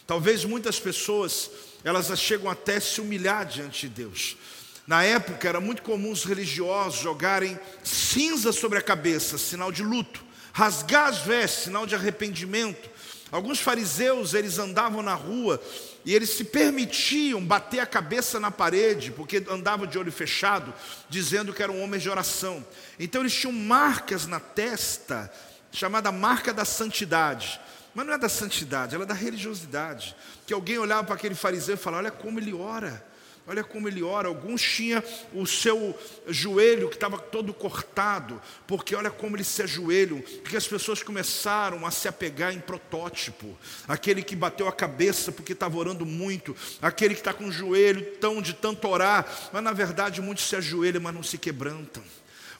Talvez 0.09 0.43
muitas 0.43 0.81
pessoas, 0.81 1.51
elas 1.85 2.19
chegam 2.19 2.51
até 2.51 2.77
a 2.77 2.81
se 2.81 2.99
humilhar 2.99 3.45
diante 3.45 3.87
de 3.87 3.95
Deus. 3.95 4.39
Na 4.87 5.05
época 5.05 5.47
era 5.47 5.61
muito 5.61 5.83
comum 5.83 6.11
os 6.11 6.25
religiosos 6.25 6.99
jogarem 6.99 7.61
cinza 7.85 8.51
sobre 8.51 8.79
a 8.79 8.83
cabeça, 8.83 9.37
sinal 9.37 9.71
de 9.71 9.83
luto, 9.83 10.25
rasgar 10.51 11.09
as 11.09 11.19
vestes, 11.19 11.65
sinal 11.65 11.85
de 11.85 11.95
arrependimento. 11.95 12.89
Alguns 13.31 13.61
fariseus, 13.61 14.33
eles 14.33 14.59
andavam 14.59 15.03
na 15.03 15.13
rua 15.13 15.63
e 16.07 16.15
eles 16.15 16.31
se 16.31 16.45
permitiam 16.45 17.45
bater 17.45 17.81
a 17.81 17.85
cabeça 17.85 18.41
na 18.41 18.51
parede, 18.51 19.11
porque 19.11 19.45
andavam 19.51 19.87
de 19.87 19.99
olho 19.99 20.11
fechado, 20.11 20.73
dizendo 21.11 21.53
que 21.53 21.63
eram 21.63 21.83
homens 21.83 22.03
de 22.03 22.09
oração. 22.09 22.65
Então 22.99 23.21
eles 23.21 23.35
tinham 23.35 23.53
marcas 23.53 24.27
na 24.27 24.41
testa, 24.41 25.31
chamada 25.71 26.11
marca 26.11 26.51
da 26.51 26.65
santidade. 26.65 27.61
Mas 27.99 28.07
não 28.07 28.15
é 28.15 28.19
da 28.19 28.29
santidade, 28.29 28.95
ela 28.95 29.03
é 29.03 29.07
da 29.09 29.13
religiosidade. 29.13 30.15
Que 30.47 30.55
alguém 30.55 30.79
olhava 30.79 31.03
para 31.03 31.17
aquele 31.17 31.35
fariseu 31.35 31.75
e 31.75 31.77
falava: 31.77 32.05
Olha 32.05 32.13
como 32.13 32.39
ele 32.39 32.55
ora, 32.55 33.05
olha 33.45 33.65
como 33.65 33.89
ele 33.89 34.05
ora. 34.05 34.29
Alguns 34.29 34.63
tinham 34.63 35.03
o 35.35 35.45
seu 35.45 35.99
joelho 36.29 36.89
que 36.89 36.95
estava 36.95 37.19
todo 37.19 37.53
cortado, 37.53 38.41
porque 38.69 38.95
olha 38.95 39.11
como 39.11 39.35
ele 39.35 39.43
se 39.43 39.65
ajoelham. 39.65 40.21
Porque 40.21 40.57
as 40.57 40.69
pessoas 40.69 41.03
começaram 41.03 41.85
a 41.85 41.91
se 41.91 42.07
apegar 42.07 42.55
em 42.55 42.61
protótipo. 42.61 43.59
Aquele 43.89 44.23
que 44.23 44.37
bateu 44.37 44.69
a 44.69 44.73
cabeça 44.73 45.33
porque 45.33 45.53
estava 45.53 45.77
orando 45.77 46.07
muito, 46.07 46.55
aquele 46.81 47.15
que 47.15 47.21
está 47.21 47.35
com 47.35 47.47
o 47.47 47.53
joelho 47.53 48.13
tão 48.21 48.41
de 48.41 48.53
tanto 48.53 48.87
orar, 48.87 49.27
mas 49.53 49.65
na 49.65 49.73
verdade 49.73 50.23
muitos 50.23 50.49
se 50.49 50.55
ajoelham, 50.55 51.03
mas 51.03 51.15
não 51.15 51.25
se 51.25 51.37
quebrantam. 51.37 52.05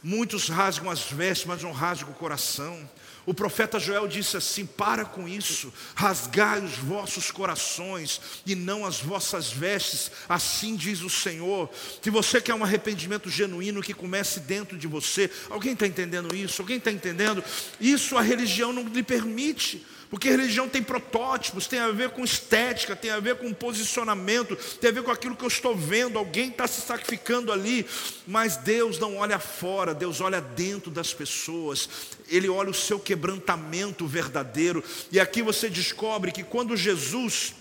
Muitos 0.03 0.49
rasgam 0.49 0.91
as 0.91 1.03
vestes, 1.03 1.47
mas 1.47 1.63
não 1.63 1.71
rasgam 1.71 2.11
o 2.11 2.15
coração. 2.15 2.89
O 3.29 3.35
profeta 3.35 3.79
Joel 3.79 4.09
disse 4.09 4.39
assim: 4.39 4.65
Para 4.65 5.05
com 5.05 5.29
isso, 5.29 5.71
rasgai 5.95 6.65
os 6.65 6.79
vossos 6.79 7.31
corações 7.31 8.23
e 8.47 8.55
não 8.55 8.87
as 8.87 9.01
vossas 9.03 9.53
vestes, 9.53 10.11
assim 10.27 10.75
diz 10.75 11.03
o 11.03 11.11
Senhor. 11.11 11.69
Se 12.03 12.09
você 12.09 12.41
quer 12.41 12.55
um 12.55 12.65
arrependimento 12.65 13.29
genuíno 13.29 13.83
que 13.83 13.93
comece 13.93 14.41
dentro 14.41 14.79
de 14.79 14.87
você, 14.87 15.31
alguém 15.51 15.75
está 15.75 15.87
entendendo 15.87 16.35
isso? 16.35 16.63
Alguém 16.63 16.79
está 16.79 16.91
entendendo? 16.91 17.45
Isso 17.79 18.17
a 18.17 18.23
religião 18.23 18.73
não 18.73 18.85
lhe 18.85 19.03
permite. 19.03 19.85
Porque 20.11 20.31
religião 20.31 20.69
tem 20.69 20.83
protótipos, 20.83 21.67
tem 21.67 21.79
a 21.81 21.91
ver 21.91 22.11
com 22.11 22.25
estética, 22.25 22.97
tem 22.97 23.11
a 23.11 23.21
ver 23.21 23.37
com 23.37 23.53
posicionamento, 23.53 24.57
tem 24.81 24.89
a 24.89 24.93
ver 24.93 25.03
com 25.03 25.11
aquilo 25.11 25.37
que 25.37 25.45
eu 25.45 25.49
estou 25.49 25.77
vendo. 25.77 26.19
Alguém 26.19 26.49
está 26.49 26.67
se 26.67 26.81
sacrificando 26.81 27.53
ali, 27.53 27.87
mas 28.27 28.57
Deus 28.57 28.99
não 28.99 29.19
olha 29.19 29.39
fora, 29.39 29.95
Deus 29.95 30.23
olha 30.23 30.41
dentro 30.41 30.91
das 30.91 31.13
pessoas. 31.13 31.89
Ele 32.27 32.49
olha 32.49 32.71
o 32.71 32.75
seu 32.75 32.99
quebrantamento 32.99 34.07
verdadeiro. 34.07 34.83
E 35.13 35.21
aqui 35.21 35.43
você 35.43 35.69
descobre 35.69 36.33
que 36.33 36.43
quando 36.43 36.75
Jesus 36.75 37.55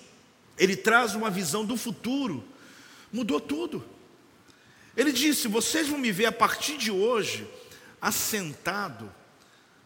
ele 0.58 0.76
traz 0.76 1.16
uma 1.16 1.30
visão 1.30 1.66
do 1.66 1.76
futuro, 1.76 2.44
mudou 3.12 3.42
tudo. 3.42 3.84
Ele 4.96 5.12
disse: 5.12 5.50
Vocês 5.50 5.90
vão 5.90 6.00
me 6.00 6.14
ver 6.14 6.28
a 6.28 6.32
partir 6.32 6.78
de 6.78 6.92
hoje 6.92 7.46
assentado 8.02 9.14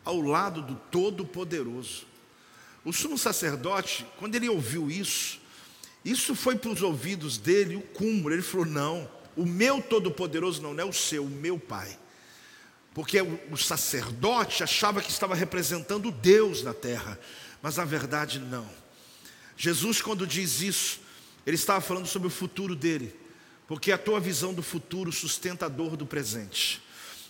ao 0.06 0.22
lado 0.22 0.62
do 0.62 0.76
Todo-Poderoso. 0.92 2.11
O 2.84 2.92
sumo 2.92 3.18
sacerdote, 3.18 4.06
quando 4.18 4.36
ele 4.36 4.50
ouviu 4.50 4.90
isso, 4.90 5.40
isso 6.04 6.34
foi 6.36 6.56
para 6.56 6.72
os 6.72 6.82
ouvidos 6.82 7.38
dele 7.38 7.76
o 7.76 7.82
cúmulo. 7.82 8.34
Ele 8.34 8.42
falou: 8.42 8.66
Não, 8.66 9.10
o 9.36 9.46
meu 9.46 9.82
Todo-Poderoso 9.82 10.62
não 10.62 10.78
é 10.80 10.86
o 10.86 10.94
seu, 10.94 11.26
o 11.26 11.30
meu 11.30 11.60
Pai. 11.60 11.98
Porque 12.94 13.22
o, 13.22 13.40
o 13.52 13.58
sacerdote 13.58 14.64
achava 14.64 15.02
que 15.02 15.10
estava 15.10 15.36
representando 15.36 16.12
Deus 16.12 16.64
na 16.64 16.74
terra, 16.74 17.20
mas 17.62 17.78
na 17.78 17.86
verdade 17.86 18.40
não. 18.40 18.68
Jesus, 19.56 20.02
quando 20.02 20.26
diz 20.26 20.62
isso, 20.62 21.00
ele 21.46 21.56
estava 21.56 21.80
falando 21.80 22.08
sobre 22.08 22.28
o 22.28 22.32
futuro 22.32 22.76
dele, 22.76 23.16
porque 23.68 23.92
a 23.92 23.98
tua 23.98 24.20
visão 24.20 24.54
do 24.54 24.64
futuro 24.64 25.12
sustenta 25.12 25.68
a 25.68 25.70
dor 25.70 25.96
do 25.96 26.06
presente. 26.06 26.82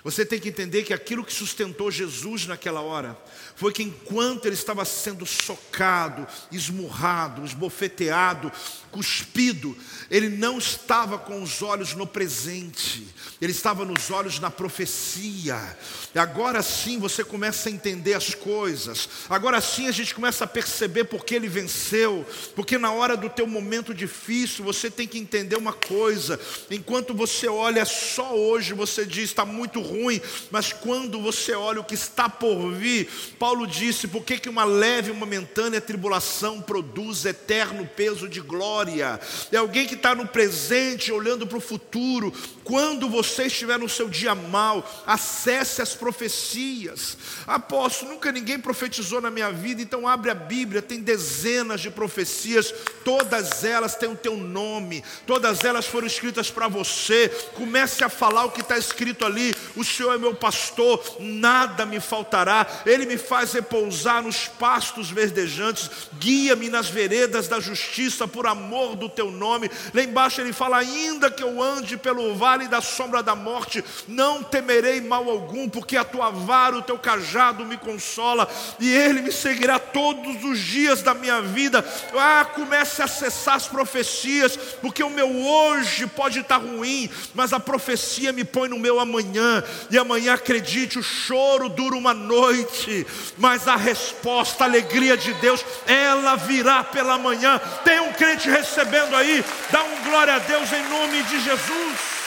Você 0.03 0.25
tem 0.25 0.39
que 0.39 0.49
entender 0.49 0.83
que 0.83 0.93
aquilo 0.93 1.23
que 1.23 1.33
sustentou 1.33 1.91
Jesus 1.91 2.47
naquela 2.47 2.81
hora 2.81 3.15
foi 3.55 3.71
que 3.71 3.83
enquanto 3.83 4.45
ele 4.45 4.55
estava 4.55 4.83
sendo 4.83 5.25
socado, 5.25 6.27
esmurrado, 6.51 7.45
esbofeteado, 7.45 8.51
cuspido, 8.89 9.77
ele 10.09 10.27
não 10.27 10.57
estava 10.57 11.19
com 11.19 11.43
os 11.43 11.61
olhos 11.61 11.93
no 11.93 12.07
presente, 12.07 13.07
ele 13.39 13.51
estava 13.51 13.85
nos 13.85 14.09
olhos 14.09 14.39
na 14.39 14.49
profecia. 14.49 15.77
E 16.15 16.19
agora 16.19 16.63
sim 16.63 16.97
você 16.97 17.23
começa 17.23 17.69
a 17.69 17.71
entender 17.71 18.15
as 18.15 18.33
coisas. 18.33 19.07
Agora 19.29 19.61
sim 19.61 19.87
a 19.87 19.91
gente 19.91 20.15
começa 20.15 20.45
a 20.45 20.47
perceber 20.47 21.03
porque 21.05 21.35
ele 21.35 21.47
venceu, 21.47 22.25
porque 22.55 22.77
na 22.77 22.91
hora 22.91 23.15
do 23.15 23.29
teu 23.29 23.45
momento 23.45 23.93
difícil 23.93 24.65
você 24.65 24.89
tem 24.89 25.07
que 25.07 25.19
entender 25.19 25.55
uma 25.55 25.73
coisa. 25.73 26.39
Enquanto 26.71 27.13
você 27.13 27.47
olha 27.47 27.85
só 27.85 28.35
hoje, 28.35 28.73
você 28.73 29.05
diz 29.05 29.29
está 29.29 29.45
muito 29.45 29.79
ruim, 29.91 30.21
mas 30.49 30.71
quando 30.71 31.19
você 31.21 31.53
olha 31.53 31.81
o 31.81 31.83
que 31.83 31.93
está 31.93 32.29
por 32.29 32.71
vir, 32.71 33.09
Paulo 33.37 33.67
disse: 33.67 34.07
por 34.07 34.23
que, 34.23 34.37
que 34.37 34.49
uma 34.49 34.63
leve, 34.63 35.11
momentânea 35.11 35.81
tribulação 35.81 36.61
produz 36.61 37.25
eterno 37.25 37.85
peso 37.85 38.27
de 38.27 38.39
glória? 38.39 39.19
É 39.51 39.57
alguém 39.57 39.85
que 39.85 39.95
está 39.95 40.15
no 40.15 40.27
presente, 40.27 41.11
olhando 41.11 41.45
para 41.45 41.57
o 41.57 41.61
futuro. 41.61 42.33
Quando 42.63 43.09
você 43.09 43.47
estiver 43.47 43.77
no 43.77 43.89
seu 43.89 44.07
dia 44.07 44.33
mal, 44.33 45.03
acesse 45.05 45.81
as 45.81 45.93
profecias. 45.93 47.17
Apóstolo, 47.45 48.13
nunca 48.13 48.31
ninguém 48.31 48.59
profetizou 48.59 49.19
na 49.19 49.29
minha 49.29 49.51
vida, 49.51 49.81
então 49.81 50.07
abre 50.07 50.31
a 50.31 50.35
Bíblia, 50.35 50.81
tem 50.81 51.01
dezenas 51.01 51.81
de 51.81 51.89
profecias, 51.89 52.73
todas 53.03 53.63
elas 53.63 53.95
têm 53.95 54.09
o 54.09 54.15
teu 54.15 54.37
nome, 54.37 55.03
todas 55.25 55.63
elas 55.63 55.85
foram 55.85 56.07
escritas 56.07 56.49
para 56.49 56.67
você. 56.67 57.29
Comece 57.55 58.03
a 58.03 58.09
falar 58.09 58.45
o 58.45 58.51
que 58.51 58.61
está 58.61 58.77
escrito 58.77 59.25
ali: 59.25 59.53
o 59.81 59.83
Senhor 59.83 60.13
é 60.13 60.17
meu 60.17 60.33
pastor, 60.33 61.03
nada 61.19 61.85
me 61.85 61.99
faltará, 61.99 62.65
Ele 62.85 63.05
me 63.05 63.17
faz 63.17 63.53
repousar 63.53 64.21
nos 64.21 64.47
pastos 64.47 65.09
verdejantes, 65.09 65.89
guia-me 66.17 66.69
nas 66.69 66.89
veredas 66.89 67.47
da 67.47 67.59
justiça 67.59 68.27
por 68.27 68.47
amor 68.47 68.95
do 68.95 69.09
teu 69.09 69.31
nome. 69.31 69.69
Lá 69.93 70.01
embaixo 70.01 70.39
ele 70.39 70.53
fala: 70.53 70.77
ainda 70.77 71.29
que 71.29 71.43
eu 71.43 71.61
ande 71.61 71.97
pelo 71.97 72.35
vale 72.35 72.67
da 72.67 72.81
sombra 72.81 73.21
da 73.21 73.35
morte, 73.35 73.83
não 74.07 74.43
temerei 74.43 75.01
mal 75.01 75.29
algum, 75.29 75.67
porque 75.67 75.97
a 75.97 76.03
tua 76.03 76.29
vara, 76.29 76.77
o 76.77 76.81
teu 76.81 76.97
cajado 76.97 77.65
me 77.65 77.77
consola, 77.77 78.47
e 78.79 78.91
ele 78.91 79.21
me 79.21 79.31
seguirá 79.31 79.79
todos 79.79 80.43
os 80.43 80.59
dias 80.59 81.01
da 81.01 81.13
minha 81.13 81.41
vida. 81.41 81.83
Ah, 82.15 82.45
comece 82.45 83.01
a 83.01 83.05
acessar 83.05 83.55
as 83.55 83.67
profecias, 83.67 84.55
porque 84.81 85.03
o 85.03 85.09
meu 85.09 85.29
hoje 85.35 86.05
pode 86.07 86.39
estar 86.39 86.57
ruim, 86.57 87.09
mas 87.33 87.53
a 87.53 87.59
profecia 87.59 88.31
me 88.31 88.43
põe 88.43 88.69
no 88.69 88.77
meu 88.77 88.99
amanhã, 88.99 89.63
e 89.89 89.97
amanhã 89.97 90.33
acredite, 90.33 90.99
o 90.99 91.03
choro 91.03 91.69
dura 91.69 91.95
uma 91.95 92.13
noite, 92.13 93.05
mas 93.37 93.67
a 93.67 93.75
resposta, 93.75 94.63
a 94.63 94.67
alegria 94.67 95.17
de 95.17 95.33
Deus, 95.35 95.63
ela 95.85 96.35
virá 96.35 96.83
pela 96.83 97.17
manhã. 97.17 97.59
Tem 97.83 97.99
um 97.99 98.13
crente 98.13 98.49
recebendo 98.49 99.15
aí, 99.15 99.43
dá 99.71 99.83
um 99.83 100.03
glória 100.03 100.35
a 100.35 100.39
Deus 100.39 100.71
em 100.71 100.89
nome 100.89 101.23
de 101.23 101.43
Jesus. 101.43 102.21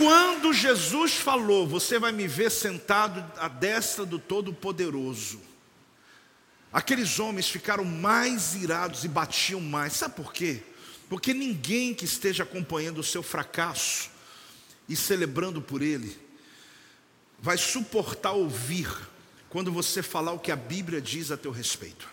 Quando 0.00 0.54
Jesus 0.54 1.16
falou, 1.16 1.66
você 1.66 1.98
vai 1.98 2.10
me 2.10 2.26
ver 2.26 2.50
sentado 2.50 3.22
à 3.36 3.48
destra 3.48 4.06
do 4.06 4.18
Todo-Poderoso. 4.18 5.42
Aqueles 6.72 7.18
homens 7.18 7.50
ficaram 7.50 7.84
mais 7.84 8.54
irados 8.54 9.04
e 9.04 9.08
batiam 9.08 9.60
mais. 9.60 9.92
Sabe 9.92 10.14
por 10.14 10.32
quê? 10.32 10.62
Porque 11.10 11.34
ninguém 11.34 11.92
que 11.92 12.04
esteja 12.04 12.44
acompanhando 12.44 12.98
o 12.98 13.04
seu 13.04 13.20
fracasso 13.20 14.08
e 14.88 14.94
celebrando 14.94 15.60
por 15.60 15.82
ele 15.82 16.16
vai 17.40 17.58
suportar 17.58 18.30
ouvir 18.30 18.88
quando 19.48 19.72
você 19.72 20.04
falar 20.04 20.30
o 20.30 20.38
que 20.38 20.52
a 20.52 20.56
Bíblia 20.56 21.00
diz 21.00 21.32
a 21.32 21.36
teu 21.36 21.50
respeito. 21.50 22.08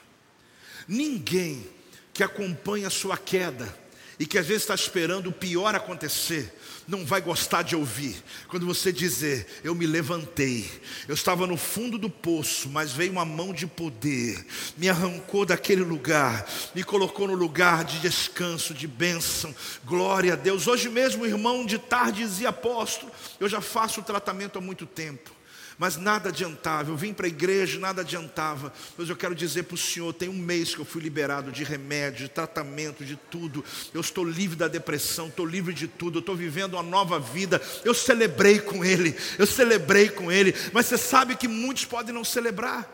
Ninguém 0.88 1.70
que 2.12 2.24
acompanha 2.24 2.88
a 2.88 2.90
sua 2.90 3.16
queda 3.16 3.72
e 4.20 4.26
que 4.26 4.38
às 4.38 4.48
vezes 4.48 4.64
está 4.64 4.74
esperando 4.74 5.28
o 5.28 5.32
pior 5.32 5.76
acontecer, 5.76 6.54
não 6.88 7.06
vai 7.06 7.22
gostar 7.22 7.62
de 7.62 7.76
ouvir. 7.76 8.16
Quando 8.48 8.66
você 8.66 8.92
dizer, 8.92 9.46
eu 9.64 9.76
me 9.76 9.86
levantei, 9.86 10.70
eu 11.08 11.14
estava 11.14 11.46
no 11.46 11.58
fundo 11.58 11.98
do 11.98 12.10
poço, 12.10 12.70
mas 12.70 12.92
veio 12.92 13.12
uma 13.12 13.26
mão 13.26 13.54
de 13.54 13.68
poder, 13.68 14.44
me 14.78 14.90
arrancou 14.90 15.46
daquele 15.46 15.84
lugar, 15.84 16.48
me 16.74 16.84
colocou 16.84 17.28
no 17.28 17.36
lugar 17.36 17.84
de 17.84 18.00
descanso, 18.00 18.74
de 18.74 18.88
bênção, 18.88 19.54
glória 19.86 20.34
a 20.34 20.36
Deus. 20.36 20.68
Hoje 20.68 20.90
mesmo, 20.90 21.26
irmão 21.26 21.66
de 21.66 21.78
tarde 21.78 22.24
dizia 22.24 22.50
apóstolo, 22.50 23.12
eu 23.40 23.48
já 23.48 23.62
faço 23.62 24.02
o 24.02 24.04
tratamento 24.04 24.58
há 24.58 24.62
muito 24.62 24.86
tempo 24.86 25.37
mas 25.78 25.96
nada 25.96 26.30
adiantava. 26.30 26.90
Eu 26.90 26.98
vim 26.98 27.14
para 27.14 27.28
a 27.28 27.30
igreja, 27.30 27.80
nada 27.80 28.02
adiantava. 28.02 28.74
Mas 28.98 29.10
eu 29.10 29.16
quero 29.16 29.36
dizer 29.36 29.64
para 29.64 29.76
o 29.76 29.78
Senhor: 29.78 30.12
tem 30.14 30.28
um 30.28 30.34
mês 30.34 30.74
que 30.74 30.82
eu 30.82 30.86
fui 30.86 31.02
liberado 31.02 31.52
de 31.52 31.64
remédio, 31.64 32.26
de 32.26 32.30
tratamento, 32.30 33.06
de 33.06 33.16
tudo. 33.16 33.64
Eu 33.94 34.02
estou 34.02 34.24
livre 34.24 34.56
da 34.56 34.68
depressão, 34.68 35.28
estou 35.28 35.46
livre 35.46 35.74
de 35.74 35.88
tudo. 35.88 36.18
Eu 36.18 36.22
estou 36.22 36.36
vivendo 36.36 36.74
uma 36.74 36.84
nova 36.84 37.20
vida. 37.20 37.62
Eu 37.86 37.94
celebrei 37.94 38.60
com 38.60 38.84
Ele, 38.84 39.16
eu 39.38 39.46
celebrei 39.46 40.10
com 40.10 40.32
Ele. 40.32 40.54
Mas 40.74 40.88
você 40.88 40.98
sabe 40.98 41.36
que 41.36 41.48
muitos 41.48 41.86
podem 41.86 42.14
não 42.14 42.24
celebrar, 42.24 42.88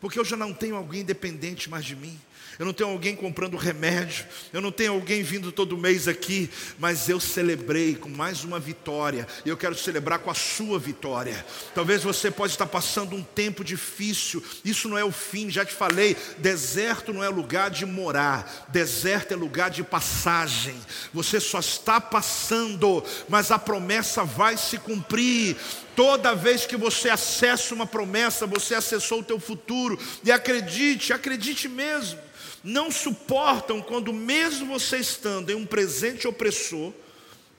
porque 0.00 0.18
eu 0.18 0.24
já 0.24 0.36
não 0.36 0.54
tenho 0.54 0.76
alguém 0.76 1.04
dependente 1.04 1.68
mais 1.68 1.84
de 1.84 1.94
mim 1.94 2.18
eu 2.58 2.66
não 2.66 2.72
tenho 2.72 2.90
alguém 2.90 3.16
comprando 3.16 3.56
remédio, 3.56 4.24
eu 4.52 4.60
não 4.60 4.70
tenho 4.70 4.92
alguém 4.92 5.22
vindo 5.22 5.50
todo 5.50 5.76
mês 5.76 6.06
aqui, 6.06 6.50
mas 6.78 7.08
eu 7.08 7.18
celebrei 7.18 7.94
com 7.94 8.08
mais 8.08 8.44
uma 8.44 8.58
vitória, 8.58 9.26
e 9.44 9.48
eu 9.48 9.56
quero 9.56 9.76
celebrar 9.76 10.18
com 10.18 10.30
a 10.30 10.34
sua 10.34 10.78
vitória. 10.78 11.44
Talvez 11.74 12.02
você 12.02 12.30
pode 12.30 12.52
estar 12.52 12.66
passando 12.66 13.16
um 13.16 13.22
tempo 13.22 13.64
difícil, 13.64 14.42
isso 14.64 14.88
não 14.88 14.98
é 14.98 15.04
o 15.04 15.12
fim, 15.12 15.50
já 15.50 15.64
te 15.64 15.74
falei, 15.74 16.16
deserto 16.38 17.12
não 17.12 17.22
é 17.22 17.28
lugar 17.28 17.70
de 17.70 17.86
morar, 17.86 18.66
deserto 18.68 19.32
é 19.32 19.36
lugar 19.36 19.70
de 19.70 19.82
passagem. 19.82 20.74
Você 21.12 21.40
só 21.40 21.60
está 21.60 22.00
passando, 22.00 23.04
mas 23.28 23.50
a 23.50 23.58
promessa 23.58 24.24
vai 24.24 24.56
se 24.56 24.78
cumprir. 24.78 25.56
Toda 25.94 26.34
vez 26.34 26.64
que 26.64 26.76
você 26.76 27.10
acessa 27.10 27.74
uma 27.74 27.86
promessa, 27.86 28.46
você 28.46 28.74
acessou 28.74 29.20
o 29.20 29.24
teu 29.24 29.38
futuro. 29.38 29.98
E 30.24 30.32
acredite, 30.32 31.12
acredite 31.12 31.68
mesmo 31.68 32.18
não 32.62 32.90
suportam 32.90 33.80
quando, 33.82 34.12
mesmo 34.12 34.66
você 34.78 34.98
estando 34.98 35.50
em 35.50 35.54
um 35.54 35.66
presente 35.66 36.28
opressor, 36.28 36.92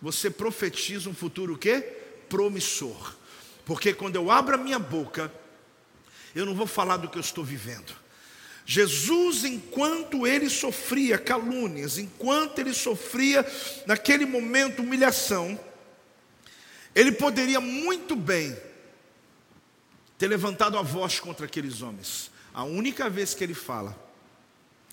você 0.01 0.29
profetiza 0.29 1.09
um 1.09 1.13
futuro 1.13 1.53
o 1.53 1.57
quê? 1.57 1.81
Promissor. 2.29 3.15
Porque 3.65 3.93
quando 3.93 4.15
eu 4.15 4.29
abro 4.29 4.55
a 4.55 4.57
minha 4.57 4.79
boca, 4.79 5.31
eu 6.35 6.45
não 6.45 6.55
vou 6.55 6.67
falar 6.67 6.97
do 6.97 7.09
que 7.09 7.17
eu 7.17 7.21
estou 7.21 7.43
vivendo, 7.43 7.93
Jesus, 8.65 9.43
enquanto 9.43 10.25
ele 10.25 10.49
sofria 10.49 11.17
calúnias, 11.17 11.97
enquanto 11.97 12.59
ele 12.59 12.73
sofria 12.73 13.45
naquele 13.85 14.25
momento 14.25 14.81
humilhação, 14.81 15.59
ele 16.95 17.11
poderia 17.11 17.59
muito 17.59 18.15
bem 18.15 18.55
ter 20.17 20.27
levantado 20.27 20.77
a 20.77 20.81
voz 20.81 21.19
contra 21.19 21.45
aqueles 21.45 21.81
homens. 21.81 22.31
A 22.53 22.63
única 22.63 23.09
vez 23.09 23.33
que 23.33 23.43
ele 23.43 23.53
fala, 23.53 23.97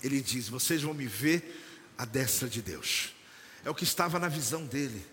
ele 0.03 0.21
diz: 0.21 0.49
Vocês 0.49 0.81
vão 0.81 0.93
me 0.93 1.07
ver 1.07 1.93
à 1.97 2.05
destra 2.05 2.47
de 2.47 2.61
Deus. 2.61 3.13
É 3.63 3.69
o 3.69 3.75
que 3.75 3.83
estava 3.83 4.19
na 4.19 4.27
visão 4.27 4.65
dele. 4.65 5.05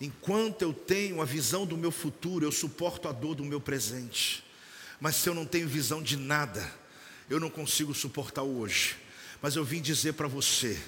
Enquanto 0.00 0.62
eu 0.62 0.72
tenho 0.72 1.20
a 1.22 1.24
visão 1.24 1.64
do 1.64 1.76
meu 1.76 1.92
futuro, 1.92 2.44
eu 2.44 2.52
suporto 2.52 3.08
a 3.08 3.12
dor 3.12 3.36
do 3.36 3.44
meu 3.44 3.60
presente. 3.60 4.44
Mas 5.00 5.16
se 5.16 5.28
eu 5.28 5.34
não 5.34 5.46
tenho 5.46 5.68
visão 5.68 6.02
de 6.02 6.16
nada, 6.16 6.72
eu 7.28 7.38
não 7.38 7.50
consigo 7.50 7.94
suportar 7.94 8.42
o 8.42 8.58
hoje. 8.58 8.96
Mas 9.40 9.56
eu 9.56 9.64
vim 9.64 9.80
dizer 9.80 10.14
para 10.14 10.28
você: 10.28 10.80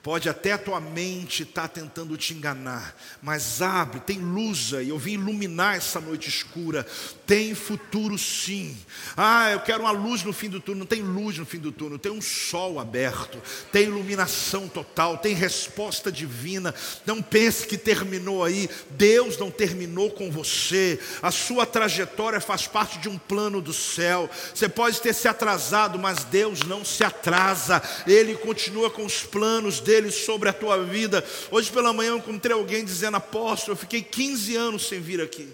Pode 0.00 0.28
até 0.28 0.52
a 0.52 0.58
tua 0.58 0.80
mente 0.80 1.42
estar 1.42 1.62
tá 1.62 1.68
tentando 1.68 2.16
te 2.16 2.32
enganar, 2.32 2.96
mas 3.20 3.60
abre, 3.60 3.98
tem 3.98 4.18
luz 4.18 4.72
aí. 4.72 4.90
Eu 4.90 4.98
vim 4.98 5.14
iluminar 5.14 5.76
essa 5.76 6.00
noite 6.00 6.28
escura. 6.28 6.86
Tem 7.26 7.52
futuro 7.52 8.16
sim. 8.16 8.76
Ah, 9.16 9.50
eu 9.50 9.60
quero 9.60 9.80
uma 9.80 9.90
luz 9.90 10.22
no 10.22 10.32
fim 10.32 10.48
do 10.48 10.60
túnel. 10.60 10.78
Não 10.78 10.86
tem 10.86 11.02
luz 11.02 11.36
no 11.36 11.44
fim 11.44 11.58
do 11.58 11.72
túnel, 11.72 11.98
tem 11.98 12.12
um 12.12 12.22
sol 12.22 12.78
aberto, 12.78 13.42
tem 13.72 13.84
iluminação 13.84 14.68
total, 14.68 15.18
tem 15.18 15.34
resposta 15.34 16.12
divina. 16.12 16.72
Não 17.04 17.20
pense 17.20 17.66
que 17.66 17.76
terminou 17.76 18.44
aí. 18.44 18.70
Deus 18.90 19.36
não 19.36 19.50
terminou 19.50 20.12
com 20.12 20.30
você. 20.30 21.00
A 21.20 21.32
sua 21.32 21.66
trajetória 21.66 22.40
faz 22.40 22.68
parte 22.68 22.98
de 22.98 23.08
um 23.08 23.18
plano 23.18 23.60
do 23.60 23.72
céu. 23.72 24.30
Você 24.54 24.68
pode 24.68 25.00
ter 25.00 25.12
se 25.12 25.26
atrasado, 25.26 25.98
mas 25.98 26.22
Deus 26.22 26.62
não 26.62 26.84
se 26.84 27.02
atrasa. 27.02 27.82
Ele 28.06 28.36
continua 28.36 28.88
com 28.88 29.04
os 29.04 29.24
planos 29.24 29.80
dele 29.88 30.10
sobre 30.10 30.50
a 30.50 30.52
tua 30.52 30.84
vida. 30.84 31.24
Hoje 31.50 31.72
pela 31.72 31.94
manhã 31.94 32.10
eu 32.10 32.18
encontrei 32.18 32.54
alguém 32.54 32.84
dizendo: 32.84 33.16
Apóstolo, 33.16 33.72
eu 33.72 33.76
fiquei 33.76 34.02
15 34.02 34.54
anos 34.54 34.86
sem 34.86 35.00
vir 35.00 35.18
aqui. 35.18 35.50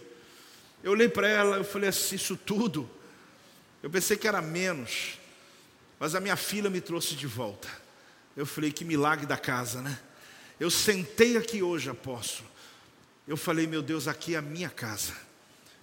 Eu 0.82 0.90
olhei 0.90 1.08
para 1.08 1.28
ela, 1.28 1.56
eu 1.58 1.64
falei 1.64 1.88
assim: 1.88 2.16
Isso 2.16 2.36
tudo. 2.36 2.90
Eu 3.80 3.88
pensei 3.88 4.16
que 4.16 4.26
era 4.26 4.42
menos, 4.42 5.20
mas 6.00 6.16
a 6.16 6.20
minha 6.20 6.34
filha 6.34 6.68
me 6.68 6.80
trouxe 6.80 7.14
de 7.14 7.28
volta. 7.28 7.68
Eu 8.36 8.44
falei: 8.44 8.72
Que 8.72 8.84
milagre 8.84 9.24
da 9.24 9.36
casa, 9.36 9.80
né? 9.80 9.96
Eu 10.58 10.68
sentei 10.68 11.36
aqui 11.36 11.62
hoje, 11.62 11.88
apóstolo. 11.88 12.50
Eu 13.28 13.36
falei: 13.36 13.68
Meu 13.68 13.82
Deus, 13.82 14.08
aqui 14.08 14.34
é 14.34 14.38
a 14.38 14.42
minha 14.42 14.68
casa. 14.68 15.12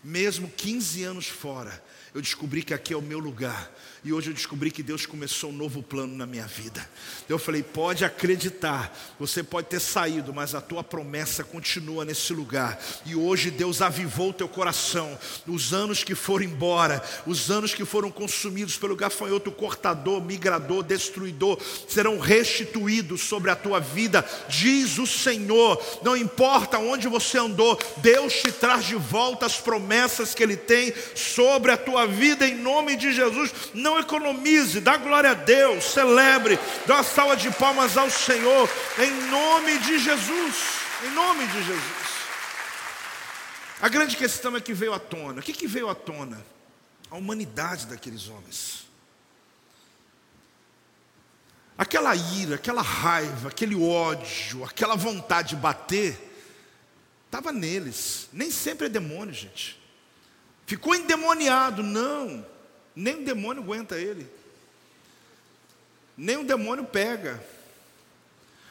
Mesmo 0.04 0.50
15 0.50 1.04
anos 1.04 1.28
fora, 1.28 1.82
eu 2.14 2.22
descobri 2.22 2.62
que 2.62 2.74
aqui 2.74 2.94
é 2.94 2.98
o 2.98 3.02
meu 3.02 3.20
lugar. 3.20 3.72
E 4.04 4.12
hoje 4.12 4.32
eu 4.32 4.34
descobri 4.34 4.72
que 4.72 4.82
Deus 4.82 5.06
começou 5.06 5.52
um 5.52 5.54
novo 5.54 5.84
plano 5.84 6.16
na 6.18 6.26
minha 6.26 6.48
vida. 6.48 6.90
Eu 7.30 7.38
falei: 7.38 7.62
pode 7.62 8.04
acreditar, 8.04 8.92
você 9.20 9.44
pode 9.44 9.68
ter 9.68 9.80
saído, 9.80 10.34
mas 10.34 10.56
a 10.56 10.60
tua 10.60 10.84
promessa 10.84 11.44
continua 11.44 12.04
nesse 12.04 12.34
lugar. 12.34 12.84
E 13.06 13.16
hoje 13.16 13.52
Deus 13.52 13.80
avivou 13.80 14.32
o 14.32 14.34
teu 14.34 14.48
coração. 14.48 15.18
Os 15.48 15.72
anos 15.72 16.04
que 16.04 16.16
foram 16.16 16.46
embora, 16.46 17.04
os 17.28 17.52
anos 17.52 17.76
que 17.76 17.86
foram 17.86 18.10
consumidos 18.10 18.76
pelo 18.76 18.96
gafanhoto 18.96 19.52
cortador, 19.52 20.20
migrador, 20.20 20.84
destruidor, 20.84 21.60
serão 21.88 22.18
restituídos 22.18 23.22
sobre 23.22 23.52
a 23.52 23.56
tua 23.56 23.80
vida, 23.80 24.26
diz 24.50 24.98
o 24.98 25.06
Senhor. 25.06 25.80
Não 26.02 26.18
importa 26.18 26.80
onde 26.80 27.08
você 27.08 27.38
andou, 27.38 27.80
Deus 27.98 28.34
te 28.34 28.52
traz 28.52 28.86
de 28.86 28.96
volta 28.96 29.46
as 29.46 29.60
promessas 29.60 30.34
que 30.34 30.42
Ele 30.42 30.58
tem 30.58 30.92
sobre 31.16 31.72
a 31.72 31.78
tua 31.78 32.01
vida, 32.06 32.48
em 32.48 32.56
nome 32.56 32.96
de 32.96 33.12
Jesus. 33.14 33.52
Não 33.74 34.00
economize, 34.00 34.80
dá 34.80 34.98
glória 34.98 35.32
a 35.32 35.34
Deus, 35.34 35.84
celebre, 35.84 36.60
dá 36.86 36.96
uma 36.96 37.04
salva 37.04 37.36
de 37.36 37.50
palmas 37.52 37.98
ao 37.98 38.10
Senhor, 38.10 38.70
em 39.00 39.12
nome 39.30 39.78
de 39.80 40.00
Jesus, 40.00 40.56
em 41.06 41.10
nome 41.12 41.46
de 41.48 41.64
Jesus. 41.64 42.12
A 43.82 43.90
grande 43.90 44.16
questão 44.16 44.56
é 44.56 44.62
que 44.62 44.74
veio 44.74 44.94
à 44.94 45.00
tona. 45.00 45.40
O 45.40 45.44
que, 45.44 45.54
que 45.54 45.66
veio 45.66 45.90
à 45.90 45.96
tona? 45.96 46.40
A 47.10 47.16
humanidade 47.16 47.88
daqueles 47.88 48.28
homens. 48.30 48.86
Aquela 51.76 52.16
ira, 52.16 52.56
aquela 52.56 52.84
raiva, 52.84 53.50
aquele 53.50 53.76
ódio, 53.76 54.64
aquela 54.64 54.96
vontade 54.96 55.50
de 55.50 55.56
bater, 55.56 56.16
estava 57.26 57.52
neles. 57.52 58.30
Nem 58.32 58.52
sempre 58.52 58.86
é 58.86 58.90
demônio, 58.90 59.34
gente. 59.34 59.81
Ficou 60.72 60.96
endemoniado, 60.96 61.84
não. 61.84 62.46
Nem 62.96 63.16
o 63.16 63.26
demônio 63.26 63.62
aguenta 63.62 64.00
ele. 64.00 64.26
Nem 66.16 66.38
o 66.38 66.46
demônio 66.46 66.86
pega. 66.86 67.44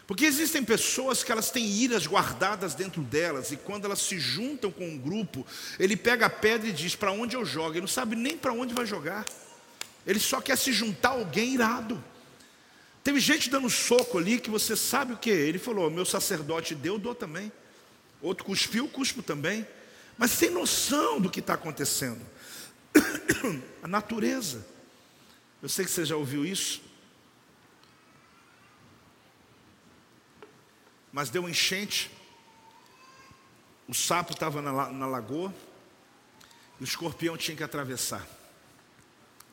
Porque 0.07 0.25
existem 0.25 0.65
pessoas 0.65 1.23
que 1.23 1.31
elas 1.31 1.51
têm 1.51 1.67
iras 1.67 2.07
guardadas 2.07 2.75
dentro 2.75 3.03
delas, 3.03 3.53
e 3.53 3.57
quando 3.59 3.85
elas 3.85 3.99
se 3.99 4.19
juntam 4.19 4.73
com 4.73 4.89
um 4.89 4.97
grupo, 4.97 5.47
ele 5.79 5.95
pega 5.95 6.25
a 6.25 6.31
pedra 6.31 6.71
e 6.71 6.73
diz: 6.73 6.97
Para 6.97 7.13
onde 7.13 7.37
eu 7.37 7.45
jogo? 7.45 7.73
Ele 7.73 7.83
não 7.83 7.87
sabe 7.87 8.17
nem 8.17 8.35
para 8.35 8.55
onde 8.55 8.73
vai 8.73 8.87
jogar. 8.87 9.27
Ele 10.07 10.19
só 10.19 10.41
quer 10.41 10.57
se 10.57 10.73
juntar 10.73 11.11
a 11.11 11.13
alguém 11.13 11.53
irado. 11.53 12.03
Teve 13.05 13.21
gente 13.21 13.51
dando 13.51 13.69
soco 13.69 14.17
ali 14.17 14.41
que 14.41 14.49
você 14.49 14.75
sabe 14.75 15.13
o 15.13 15.19
que? 15.19 15.29
Ele 15.29 15.59
falou: 15.59 15.91
Meu 15.91 16.07
sacerdote 16.07 16.75
deu, 16.75 16.97
dou 16.99 17.15
também. 17.15 17.53
Outro 18.23 18.47
cuspiu, 18.47 18.89
cuspo 18.89 19.23
também. 19.23 19.67
Mas 20.21 20.33
sem 20.33 20.51
noção 20.51 21.19
do 21.19 21.31
que 21.31 21.41
está 21.41 21.55
acontecendo. 21.55 22.21
a 23.83 23.89
natureza. 23.89 24.67
Eu 25.63 25.69
sei 25.71 25.87
que 25.87 25.91
você 25.91 26.05
já 26.05 26.15
ouviu 26.15 26.45
isso. 26.45 26.83
Mas 31.11 31.31
deu 31.31 31.45
um 31.45 31.49
enchente. 31.49 32.11
O 33.89 33.95
sapo 33.95 34.35
estava 34.35 34.61
na, 34.61 34.91
na 34.91 35.07
lagoa. 35.07 35.55
E 36.79 36.83
o 36.83 36.85
escorpião 36.85 37.35
tinha 37.39 37.57
que 37.57 37.65
atravessar. 37.65 38.29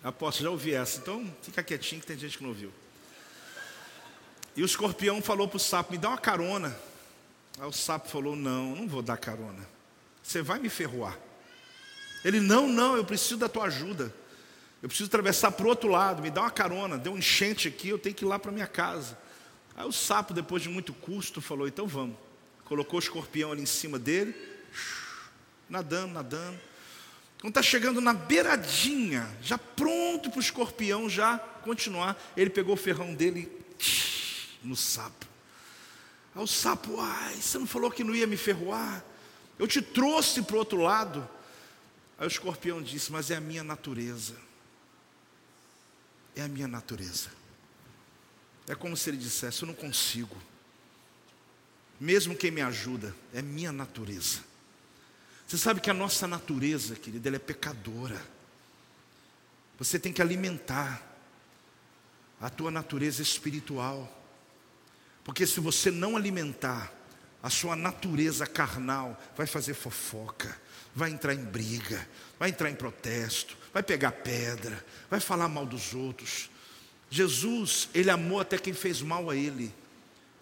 Aposto, 0.04 0.44
já 0.44 0.50
ouvi 0.50 0.74
essa. 0.74 1.00
Então 1.00 1.34
fica 1.44 1.64
quietinho 1.64 2.02
que 2.02 2.08
tem 2.08 2.20
gente 2.20 2.38
que 2.38 2.44
não 2.44 2.50
ouviu. 2.50 2.74
E 4.54 4.62
o 4.62 4.66
escorpião 4.66 5.22
falou 5.22 5.48
para 5.48 5.56
o 5.56 5.62
sapo: 5.62 5.94
Me 5.94 5.98
dá 5.98 6.10
uma 6.10 6.18
carona. 6.18 6.78
Aí 7.58 7.66
o 7.66 7.72
sapo 7.72 8.10
falou: 8.10 8.36
Não, 8.36 8.76
não 8.76 8.86
vou 8.86 9.02
dar 9.02 9.16
carona. 9.16 9.77
Você 10.28 10.42
vai 10.42 10.60
me 10.60 10.68
ferroar. 10.68 11.18
Ele, 12.26 12.42
não, 12.42 12.68
não, 12.68 12.98
eu 12.98 13.06
preciso 13.06 13.38
da 13.38 13.48
tua 13.48 13.68
ajuda. 13.68 14.14
Eu 14.84 14.90
preciso 14.90 15.08
atravessar 15.08 15.52
para 15.52 15.66
o 15.66 15.70
outro 15.70 15.88
lado, 15.88 16.22
me 16.22 16.30
dá 16.30 16.42
uma 16.42 16.52
carona, 16.52 16.98
deu 16.98 17.14
um 17.14 17.18
enchente 17.18 17.70
aqui, 17.70 17.88
eu 17.88 17.98
tenho 17.98 18.14
que 18.14 18.26
ir 18.26 18.28
lá 18.28 18.38
para 18.38 18.52
minha 18.52 18.68
casa. 18.68 19.18
Aí 19.74 19.88
o 19.88 19.92
sapo, 19.92 20.34
depois 20.34 20.62
de 20.62 20.68
muito 20.68 20.94
custo, 20.94 21.40
falou: 21.40 21.66
então 21.66 21.88
vamos. 21.88 22.18
Colocou 22.66 23.00
o 23.00 23.02
escorpião 23.02 23.54
ali 23.54 23.62
em 23.62 23.66
cima 23.66 23.98
dele, 23.98 24.36
nadando, 25.70 26.14
nadando. 26.14 26.60
Quando 27.40 27.52
está 27.52 27.62
chegando 27.62 28.02
na 28.02 28.12
beiradinha, 28.12 29.34
já 29.42 29.58
pronto 29.58 30.30
para 30.30 30.40
o 30.40 30.42
escorpião 30.42 31.10
já 31.10 31.38
continuar, 31.38 32.22
ele 32.36 32.50
pegou 32.50 32.74
o 32.74 32.78
ferrão 32.78 33.14
dele 33.14 33.50
no 34.62 34.76
sapo. 34.76 35.26
Aí 36.36 36.44
o 36.44 36.48
sapo, 36.48 37.00
ai, 37.00 37.36
você 37.36 37.58
não 37.58 37.66
falou 37.66 37.90
que 37.90 38.04
não 38.04 38.14
ia 38.14 38.28
me 38.28 38.36
ferroar? 38.36 39.06
Eu 39.58 39.68
te 39.68 39.82
trouxe 39.82 40.42
para 40.42 40.56
o 40.56 40.60
outro 40.60 40.82
lado. 40.82 41.28
Aí 42.18 42.26
o 42.26 42.30
escorpião 42.30 42.82
disse: 42.82 43.12
Mas 43.12 43.32
é 43.32 43.36
a 43.36 43.42
minha 43.42 43.64
natureza. 43.64 44.36
É 46.36 46.42
a 46.42 46.48
minha 46.48 46.68
natureza. 46.68 47.30
É 48.68 48.76
como 48.76 48.96
se 48.96 49.10
ele 49.10 49.18
dissesse: 49.18 49.64
Eu 49.64 49.68
não 49.68 49.76
consigo. 49.76 50.38
Mesmo 52.00 52.36
quem 52.36 52.52
me 52.52 52.62
ajuda, 52.62 53.16
é 53.34 53.42
minha 53.42 53.72
natureza. 53.72 54.40
Você 55.48 55.58
sabe 55.58 55.80
que 55.80 55.90
a 55.90 55.94
nossa 55.94 56.28
natureza, 56.28 56.96
querida, 56.96 57.30
ela 57.30 57.38
é 57.38 57.40
pecadora. 57.40 58.22
Você 59.80 59.98
tem 59.98 60.12
que 60.12 60.22
alimentar 60.22 61.02
a 62.40 62.50
tua 62.50 62.70
natureza 62.70 63.22
espiritual. 63.22 64.14
Porque 65.24 65.48
se 65.48 65.60
você 65.60 65.90
não 65.90 66.16
alimentar 66.16 66.94
a 67.48 67.50
sua 67.50 67.78
natureza 67.78 68.46
carnal, 68.46 69.18
vai 69.38 69.48
fazer 69.48 69.74
fofoca, 69.74 70.60
vai 70.94 71.10
entrar 71.12 71.34
em 71.34 71.46
briga, 71.46 72.06
vai 72.38 72.50
entrar 72.50 72.70
em 72.70 72.76
protesto, 72.76 73.58
vai 73.74 73.82
pegar 73.82 74.12
pedra, 74.12 74.86
vai 75.10 75.22
falar 75.22 75.48
mal 75.48 75.66
dos 75.66 75.94
outros. 75.94 76.50
Jesus, 77.10 77.88
ele 77.94 78.10
amou 78.10 78.42
até 78.42 78.58
quem 78.58 78.74
fez 78.74 79.02
mal 79.02 79.30
a 79.30 79.36
ele. 79.36 79.74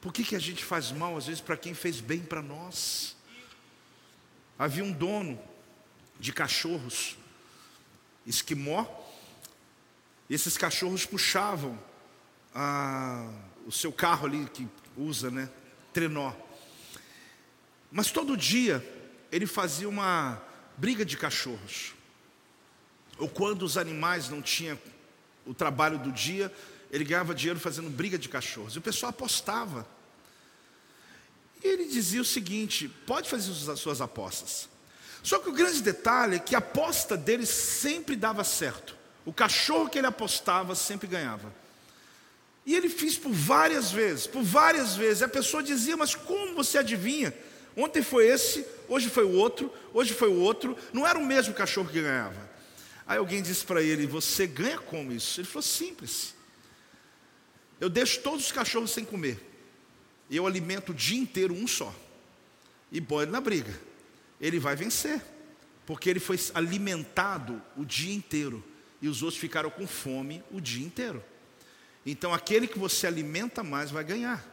Por 0.01 0.11
que, 0.11 0.23
que 0.23 0.35
a 0.35 0.39
gente 0.39 0.65
faz 0.65 0.91
mal 0.91 1.15
às 1.15 1.27
vezes 1.27 1.41
para 1.41 1.55
quem 1.55 1.75
fez 1.75 2.01
bem 2.01 2.21
para 2.21 2.41
nós? 2.41 3.15
Havia 4.57 4.83
um 4.83 4.91
dono 4.91 5.39
de 6.19 6.33
cachorros, 6.33 7.15
esquimó, 8.25 8.83
esses 10.27 10.57
cachorros 10.57 11.05
puxavam 11.05 11.77
ah, 12.51 13.31
o 13.67 13.71
seu 13.71 13.93
carro 13.93 14.25
ali 14.25 14.49
que 14.51 14.67
usa, 14.97 15.29
né? 15.29 15.47
Trenó. 15.93 16.33
Mas 17.95 18.11
todo 18.11 18.35
dia 18.35 18.85
ele 19.31 19.47
fazia 19.47 19.87
uma 19.87 20.41
briga 20.75 21.05
de 21.05 21.15
cachorros. 21.15 21.93
Ou 23.17 23.29
quando 23.29 23.61
os 23.61 23.77
animais 23.77 24.27
não 24.27 24.41
tinham 24.41 24.77
o 25.45 25.53
trabalho 25.53 25.97
do 25.97 26.11
dia, 26.11 26.53
ele 26.91 27.05
ganhava 27.05 27.33
dinheiro 27.33 27.57
fazendo 27.57 27.89
briga 27.89 28.17
de 28.17 28.27
cachorros. 28.27 28.75
E 28.75 28.79
o 28.79 28.81
pessoal 28.81 29.11
apostava. 29.11 29.87
E 31.63 31.67
ele 31.69 31.85
dizia 31.85 32.21
o 32.21 32.25
seguinte: 32.25 32.89
pode 32.89 33.29
fazer 33.29 33.71
as 33.71 33.79
suas 33.79 34.01
apostas. 34.01 34.67
Só 35.23 35.39
que 35.39 35.47
o 35.47 35.53
grande 35.53 35.81
detalhe 35.81 36.35
é 36.35 36.39
que 36.39 36.53
a 36.53 36.57
aposta 36.57 37.15
dele 37.15 37.45
sempre 37.45 38.17
dava 38.17 38.43
certo. 38.43 38.93
O 39.23 39.31
cachorro 39.31 39.89
que 39.89 39.97
ele 39.97 40.07
apostava 40.07 40.75
sempre 40.75 41.07
ganhava. 41.07 41.49
E 42.65 42.75
ele 42.75 42.89
fez 42.89 43.17
por 43.17 43.31
várias 43.31 43.89
vezes, 43.89 44.27
por 44.27 44.43
várias 44.43 44.97
vezes. 44.97 45.23
A 45.23 45.29
pessoa 45.29 45.63
dizia: 45.63 45.95
Mas 45.95 46.13
como 46.13 46.55
você 46.55 46.79
adivinha? 46.79 47.33
Ontem 47.75 48.01
foi 48.01 48.27
esse, 48.27 48.65
hoje 48.87 49.09
foi 49.09 49.23
o 49.25 49.31
outro, 49.31 49.71
hoje 49.93 50.13
foi 50.13 50.29
o 50.29 50.39
outro. 50.39 50.77
Não 50.93 51.05
era 51.05 51.19
o 51.19 51.25
mesmo 51.25 51.53
cachorro 51.53 51.89
que 51.89 52.01
ganhava. 52.01 52.49
Aí 53.05 53.17
alguém 53.17 53.41
disse 53.41 53.65
para 53.65 53.81
ele: 53.81 54.07
Você 54.07 54.47
ganha 54.47 54.79
como 54.79 55.11
isso? 55.11 55.39
Ele 55.39 55.47
falou: 55.47 55.63
Simples. 55.63 56.33
Eu 57.79 57.89
deixo 57.89 58.21
todos 58.21 58.45
os 58.45 58.51
cachorros 58.51 58.91
sem 58.91 59.03
comer. 59.03 59.39
E 60.29 60.37
eu 60.37 60.47
alimento 60.47 60.91
o 60.91 60.95
dia 60.95 61.19
inteiro 61.19 61.53
um 61.53 61.67
só. 61.67 61.93
E 62.91 62.97
ele 62.97 63.31
na 63.31 63.41
briga 63.41 63.77
ele 64.39 64.59
vai 64.59 64.75
vencer, 64.75 65.21
porque 65.85 66.09
ele 66.09 66.19
foi 66.19 66.39
alimentado 66.53 67.61
o 67.77 67.85
dia 67.85 68.13
inteiro 68.13 68.63
e 69.01 69.07
os 69.07 69.21
outros 69.23 69.39
ficaram 69.39 69.69
com 69.69 69.87
fome 69.87 70.43
o 70.51 70.59
dia 70.59 70.85
inteiro. 70.85 71.23
Então, 72.05 72.33
aquele 72.33 72.67
que 72.67 72.77
você 72.77 73.07
alimenta 73.07 73.63
mais 73.63 73.91
vai 73.91 74.03
ganhar. 74.03 74.43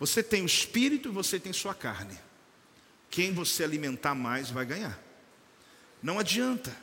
Você 0.00 0.20
tem 0.20 0.42
o 0.42 0.46
espírito 0.46 1.08
e 1.08 1.12
você 1.12 1.38
tem 1.38 1.52
sua 1.52 1.74
carne. 1.74 2.18
Quem 3.08 3.32
você 3.32 3.62
alimentar 3.62 4.16
mais 4.16 4.50
vai 4.50 4.64
ganhar. 4.64 4.98
Não 6.02 6.18
adianta. 6.18 6.76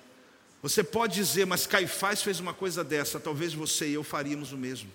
Você 0.62 0.84
pode 0.84 1.16
dizer, 1.16 1.46
mas 1.46 1.68
Caifás 1.68 2.22
fez 2.22 2.40
uma 2.40 2.54
coisa 2.54 2.82
dessa, 2.84 3.20
talvez 3.20 3.54
você 3.54 3.90
e 3.90 3.94
eu 3.94 4.04
faríamos 4.04 4.54
o 4.54 4.58
mesmo. 4.58 4.90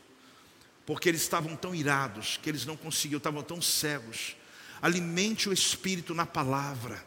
Porque 0.87 1.09
eles 1.09 1.21
estavam 1.21 1.55
tão 1.55 1.75
irados 1.75 2.39
que 2.43 2.49
eles 2.49 2.65
não 2.65 2.77
conseguiam, 2.77 3.19
estavam 3.19 3.43
tão 3.43 3.61
cegos 3.61 4.37
Alimente 4.83 5.49
o 5.49 5.53
espírito 5.53 6.13
na 6.13 6.27
palavra. 6.27 7.01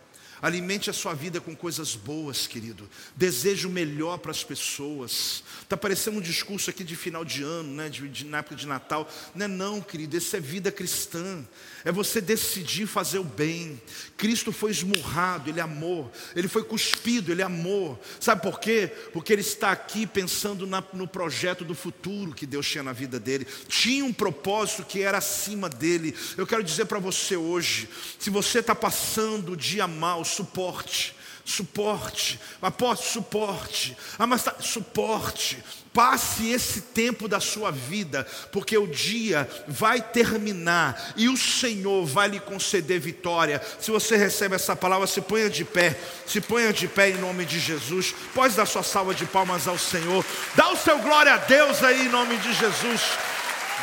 Alimente 0.46 0.91
a 0.91 0.93
sua 0.93 1.16
vida 1.16 1.41
com 1.41 1.56
coisas 1.56 1.96
boas, 1.96 2.46
querido. 2.46 2.88
Desejo 3.16 3.68
melhor 3.68 4.20
para 4.20 4.30
as 4.30 4.43
pessoas. 4.43 5.43
Está 5.64 5.76
parecendo 5.76 6.20
um 6.20 6.22
discurso 6.22 6.70
aqui 6.70 6.84
de 6.84 6.96
final 6.96 7.26
de 7.26 7.41
ano, 7.41 7.74
né? 7.74 7.89
de, 7.89 8.08
de, 8.08 8.26
na 8.26 8.38
época 8.38 8.56
de 8.56 8.68
Natal. 8.68 9.12
Não 9.34 9.46
é 9.46 9.48
não, 9.48 9.82
querido, 9.82 10.16
isso 10.16 10.36
é 10.36 10.39
vida 10.39 10.72
cristã. 10.72 11.43
É 11.86 11.92
você 11.92 12.20
decidir 12.20 12.88
fazer 12.88 13.20
o 13.20 13.24
bem. 13.24 13.80
Cristo 14.18 14.52
foi 14.52 14.72
esmurrado, 14.72 15.52
Ele 15.52 15.62
amou. 15.62 16.12
Ele 16.36 16.48
foi 16.48 16.64
cuspido, 16.64 17.32
Ele 17.32 17.44
amou. 17.44 18.02
Sabe 18.20 18.42
por 18.42 18.60
quê? 18.60 18.92
Porque 19.14 19.32
Ele 19.32 19.42
está 19.42 19.72
aqui 19.72 20.08
pensando 20.08 20.66
na, 20.66 20.84
no 20.94 21.08
projeto 21.08 21.64
do 21.64 21.76
futuro 21.76 22.34
que 22.34 22.48
Deus 22.48 22.68
tinha 22.68 22.84
na 22.84 22.92
vida 22.92 23.20
dele. 23.20 23.46
Tinha 23.68 24.04
um 24.04 24.12
propósito 24.12 24.84
que 24.84 25.02
era 25.02 25.20
acima 25.20 25.70
dele. 25.70 26.16
Eu 26.36 26.48
quero 26.48 26.64
dizer 26.64 26.86
para 26.86 26.98
você 26.98 27.38
hoje: 27.38 27.88
se 28.18 28.32
você 28.32 28.60
está 28.60 28.74
passando 28.74 29.52
o 29.52 29.58
dia 29.58 29.88
mal, 29.88 30.26
suporte, 30.26 31.14
suporte, 31.46 32.39
após 32.60 33.02
suporte, 33.02 33.96
mas 34.18 34.43
tá, 34.43 34.56
suporte, 34.60 35.64
passe 35.93 36.50
esse 36.50 36.82
tempo 36.82 37.28
da 37.28 37.39
sua 37.39 37.72
vida, 37.72 38.28
porque 38.52 38.76
o 38.76 38.88
dia 38.88 39.48
vai 39.68 40.02
terminar 40.02 41.14
e 41.16 41.30
o 41.30 41.38
Senhor 41.38 42.04
vai 42.04 42.28
lhe 42.30 42.39
conceder 42.39 43.00
vitória. 43.00 43.62
Se 43.80 43.91
você 43.91 44.18
recebe 44.18 44.56
essa 44.56 44.76
palavra, 44.76 45.06
se 45.06 45.22
ponha 45.22 45.50
de 45.50 45.64
pé, 45.64 45.98
se 46.26 46.41
ponha 46.41 46.74
de 46.74 46.88
pé 46.88 47.12
em 47.12 47.18
nome 47.18 47.46
de 47.46 47.60
Jesus. 47.60 48.14
Pode 48.34 48.56
dar 48.56 48.66
sua 48.66 48.84
salva 48.84 49.14
de 49.14 49.26
palmas 49.26 49.68
ao 49.68 49.78
Senhor, 49.78 50.26
dá 50.56 50.70
o 50.72 50.76
seu 50.76 50.98
glória 50.98 51.36
a 51.36 51.38
Deus 51.38 51.84
aí 51.84 52.08
em 52.08 52.10
nome 52.10 52.36
de 52.38 52.52
Jesus. 52.54 53.02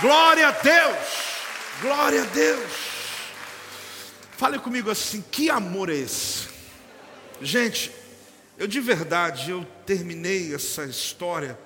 Glória 0.01 0.49
a 0.49 0.51
Deus, 0.51 0.99
glória 1.81 2.23
a 2.23 2.27
Deus. 2.27 2.73
Fale 4.37 4.59
comigo 4.59 4.91
assim: 4.91 5.25
que 5.31 5.49
amor 5.49 5.89
é 5.89 5.95
esse? 5.95 6.52
Gente, 7.45 7.93
eu 8.57 8.67
de 8.67 8.81
verdade, 8.81 9.51
eu 9.51 9.65
terminei 9.85 10.55
essa 10.55 10.85
história 10.85 11.59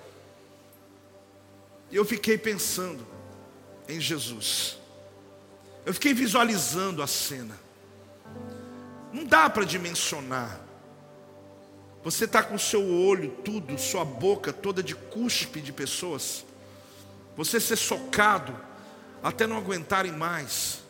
e 1.91 1.97
eu 1.97 2.05
fiquei 2.05 2.39
pensando 2.39 3.07
em 3.89 4.01
Jesus. 4.01 4.79
Eu 5.85 5.95
fiquei 5.95 6.15
visualizando 6.15 7.03
a 7.03 7.07
cena. 7.07 7.59
Não 9.13 9.25
dá 9.25 9.49
para 9.49 9.65
dimensionar. 9.65 10.61
Você 12.03 12.25
está 12.25 12.43
com 12.43 12.59
seu 12.59 12.85
olho, 12.85 13.31
tudo, 13.45 13.79
sua 13.79 14.05
boca 14.05 14.53
toda 14.53 14.83
de 14.83 14.95
cuspe 14.95 15.61
de 15.61 15.73
pessoas. 15.73 16.45
Você 17.37 17.61
ser 17.61 17.77
socado 17.77 18.59
até 19.23 19.47
não 19.47 19.57
aguentarem 19.57 20.13
mais. 20.13 20.86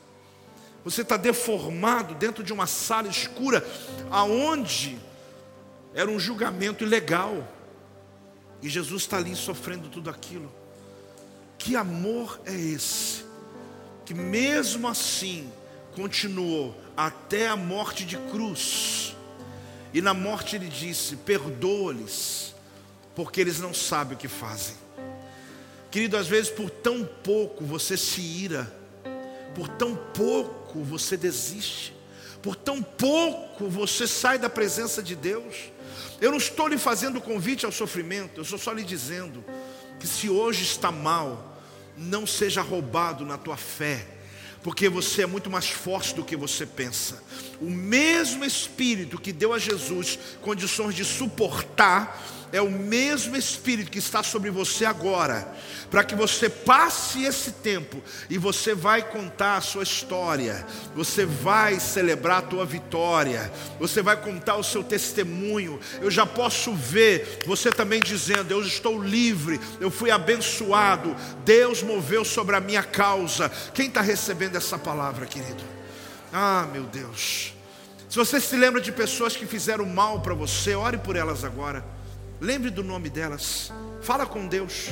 Você 0.87 1.03
está 1.03 1.17
deformado 1.17 2.15
dentro 2.15 2.45
de 2.45 2.53
uma 2.53 2.69
sala 2.69 3.09
escura, 3.09 3.67
aonde 4.09 4.97
era 5.93 6.09
um 6.09 6.17
julgamento 6.17 6.85
ilegal. 6.85 7.45
E 8.63 8.69
Jesus 8.69 9.03
está 9.03 9.17
ali 9.17 9.35
sofrendo 9.35 9.89
tudo 9.89 10.09
aquilo. 10.09 10.49
Que 11.59 11.75
amor 11.75 12.41
é 12.47 12.55
esse? 12.55 13.25
Que 14.05 14.15
mesmo 14.15 14.87
assim 14.87 15.51
continuou 15.97 16.81
até 16.97 17.49
a 17.49 17.57
morte 17.57 18.05
de 18.05 18.17
cruz. 18.31 19.17
E 19.93 20.01
na 20.01 20.15
morte 20.15 20.55
ele 20.55 20.69
disse: 20.69 21.17
Perdoa-lhes, 21.17 22.55
porque 23.13 23.41
eles 23.41 23.59
não 23.59 23.75
sabem 23.75 24.17
o 24.17 24.21
que 24.21 24.29
fazem. 24.29 24.77
Querido, 25.91 26.17
às 26.17 26.29
vezes 26.29 26.49
por 26.49 26.71
tão 26.71 27.05
pouco 27.05 27.65
você 27.65 27.97
se 27.97 28.21
ira, 28.21 28.73
por 29.53 29.67
tão 29.67 29.97
pouco 30.15 30.66
pouco 30.77 30.85
você 30.85 31.17
desiste, 31.17 31.95
por 32.43 32.55
tão 32.55 32.83
pouco 32.83 33.69
você 33.69 34.07
sai 34.07 34.39
da 34.39 34.51
presença 34.51 35.03
de 35.03 35.17
Deus. 35.17 35.73
Eu 36.21 36.31
não 36.31 36.39
estou 36.39 36.69
lhe 36.69 36.79
fazendo 36.79 37.21
convite 37.21 37.65
ao 37.65 37.73
sofrimento, 37.73 38.39
eu 38.39 38.43
estou 38.43 38.59
só 38.59 38.73
lhe 38.73 38.85
dizendo 38.85 39.43
que 39.99 40.07
se 40.07 40.29
hoje 40.29 40.65
está 40.65 40.93
mal, 40.93 41.59
não 41.97 42.27
seja 42.27 42.61
roubado 42.61 43.25
na 43.25 43.39
tua 43.39 43.57
fé, 43.57 44.07
porque 44.63 44.89
você 44.89 45.23
é 45.23 45.27
muito 45.27 45.49
mais 45.49 45.71
forte 45.71 46.15
do 46.15 46.25
que 46.25 46.37
você 46.37 46.67
pensa. 46.67 47.23
O 47.61 47.71
mesmo 47.71 48.45
Espírito 48.45 49.19
que 49.19 49.33
deu 49.33 49.55
a 49.55 49.59
Jesus 49.59 50.19
condições 50.43 50.95
de 50.95 51.05
suportar 51.05 52.23
é 52.57 52.63
o 52.63 52.71
mesmo 52.71 53.37
Espírito 53.37 53.91
que 53.91 53.99
está 53.99 54.23
sobre 54.23 54.51
você 54.51 54.87
agora, 54.87 55.47
para 55.91 56.03
que 56.03 56.15
você 56.15 56.49
passe 56.49 57.23
esse 57.25 57.53
tempo 57.53 58.03
e 58.31 58.39
você 58.39 58.75
vai 58.75 59.03
contar 59.03 59.57
a 59.57 59.61
sua 59.61 59.83
história, 59.83 60.67
você 60.95 61.27
vai 61.27 61.79
celebrar 61.79 62.39
a 62.39 62.47
tua 62.47 62.65
vitória, 62.65 63.53
você 63.79 64.01
vai 64.01 64.17
contar 64.17 64.57
o 64.57 64.65
seu 64.65 64.83
testemunho. 64.83 65.79
Eu 66.01 66.11
já 66.11 66.25
posso 66.25 66.75
ver 66.75 67.41
você 67.47 67.71
também 67.71 68.01
dizendo: 68.01 68.53
Eu 68.53 68.63
estou 68.63 69.03
livre, 69.03 69.61
eu 69.79 69.91
fui 69.91 70.11
abençoado, 70.11 71.15
Deus 71.45 71.83
moveu 71.83 72.25
sobre 72.25 72.57
a 72.57 72.61
minha 72.61 72.83
causa. 72.83 73.51
Quem 73.75 73.89
está 73.89 74.01
recebendo 74.01 74.57
essa 74.57 74.79
palavra, 74.79 75.27
querido? 75.27 75.63
Ah, 76.33 76.67
meu 76.73 76.85
Deus. 76.85 77.53
Se 78.09 78.17
você 78.17 78.41
se 78.41 78.57
lembra 78.57 78.81
de 78.81 78.93
pessoas 78.93 79.37
que 79.37 79.45
fizeram 79.45 79.85
mal 79.85 80.21
para 80.21 80.33
você, 80.33 80.75
ore 80.75 80.97
por 80.97 81.17
elas 81.17 81.45
agora. 81.45 81.96
Lembre 82.41 82.71
do 82.71 82.85
nome 82.85 83.09
delas. 83.09 83.73
Fala 84.03 84.27
com 84.27 84.47
Deus. 84.47 84.89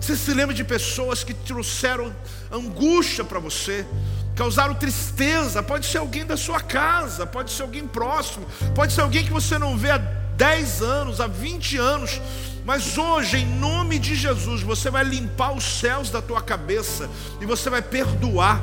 Você 0.00 0.16
se 0.16 0.32
lembra 0.32 0.54
de 0.54 0.64
pessoas 0.64 1.24
que 1.24 1.34
trouxeram 1.34 2.14
angústia 2.50 3.24
para 3.24 3.38
você, 3.38 3.86
causaram 4.34 4.74
tristeza. 4.74 5.62
Pode 5.62 5.86
ser 5.86 5.98
alguém 5.98 6.24
da 6.24 6.36
sua 6.36 6.60
casa, 6.60 7.26
pode 7.26 7.50
ser 7.50 7.62
alguém 7.62 7.86
próximo, 7.86 8.46
pode 8.74 8.92
ser 8.92 9.02
alguém 9.02 9.24
que 9.24 9.32
você 9.32 9.58
não 9.58 9.76
vê 9.76 9.90
há 9.90 9.98
10 9.98 10.82
anos, 10.82 11.20
há 11.20 11.26
20 11.26 11.76
anos. 11.76 12.20
Mas 12.64 12.98
hoje, 12.98 13.38
em 13.38 13.46
nome 13.58 13.98
de 13.98 14.14
Jesus, 14.14 14.62
você 14.62 14.90
vai 14.90 15.04
limpar 15.04 15.52
os 15.52 15.64
céus 15.64 16.10
da 16.10 16.20
tua 16.20 16.42
cabeça 16.42 17.08
e 17.40 17.46
você 17.46 17.70
vai 17.70 17.82
perdoar 17.82 18.62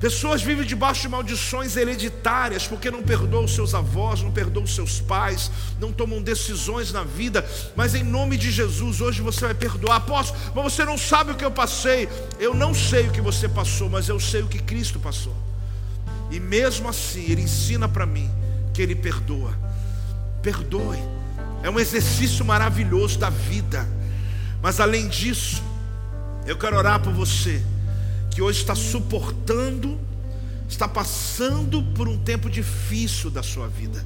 Pessoas 0.00 0.42
vivem 0.42 0.66
debaixo 0.66 1.02
de 1.02 1.08
maldições 1.08 1.76
hereditárias 1.76 2.66
porque 2.66 2.90
não 2.90 3.02
perdoam 3.02 3.48
seus 3.48 3.74
avós, 3.74 4.20
não 4.22 4.30
perdoam 4.30 4.66
seus 4.66 5.00
pais, 5.00 5.50
não 5.80 5.92
tomam 5.92 6.20
decisões 6.20 6.92
na 6.92 7.04
vida. 7.04 7.46
Mas 7.74 7.94
em 7.94 8.02
nome 8.02 8.36
de 8.36 8.50
Jesus, 8.50 9.00
hoje 9.00 9.22
você 9.22 9.40
vai 9.46 9.54
perdoar. 9.54 9.96
Apóstolo, 9.96 10.38
mas 10.54 10.64
você 10.64 10.84
não 10.84 10.98
sabe 10.98 11.30
o 11.30 11.34
que 11.36 11.44
eu 11.44 11.50
passei. 11.50 12.08
Eu 12.38 12.54
não 12.54 12.74
sei 12.74 13.08
o 13.08 13.12
que 13.12 13.20
você 13.20 13.48
passou, 13.48 13.88
mas 13.88 14.08
eu 14.08 14.18
sei 14.18 14.42
o 14.42 14.48
que 14.48 14.58
Cristo 14.58 14.98
passou. 14.98 15.34
E 16.30 16.40
mesmo 16.40 16.88
assim, 16.88 17.30
Ele 17.30 17.42
ensina 17.42 17.88
para 17.88 18.04
mim 18.04 18.30
que 18.72 18.82
Ele 18.82 18.94
perdoa. 18.94 19.56
Perdoe. 20.42 20.98
É 21.62 21.70
um 21.70 21.78
exercício 21.78 22.44
maravilhoso 22.44 23.18
da 23.18 23.30
vida. 23.30 23.88
Mas 24.60 24.80
além 24.80 25.08
disso, 25.08 25.62
eu 26.44 26.58
quero 26.58 26.76
orar 26.76 27.00
por 27.00 27.12
você 27.12 27.62
que 28.34 28.42
hoje 28.42 28.60
está 28.60 28.74
suportando, 28.74 29.96
está 30.68 30.88
passando 30.88 31.82
por 31.94 32.08
um 32.08 32.18
tempo 32.18 32.50
difícil 32.50 33.30
da 33.30 33.44
sua 33.44 33.68
vida. 33.68 34.04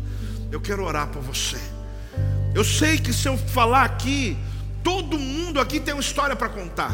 Eu 0.52 0.60
quero 0.60 0.84
orar 0.84 1.08
por 1.08 1.22
você. 1.22 1.56
Eu 2.54 2.62
sei 2.62 2.98
que 2.98 3.10
se 3.12 3.26
eu 3.26 3.38
falar 3.38 3.84
aqui, 3.84 4.36
todo 4.84 5.18
mundo 5.18 5.58
aqui 5.58 5.80
tem 5.80 5.94
uma 5.94 6.00
história 6.00 6.36
para 6.36 6.50
contar. 6.50 6.92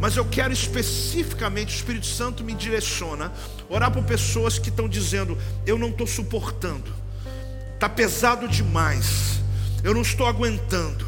Mas 0.00 0.16
eu 0.16 0.24
quero 0.24 0.50
especificamente, 0.50 1.74
o 1.74 1.76
Espírito 1.76 2.06
Santo 2.06 2.42
me 2.42 2.54
direciona, 2.54 3.30
orar 3.68 3.90
por 3.90 4.02
pessoas 4.02 4.58
que 4.58 4.70
estão 4.70 4.88
dizendo: 4.88 5.36
eu 5.66 5.78
não 5.78 5.90
estou 5.90 6.06
suportando, 6.06 6.90
está 7.74 7.86
pesado 7.86 8.48
demais, 8.48 9.40
eu 9.84 9.92
não 9.92 10.00
estou 10.00 10.26
aguentando. 10.26 11.06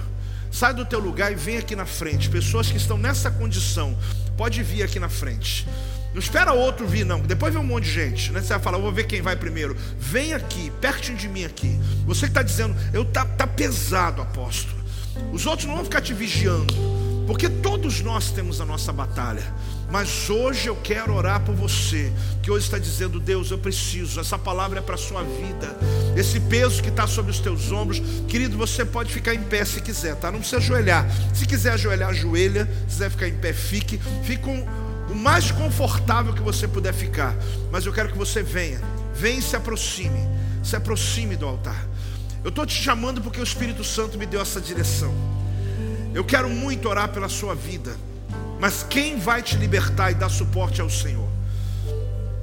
Sai 0.51 0.75
do 0.75 0.85
teu 0.85 1.01
lugar 1.01 1.33
e 1.33 1.35
vem 1.35 1.57
aqui 1.57 1.75
na 1.75 1.87
frente. 1.87 2.29
Pessoas 2.29 2.71
que 2.71 2.77
estão 2.77 2.99
nessa 2.99 3.31
condição, 3.31 3.97
pode 4.43 4.61
vir 4.61 4.83
aqui 4.83 4.99
na 4.99 5.09
frente. 5.09 5.65
Não 6.13 6.19
espera 6.19 6.53
outro 6.53 6.85
vir, 6.85 7.07
não. 7.07 7.21
Depois 7.21 7.55
vem 7.55 7.63
um 7.63 7.67
monte 7.67 7.85
de 7.85 7.93
gente. 7.93 8.33
Né? 8.33 8.41
Você 8.41 8.49
vai 8.49 8.59
falar, 8.59 8.77
vou 8.77 8.91
ver 8.91 9.05
quem 9.05 9.23
vai 9.23 9.37
primeiro. 9.37 9.77
Vem 9.97 10.35
aqui, 10.35 10.69
pertinho 10.81 11.17
de 11.17 11.29
mim 11.29 11.45
aqui. 11.45 11.79
Você 12.07 12.23
que 12.23 12.33
está 12.33 12.43
dizendo, 12.43 12.75
eu 12.93 13.05
tá, 13.05 13.25
tá 13.25 13.47
pesado, 13.47 14.21
apóstolo. 14.21 14.83
Os 15.33 15.47
outros 15.47 15.69
não 15.69 15.77
vão 15.77 15.85
ficar 15.85 16.01
te 16.01 16.13
vigiando. 16.13 16.75
Porque 17.25 17.49
todos 17.49 18.01
nós 18.01 18.33
temos 18.33 18.61
a 18.61 18.65
nossa 18.65 18.93
batalha. 18.93 19.45
Mas 19.93 20.31
hoje 20.31 20.69
eu 20.69 20.77
quero 20.77 21.15
orar 21.15 21.41
por 21.41 21.55
você, 21.55 22.11
que 22.43 22.51
hoje 22.51 22.65
está 22.65 22.79
dizendo: 22.79 23.21
Deus, 23.21 23.51
eu 23.51 23.59
preciso, 23.59 24.19
essa 24.19 24.39
palavra 24.39 24.79
é 24.79 24.83
para 24.83 24.95
a 24.95 24.99
sua 24.99 25.23
vida, 25.23 25.77
esse 26.17 26.41
peso 26.41 26.83
que 26.83 26.89
está 26.89 27.07
sobre 27.07 27.31
os 27.31 27.39
teus 27.39 27.71
ombros, 27.71 28.01
querido, 28.27 28.57
você 28.57 28.87
pode 28.87 29.13
ficar 29.13 29.35
em 29.35 29.43
pé 29.43 29.63
se 29.67 29.83
quiser, 29.83 30.17
tá? 30.17 30.33
Não 30.33 30.39
precisa 30.39 30.57
ajoelhar. 30.57 31.07
Se 31.35 31.45
quiser 31.45 31.73
ajoelhar, 31.75 32.09
ajoelha. 32.09 32.65
Se 32.89 32.95
quiser 32.95 33.11
ficar 33.11 33.29
em 33.29 33.35
pé, 33.35 33.53
fique. 33.53 34.01
Fique 34.25 34.43
com 34.43 34.67
o 35.11 35.15
mais 35.15 35.51
confortável 35.51 36.33
que 36.33 36.41
você 36.41 36.67
puder 36.67 36.95
ficar. 36.95 37.37
Mas 37.71 37.85
eu 37.85 37.93
quero 37.93 38.11
que 38.11 38.17
você 38.17 38.43
venha, 38.43 38.81
venha 39.15 39.41
e 39.41 39.43
se 39.43 39.57
aproxime, 39.57 40.27
se 40.65 40.75
aproxime 40.75 41.37
do 41.37 41.45
altar. 41.45 41.87
Eu 42.43 42.49
estou 42.49 42.65
te 42.65 42.83
chamando 42.83 43.21
porque 43.21 43.39
o 43.39 43.45
Espírito 43.45 43.85
Santo 43.85 44.17
me 44.17 44.25
deu 44.25 44.41
essa 44.41 44.59
direção. 44.59 45.15
Eu 46.15 46.25
quero 46.25 46.49
muito 46.49 46.89
orar 46.89 47.11
pela 47.11 47.29
sua 47.29 47.55
vida, 47.55 47.95
mas 48.63 48.87
quem 48.89 49.19
vai 49.19 49.43
te 49.43 49.57
libertar 49.57 50.13
e 50.13 50.15
dar 50.15 50.29
suporte 50.29 50.81
é 50.81 50.85
o 50.85 50.89
Senhor. 50.89 51.29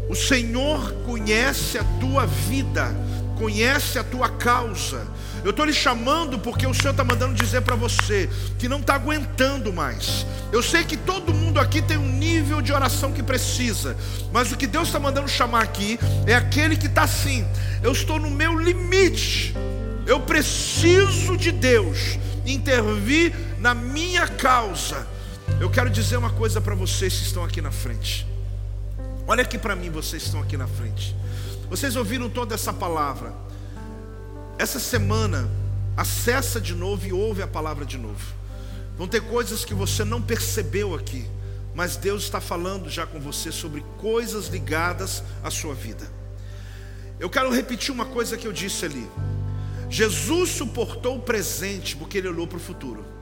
O 0.09 0.13
Senhor 0.13 0.91
conhece 1.05 1.78
a 1.78 1.84
tua 1.97 2.26
vida, 2.26 2.93
conhece 3.38 3.97
a 3.97 4.03
tua 4.03 4.28
causa. 4.28 5.07
Eu 5.45 5.51
estou 5.51 5.65
lhe 5.65 5.72
chamando 5.72 6.38
porque 6.38 6.67
o 6.67 6.74
Senhor 6.74 6.91
está 6.91 7.05
mandando 7.05 7.34
dizer 7.36 7.61
para 7.61 7.78
você 7.78 8.30
que 8.57 8.67
não 8.67 8.82
está 8.82 8.95
aguentando 8.95 9.72
mais. 9.72 10.26
Eu 10.51 10.61
sei 10.61 10.84
que 10.84 10.97
todo 10.97 11.34
mundo 11.34 11.57
aqui 11.57 11.82
tem 11.82 11.95
um 11.95 12.11
nível 12.11 12.61
de 12.61 12.74
oração 12.74 13.13
que 13.13 13.24
precisa, 13.24 13.95
mas 14.30 14.51
o 14.51 14.57
que 14.57 14.67
Deus 14.67 14.89
está 14.89 14.99
mandando 14.99 15.30
chamar 15.30 15.63
aqui 15.63 15.97
é 16.28 16.36
aquele 16.36 16.76
que 16.76 16.88
está 16.88 17.03
assim: 17.03 17.47
eu 17.82 17.93
estou 17.93 18.20
no 18.20 18.30
meu 18.30 18.59
limite, 18.59 19.55
eu 20.05 20.20
preciso 20.20 21.38
de 21.38 21.53
Deus 21.53 22.20
intervir 22.45 23.34
na 23.57 23.74
minha 23.74 24.28
causa. 24.28 25.07
Eu 25.60 25.70
quero 25.70 25.89
dizer 25.89 26.16
uma 26.16 26.30
coisa 26.30 26.62
para 26.62 26.74
vocês 26.74 27.18
que 27.18 27.24
estão 27.24 27.43
aqui 27.43 27.62
na 27.62 27.70
frente. 27.70 28.26
Olha 29.28 29.41
aqui 29.41 29.57
para 29.57 29.76
mim, 29.76 29.89
vocês 29.89 30.24
estão 30.24 30.41
aqui 30.41 30.55
na 30.55 30.68
frente. 30.68 31.14
Vocês 31.70 31.97
ouviram 31.97 32.30
toda 32.30 32.55
essa 32.55 32.72
palavra. 32.72 33.34
Essa 34.57 34.80
semana, 34.80 35.49
acessa 35.97 36.62
de 36.62 36.74
novo 36.74 37.05
e 37.05 37.12
ouve 37.12 37.41
a 37.41 37.47
palavra 37.47 37.86
de 37.86 37.97
novo. 37.97 38.26
Vão 38.97 39.05
ter 39.05 39.20
coisas 39.20 39.66
que 39.66 39.74
você 39.74 40.05
não 40.05 40.22
percebeu 40.22 40.95
aqui, 40.95 41.28
mas 41.76 41.97
Deus 41.97 42.24
está 42.24 42.39
falando 42.39 42.89
já 42.89 43.05
com 43.05 43.20
você 43.20 43.51
sobre 43.51 43.84
coisas 43.97 44.47
ligadas 44.47 45.22
à 45.43 45.51
sua 45.51 45.74
vida. 45.74 46.10
Eu 47.20 47.30
quero 47.30 47.51
repetir 47.51 47.93
uma 47.93 48.05
coisa 48.05 48.38
que 48.38 48.47
eu 48.47 48.53
disse 48.53 48.86
ali. 48.86 49.05
Jesus 49.89 50.51
suportou 50.51 51.18
o 51.18 51.22
presente 51.22 51.97
porque 51.97 52.18
ele 52.18 52.30
olhou 52.30 52.47
para 52.47 52.57
o 52.57 52.62
futuro. 52.62 53.18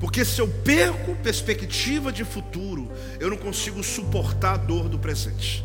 Porque 0.00 0.24
se 0.24 0.40
eu 0.40 0.48
perco 0.48 1.14
perspectiva 1.16 2.10
de 2.10 2.24
futuro, 2.24 2.90
eu 3.20 3.28
não 3.28 3.36
consigo 3.36 3.84
suportar 3.84 4.54
a 4.54 4.56
dor 4.56 4.88
do 4.88 4.98
presente. 4.98 5.62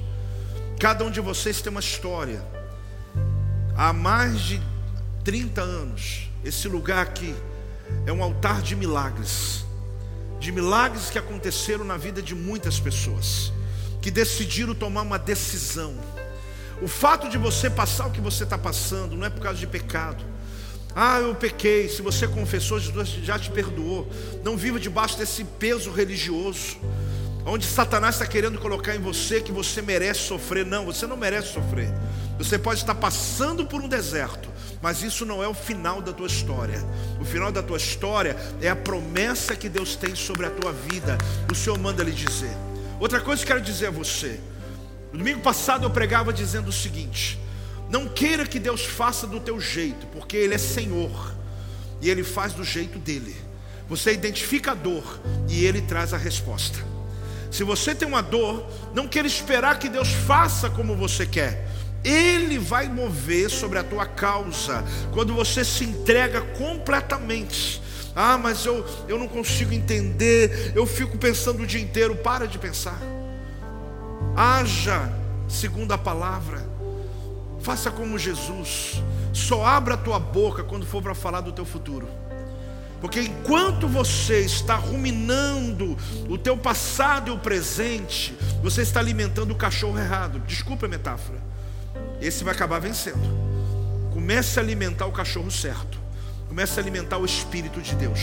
Cada 0.77 1.05
um 1.05 1.09
de 1.09 1.21
vocês 1.21 1.61
tem 1.61 1.71
uma 1.71 1.79
história. 1.79 2.45
Há 3.77 3.93
mais 3.93 4.41
de 4.41 4.61
30 5.23 5.61
anos, 5.61 6.29
esse 6.43 6.67
lugar 6.67 7.01
aqui 7.01 7.33
é 8.05 8.11
um 8.11 8.21
altar 8.21 8.61
de 8.61 8.75
milagres. 8.75 9.63
De 10.37 10.51
milagres 10.51 11.09
que 11.09 11.17
aconteceram 11.17 11.85
na 11.85 11.95
vida 11.95 12.21
de 12.21 12.35
muitas 12.35 12.77
pessoas, 12.77 13.53
que 14.01 14.11
decidiram 14.11 14.75
tomar 14.75 15.03
uma 15.03 15.17
decisão. 15.17 15.95
O 16.81 16.89
fato 16.89 17.29
de 17.29 17.37
você 17.37 17.69
passar 17.69 18.07
o 18.07 18.11
que 18.11 18.19
você 18.19 18.43
está 18.43 18.57
passando 18.57 19.15
não 19.15 19.25
é 19.25 19.29
por 19.29 19.41
causa 19.41 19.57
de 19.57 19.65
pecado 19.65 20.34
ah, 20.95 21.19
eu 21.19 21.35
pequei. 21.35 21.89
Se 21.89 22.01
você 22.01 22.25
confessou, 22.25 22.79
Jesus 22.79 23.09
já 23.09 23.37
te 23.37 23.51
perdoou. 23.51 24.07
Não 24.45 24.55
viva 24.55 24.79
debaixo 24.79 25.17
desse 25.17 25.43
peso 25.43 25.91
religioso, 25.91 26.77
onde 27.45 27.65
Satanás 27.65 28.15
está 28.15 28.25
querendo 28.25 28.57
colocar 28.59 28.95
em 28.95 28.99
você 28.99 29.41
que 29.41 29.51
você 29.51 29.81
merece 29.81 30.21
sofrer. 30.21 30.65
Não, 30.65 30.85
você 30.85 31.05
não 31.05 31.17
merece 31.17 31.51
sofrer. 31.51 31.93
Você 32.37 32.57
pode 32.57 32.79
estar 32.79 32.95
passando 32.95 33.65
por 33.65 33.81
um 33.81 33.89
deserto, 33.89 34.47
mas 34.81 35.03
isso 35.03 35.25
não 35.25 35.43
é 35.43 35.47
o 35.49 35.53
final 35.53 36.01
da 36.01 36.13
tua 36.13 36.27
história. 36.27 36.81
O 37.19 37.25
final 37.25 37.51
da 37.51 37.61
tua 37.61 37.77
história 37.77 38.37
é 38.61 38.69
a 38.69 38.75
promessa 38.75 39.53
que 39.53 39.67
Deus 39.67 39.97
tem 39.97 40.15
sobre 40.15 40.45
a 40.45 40.49
tua 40.49 40.71
vida. 40.71 41.17
O 41.51 41.55
Senhor 41.55 41.77
manda 41.77 42.03
lhe 42.03 42.11
dizer. 42.11 42.55
Outra 43.01 43.19
coisa 43.19 43.45
que 43.45 43.51
eu 43.51 43.57
quero 43.57 43.65
dizer 43.65 43.87
a 43.87 43.91
você. 43.91 44.39
No 45.11 45.19
domingo 45.19 45.41
passado 45.41 45.85
eu 45.85 45.89
pregava 45.89 46.31
dizendo 46.31 46.69
o 46.69 46.73
seguinte: 46.73 47.37
não 47.89 48.07
queira 48.07 48.45
que 48.45 48.59
Deus 48.59 48.83
faça 48.85 49.27
do 49.27 49.39
teu 49.39 49.59
jeito, 49.59 50.07
porque 50.07 50.37
Ele 50.37 50.55
é 50.55 50.57
Senhor 50.57 51.35
e 52.01 52.09
Ele 52.09 52.23
faz 52.23 52.53
do 52.53 52.63
jeito 52.63 52.97
dele. 52.99 53.35
Você 53.87 54.11
identifica 54.11 54.71
a 54.71 54.75
dor 54.75 55.19
e 55.47 55.63
Ele 55.63 55.81
traz 55.81 56.13
a 56.13 56.17
resposta. 56.17 56.79
Se 57.51 57.63
você 57.63 57.95
tem 57.95 58.07
uma 58.07 58.21
dor, 58.21 58.67
não 58.93 59.07
queira 59.07 59.27
esperar 59.27 59.79
que 59.79 59.87
Deus 59.87 60.09
faça 60.09 60.69
como 60.69 60.95
você 60.95 61.25
quer. 61.25 61.67
Ele 62.03 62.59
vai 62.59 62.87
mover 62.87 63.49
sobre 63.49 63.79
a 63.79 63.83
tua 63.83 64.05
causa 64.05 64.83
quando 65.13 65.33
você 65.33 65.63
se 65.63 65.83
entrega 65.83 66.41
completamente. 66.41 67.81
Ah, 68.15 68.37
mas 68.37 68.65
eu, 68.65 68.85
eu 69.07 69.17
não 69.17 69.27
consigo 69.27 69.73
entender, 69.73 70.71
eu 70.75 70.85
fico 70.85 71.17
pensando 71.17 71.63
o 71.63 71.67
dia 71.67 71.81
inteiro. 71.81 72.15
Para 72.15 72.47
de 72.47 72.57
pensar. 72.57 72.99
Haja 74.35 75.11
segundo 75.47 75.91
a 75.93 75.97
palavra. 75.97 76.74
Faça 77.65 77.89
como 77.89 78.19
Jesus. 78.19 79.01
Só 79.33 79.65
abra 79.65 79.95
a 79.95 79.97
tua 79.97 80.19
boca 80.19 80.63
quando 80.63 80.85
for 80.85 81.01
para 81.01 81.15
falar 81.15 81.41
do 81.41 81.51
teu 81.51 81.65
futuro. 81.65 82.07
Porque 83.01 83.21
enquanto 83.21 83.87
você 83.87 84.41
está 84.41 84.75
ruminando 84.75 85.97
o 86.29 86.37
teu 86.37 86.55
passado 86.55 87.31
e 87.31 87.33
o 87.33 87.39
presente, 87.39 88.37
você 88.61 88.83
está 88.83 88.99
alimentando 88.99 89.49
o 89.49 89.55
cachorro 89.55 89.97
errado. 89.97 90.37
Desculpa 90.41 90.85
a 90.85 90.89
metáfora. 90.89 91.39
Esse 92.21 92.43
vai 92.43 92.53
acabar 92.53 92.79
vencendo. 92.79 93.35
Comece 94.13 94.59
a 94.59 94.61
alimentar 94.61 95.07
o 95.07 95.11
cachorro 95.11 95.49
certo. 95.49 95.97
Comece 96.47 96.79
a 96.79 96.83
alimentar 96.83 97.17
o 97.17 97.25
Espírito 97.25 97.81
de 97.81 97.95
Deus. 97.95 98.19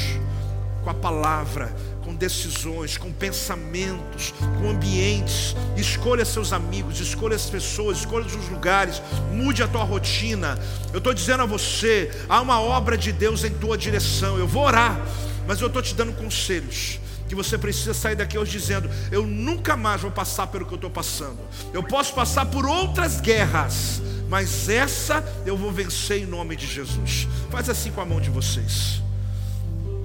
Com 0.84 0.90
a 0.90 0.94
palavra, 0.94 1.74
com 2.04 2.14
decisões, 2.14 2.96
com 2.96 3.12
pensamentos, 3.12 4.34
com 4.58 4.70
ambientes. 4.70 5.56
Escolha 5.76 6.24
seus 6.24 6.52
amigos, 6.52 7.00
escolha 7.00 7.36
as 7.36 7.48
pessoas, 7.48 7.98
escolha 7.98 8.26
os 8.26 8.48
lugares, 8.48 9.02
mude 9.32 9.62
a 9.62 9.68
tua 9.68 9.84
rotina. 9.84 10.58
Eu 10.92 10.98
estou 10.98 11.14
dizendo 11.14 11.42
a 11.42 11.46
você: 11.46 12.10
há 12.28 12.40
uma 12.40 12.60
obra 12.60 12.96
de 12.96 13.12
Deus 13.12 13.44
em 13.44 13.50
tua 13.50 13.76
direção. 13.78 14.38
Eu 14.38 14.46
vou 14.46 14.64
orar, 14.64 15.00
mas 15.46 15.60
eu 15.60 15.68
estou 15.68 15.82
te 15.82 15.94
dando 15.94 16.12
conselhos. 16.12 17.00
Que 17.28 17.34
você 17.34 17.56
precisa 17.56 17.94
sair 17.94 18.14
daqui 18.14 18.36
hoje 18.36 18.52
dizendo: 18.52 18.90
Eu 19.10 19.26
nunca 19.26 19.76
mais 19.76 20.02
vou 20.02 20.10
passar 20.10 20.48
pelo 20.48 20.66
que 20.66 20.72
eu 20.72 20.76
estou 20.76 20.90
passando. 20.90 21.38
Eu 21.72 21.82
posso 21.82 22.14
passar 22.14 22.44
por 22.46 22.66
outras 22.66 23.20
guerras, 23.22 24.02
mas 24.28 24.68
essa 24.68 25.24
eu 25.46 25.56
vou 25.56 25.72
vencer 25.72 26.22
em 26.22 26.26
nome 26.26 26.56
de 26.56 26.66
Jesus. 26.66 27.26
Faz 27.50 27.70
assim 27.70 27.90
com 27.90 28.02
a 28.02 28.04
mão 28.04 28.20
de 28.20 28.28
vocês. 28.28 29.00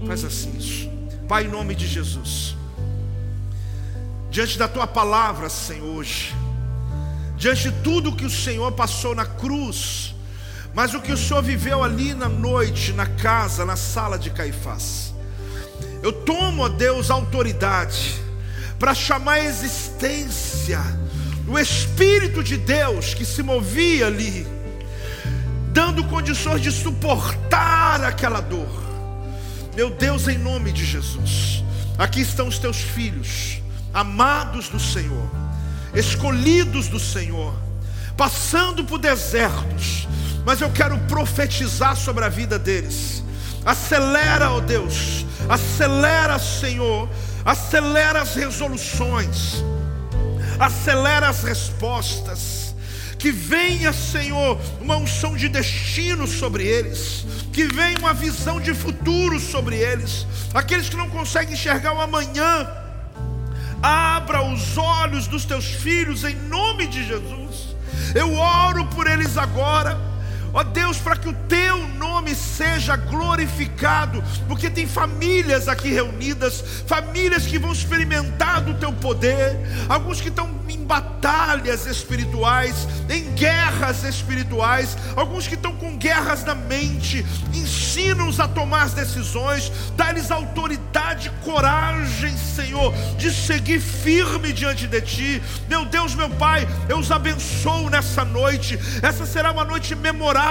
Faz 0.06 0.24
assim 0.24 0.56
isso. 0.58 0.97
Pai, 1.28 1.44
em 1.44 1.50
nome 1.50 1.76
de 1.76 1.86
Jesus, 1.86 2.56
diante 4.32 4.58
da 4.58 4.66
tua 4.66 4.88
palavra, 4.88 5.50
Senhor, 5.50 5.98
hoje, 5.98 6.34
diante 7.36 7.64
de 7.64 7.72
tudo 7.84 8.16
que 8.16 8.26
o 8.26 8.30
Senhor 8.30 8.72
passou 8.72 9.14
na 9.14 9.26
cruz, 9.26 10.16
mas 10.74 10.94
o 10.94 11.02
que 11.02 11.12
o 11.12 11.18
Senhor 11.18 11.44
viveu 11.44 11.84
ali 11.84 12.14
na 12.14 12.30
noite, 12.30 12.94
na 12.94 13.06
casa, 13.06 13.66
na 13.66 13.76
sala 13.76 14.18
de 14.18 14.30
Caifás, 14.30 15.14
eu 16.02 16.14
tomo, 16.14 16.64
ó 16.64 16.70
Deus, 16.70 17.12
autoridade 17.12 18.16
para 18.80 18.94
chamar 18.94 19.34
a 19.34 19.44
existência 19.44 20.80
o 21.48 21.58
Espírito 21.58 22.44
de 22.44 22.58
Deus 22.58 23.14
que 23.14 23.26
se 23.26 23.42
movia 23.42 24.08
ali, 24.08 24.46
dando 25.72 26.04
condições 26.04 26.62
de 26.62 26.72
suportar 26.72 28.04
aquela 28.04 28.42
dor 28.42 28.87
meu 29.78 29.92
Deus, 29.92 30.28
em 30.28 30.40
nome 30.40 30.72
de 30.72 30.84
Jesus, 30.84 31.64
aqui 32.00 32.22
estão 32.22 32.48
os 32.48 32.58
teus 32.58 32.78
filhos, 32.78 33.62
amados 33.94 34.70
do 34.70 34.80
Senhor, 34.80 35.30
escolhidos 35.94 36.88
do 36.88 37.00
Senhor, 37.00 37.54
passando 38.18 38.84
por 38.84 38.98
desertos, 38.98 40.08
mas 40.44 40.62
eu 40.62 40.72
quero 40.72 40.98
profetizar 41.02 41.96
sobre 41.96 42.26
a 42.26 42.28
vida 42.28 42.58
deles. 42.58 43.24
Acelera, 43.64 44.50
ó 44.50 44.60
Deus, 44.62 45.24
acelera, 45.48 46.40
Senhor, 46.40 47.08
acelera 47.46 48.24
as 48.24 48.34
resoluções, 48.34 49.64
acelera 50.60 51.30
as 51.30 51.44
respostas. 51.44 52.76
Que 53.20 53.32
venha, 53.32 53.94
Senhor, 53.94 54.60
uma 54.82 54.98
unção 54.98 55.36
de 55.36 55.48
destino 55.48 56.26
sobre 56.26 56.66
eles, 56.66 57.26
que 57.58 57.66
venha 57.66 57.98
uma 57.98 58.14
visão 58.14 58.62
de 58.62 58.72
futuro 58.72 59.40
sobre 59.40 59.78
eles. 59.78 60.28
Aqueles 60.54 60.90
que 60.90 60.96
não 60.96 61.10
conseguem 61.10 61.56
enxergar 61.56 61.92
o 61.92 62.00
amanhã, 62.00 62.68
abra 63.82 64.44
os 64.44 64.78
olhos 64.78 65.26
dos 65.26 65.44
teus 65.44 65.66
filhos 65.66 66.24
em 66.24 66.36
nome 66.36 66.86
de 66.86 67.04
Jesus. 67.04 67.76
Eu 68.14 68.36
oro 68.36 68.86
por 68.90 69.08
eles 69.08 69.40
agora. 69.40 70.07
Ó 70.58 70.64
Deus, 70.64 70.98
para 70.98 71.16
que 71.16 71.30
o 71.30 71.34
teu 71.48 71.88
nome 72.00 72.34
seja 72.34 72.96
glorificado, 72.96 74.24
porque 74.48 74.72
tem 74.72 74.88
famílias 74.88 75.68
aqui 75.68 75.90
reunidas, 75.90 76.64
famílias 76.88 77.46
que 77.46 77.60
vão 77.60 77.72
experimentar 77.72 78.62
do 78.62 78.74
teu 78.74 78.92
poder, 78.92 79.56
alguns 79.88 80.20
que 80.20 80.30
estão 80.30 80.50
em 80.68 80.84
batalhas 80.84 81.86
espirituais, 81.86 82.88
em 83.08 83.36
guerras 83.36 84.04
espirituais, 84.04 84.98
alguns 85.16 85.48
que 85.48 85.54
estão 85.54 85.76
com 85.76 85.96
guerras 85.96 86.44
na 86.44 86.56
mente. 86.56 87.24
Ensina-os 87.54 88.40
a 88.40 88.48
tomar 88.48 88.82
as 88.84 88.94
decisões, 88.94 89.72
dá-lhes 89.96 90.32
autoridade, 90.32 91.30
coragem, 91.46 92.36
Senhor, 92.36 92.92
de 93.16 93.32
seguir 93.32 93.80
firme 93.80 94.52
diante 94.52 94.88
de 94.88 95.02
Ti. 95.02 95.44
Meu 95.70 95.86
Deus, 95.86 96.16
meu 96.16 96.32
Pai, 96.32 96.68
eu 96.90 96.98
os 96.98 97.12
abençoo 97.12 97.92
nessa 97.92 98.26
noite. 98.26 98.80
Essa 99.04 99.24
será 99.24 99.52
uma 99.52 99.64
noite 99.64 99.96
memorável, 99.96 100.47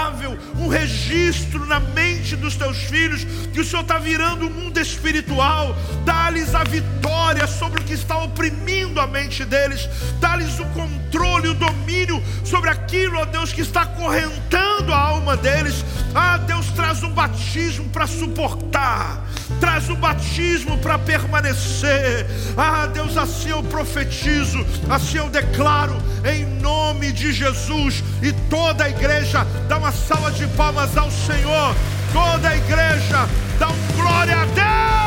um 0.59 0.67
registro 0.67 1.65
na 1.65 1.79
mente 1.79 2.35
dos 2.35 2.55
Teus 2.55 2.77
filhos 2.77 3.25
que 3.53 3.59
o 3.59 3.65
Senhor 3.65 3.81
está 3.81 3.97
virando 3.97 4.47
o 4.47 4.49
mundo 4.49 4.79
espiritual. 4.79 5.75
Dá-lhes 6.05 6.53
a 6.53 6.63
vitória 6.63 7.47
sobre 7.47 7.81
o 7.81 7.83
que 7.83 7.93
está 7.93 8.17
oprimindo 8.17 8.99
a 8.99 9.07
mente 9.07 9.45
deles 9.45 9.87
dá-lhes 10.19 10.59
o 10.59 10.65
controle, 10.67 11.49
o 11.49 11.53
domínio 11.53 12.21
sobre 12.43 12.69
aquilo, 12.69 13.19
ó 13.19 13.25
Deus, 13.25 13.53
que 13.53 13.61
está 13.61 13.85
correntando 13.85 14.93
a 14.93 14.97
alma 14.97 15.37
deles. 15.37 15.83
Ah, 16.13 16.37
Deus, 16.37 16.67
traz 16.71 17.03
um 17.03 17.11
batismo 17.11 17.89
para 17.89 18.07
suportar, 18.07 19.23
traz 19.59 19.89
um 19.89 19.95
batismo 19.95 20.77
para 20.77 20.97
permanecer. 20.99 22.25
Ah, 22.55 22.87
Deus, 22.87 23.17
assim 23.17 23.49
eu 23.49 23.63
profetizo, 23.63 24.65
assim 24.89 25.17
eu 25.17 25.29
declaro, 25.29 25.95
em 26.25 26.45
nome 26.61 27.11
de 27.11 27.31
Jesus. 27.31 28.03
E 28.21 28.31
toda 28.49 28.85
a 28.85 28.89
igreja 28.89 29.45
dá 29.67 29.77
uma 29.77 29.91
salva 29.91 30.31
de 30.31 30.47
palmas 30.47 30.95
ao 30.97 31.09
Senhor. 31.11 31.75
Toda 32.13 32.49
a 32.49 32.57
igreja 32.57 33.27
dá 33.59 33.69
um 33.69 33.95
glória 33.95 34.41
a 34.41 34.45
Deus. 34.45 35.06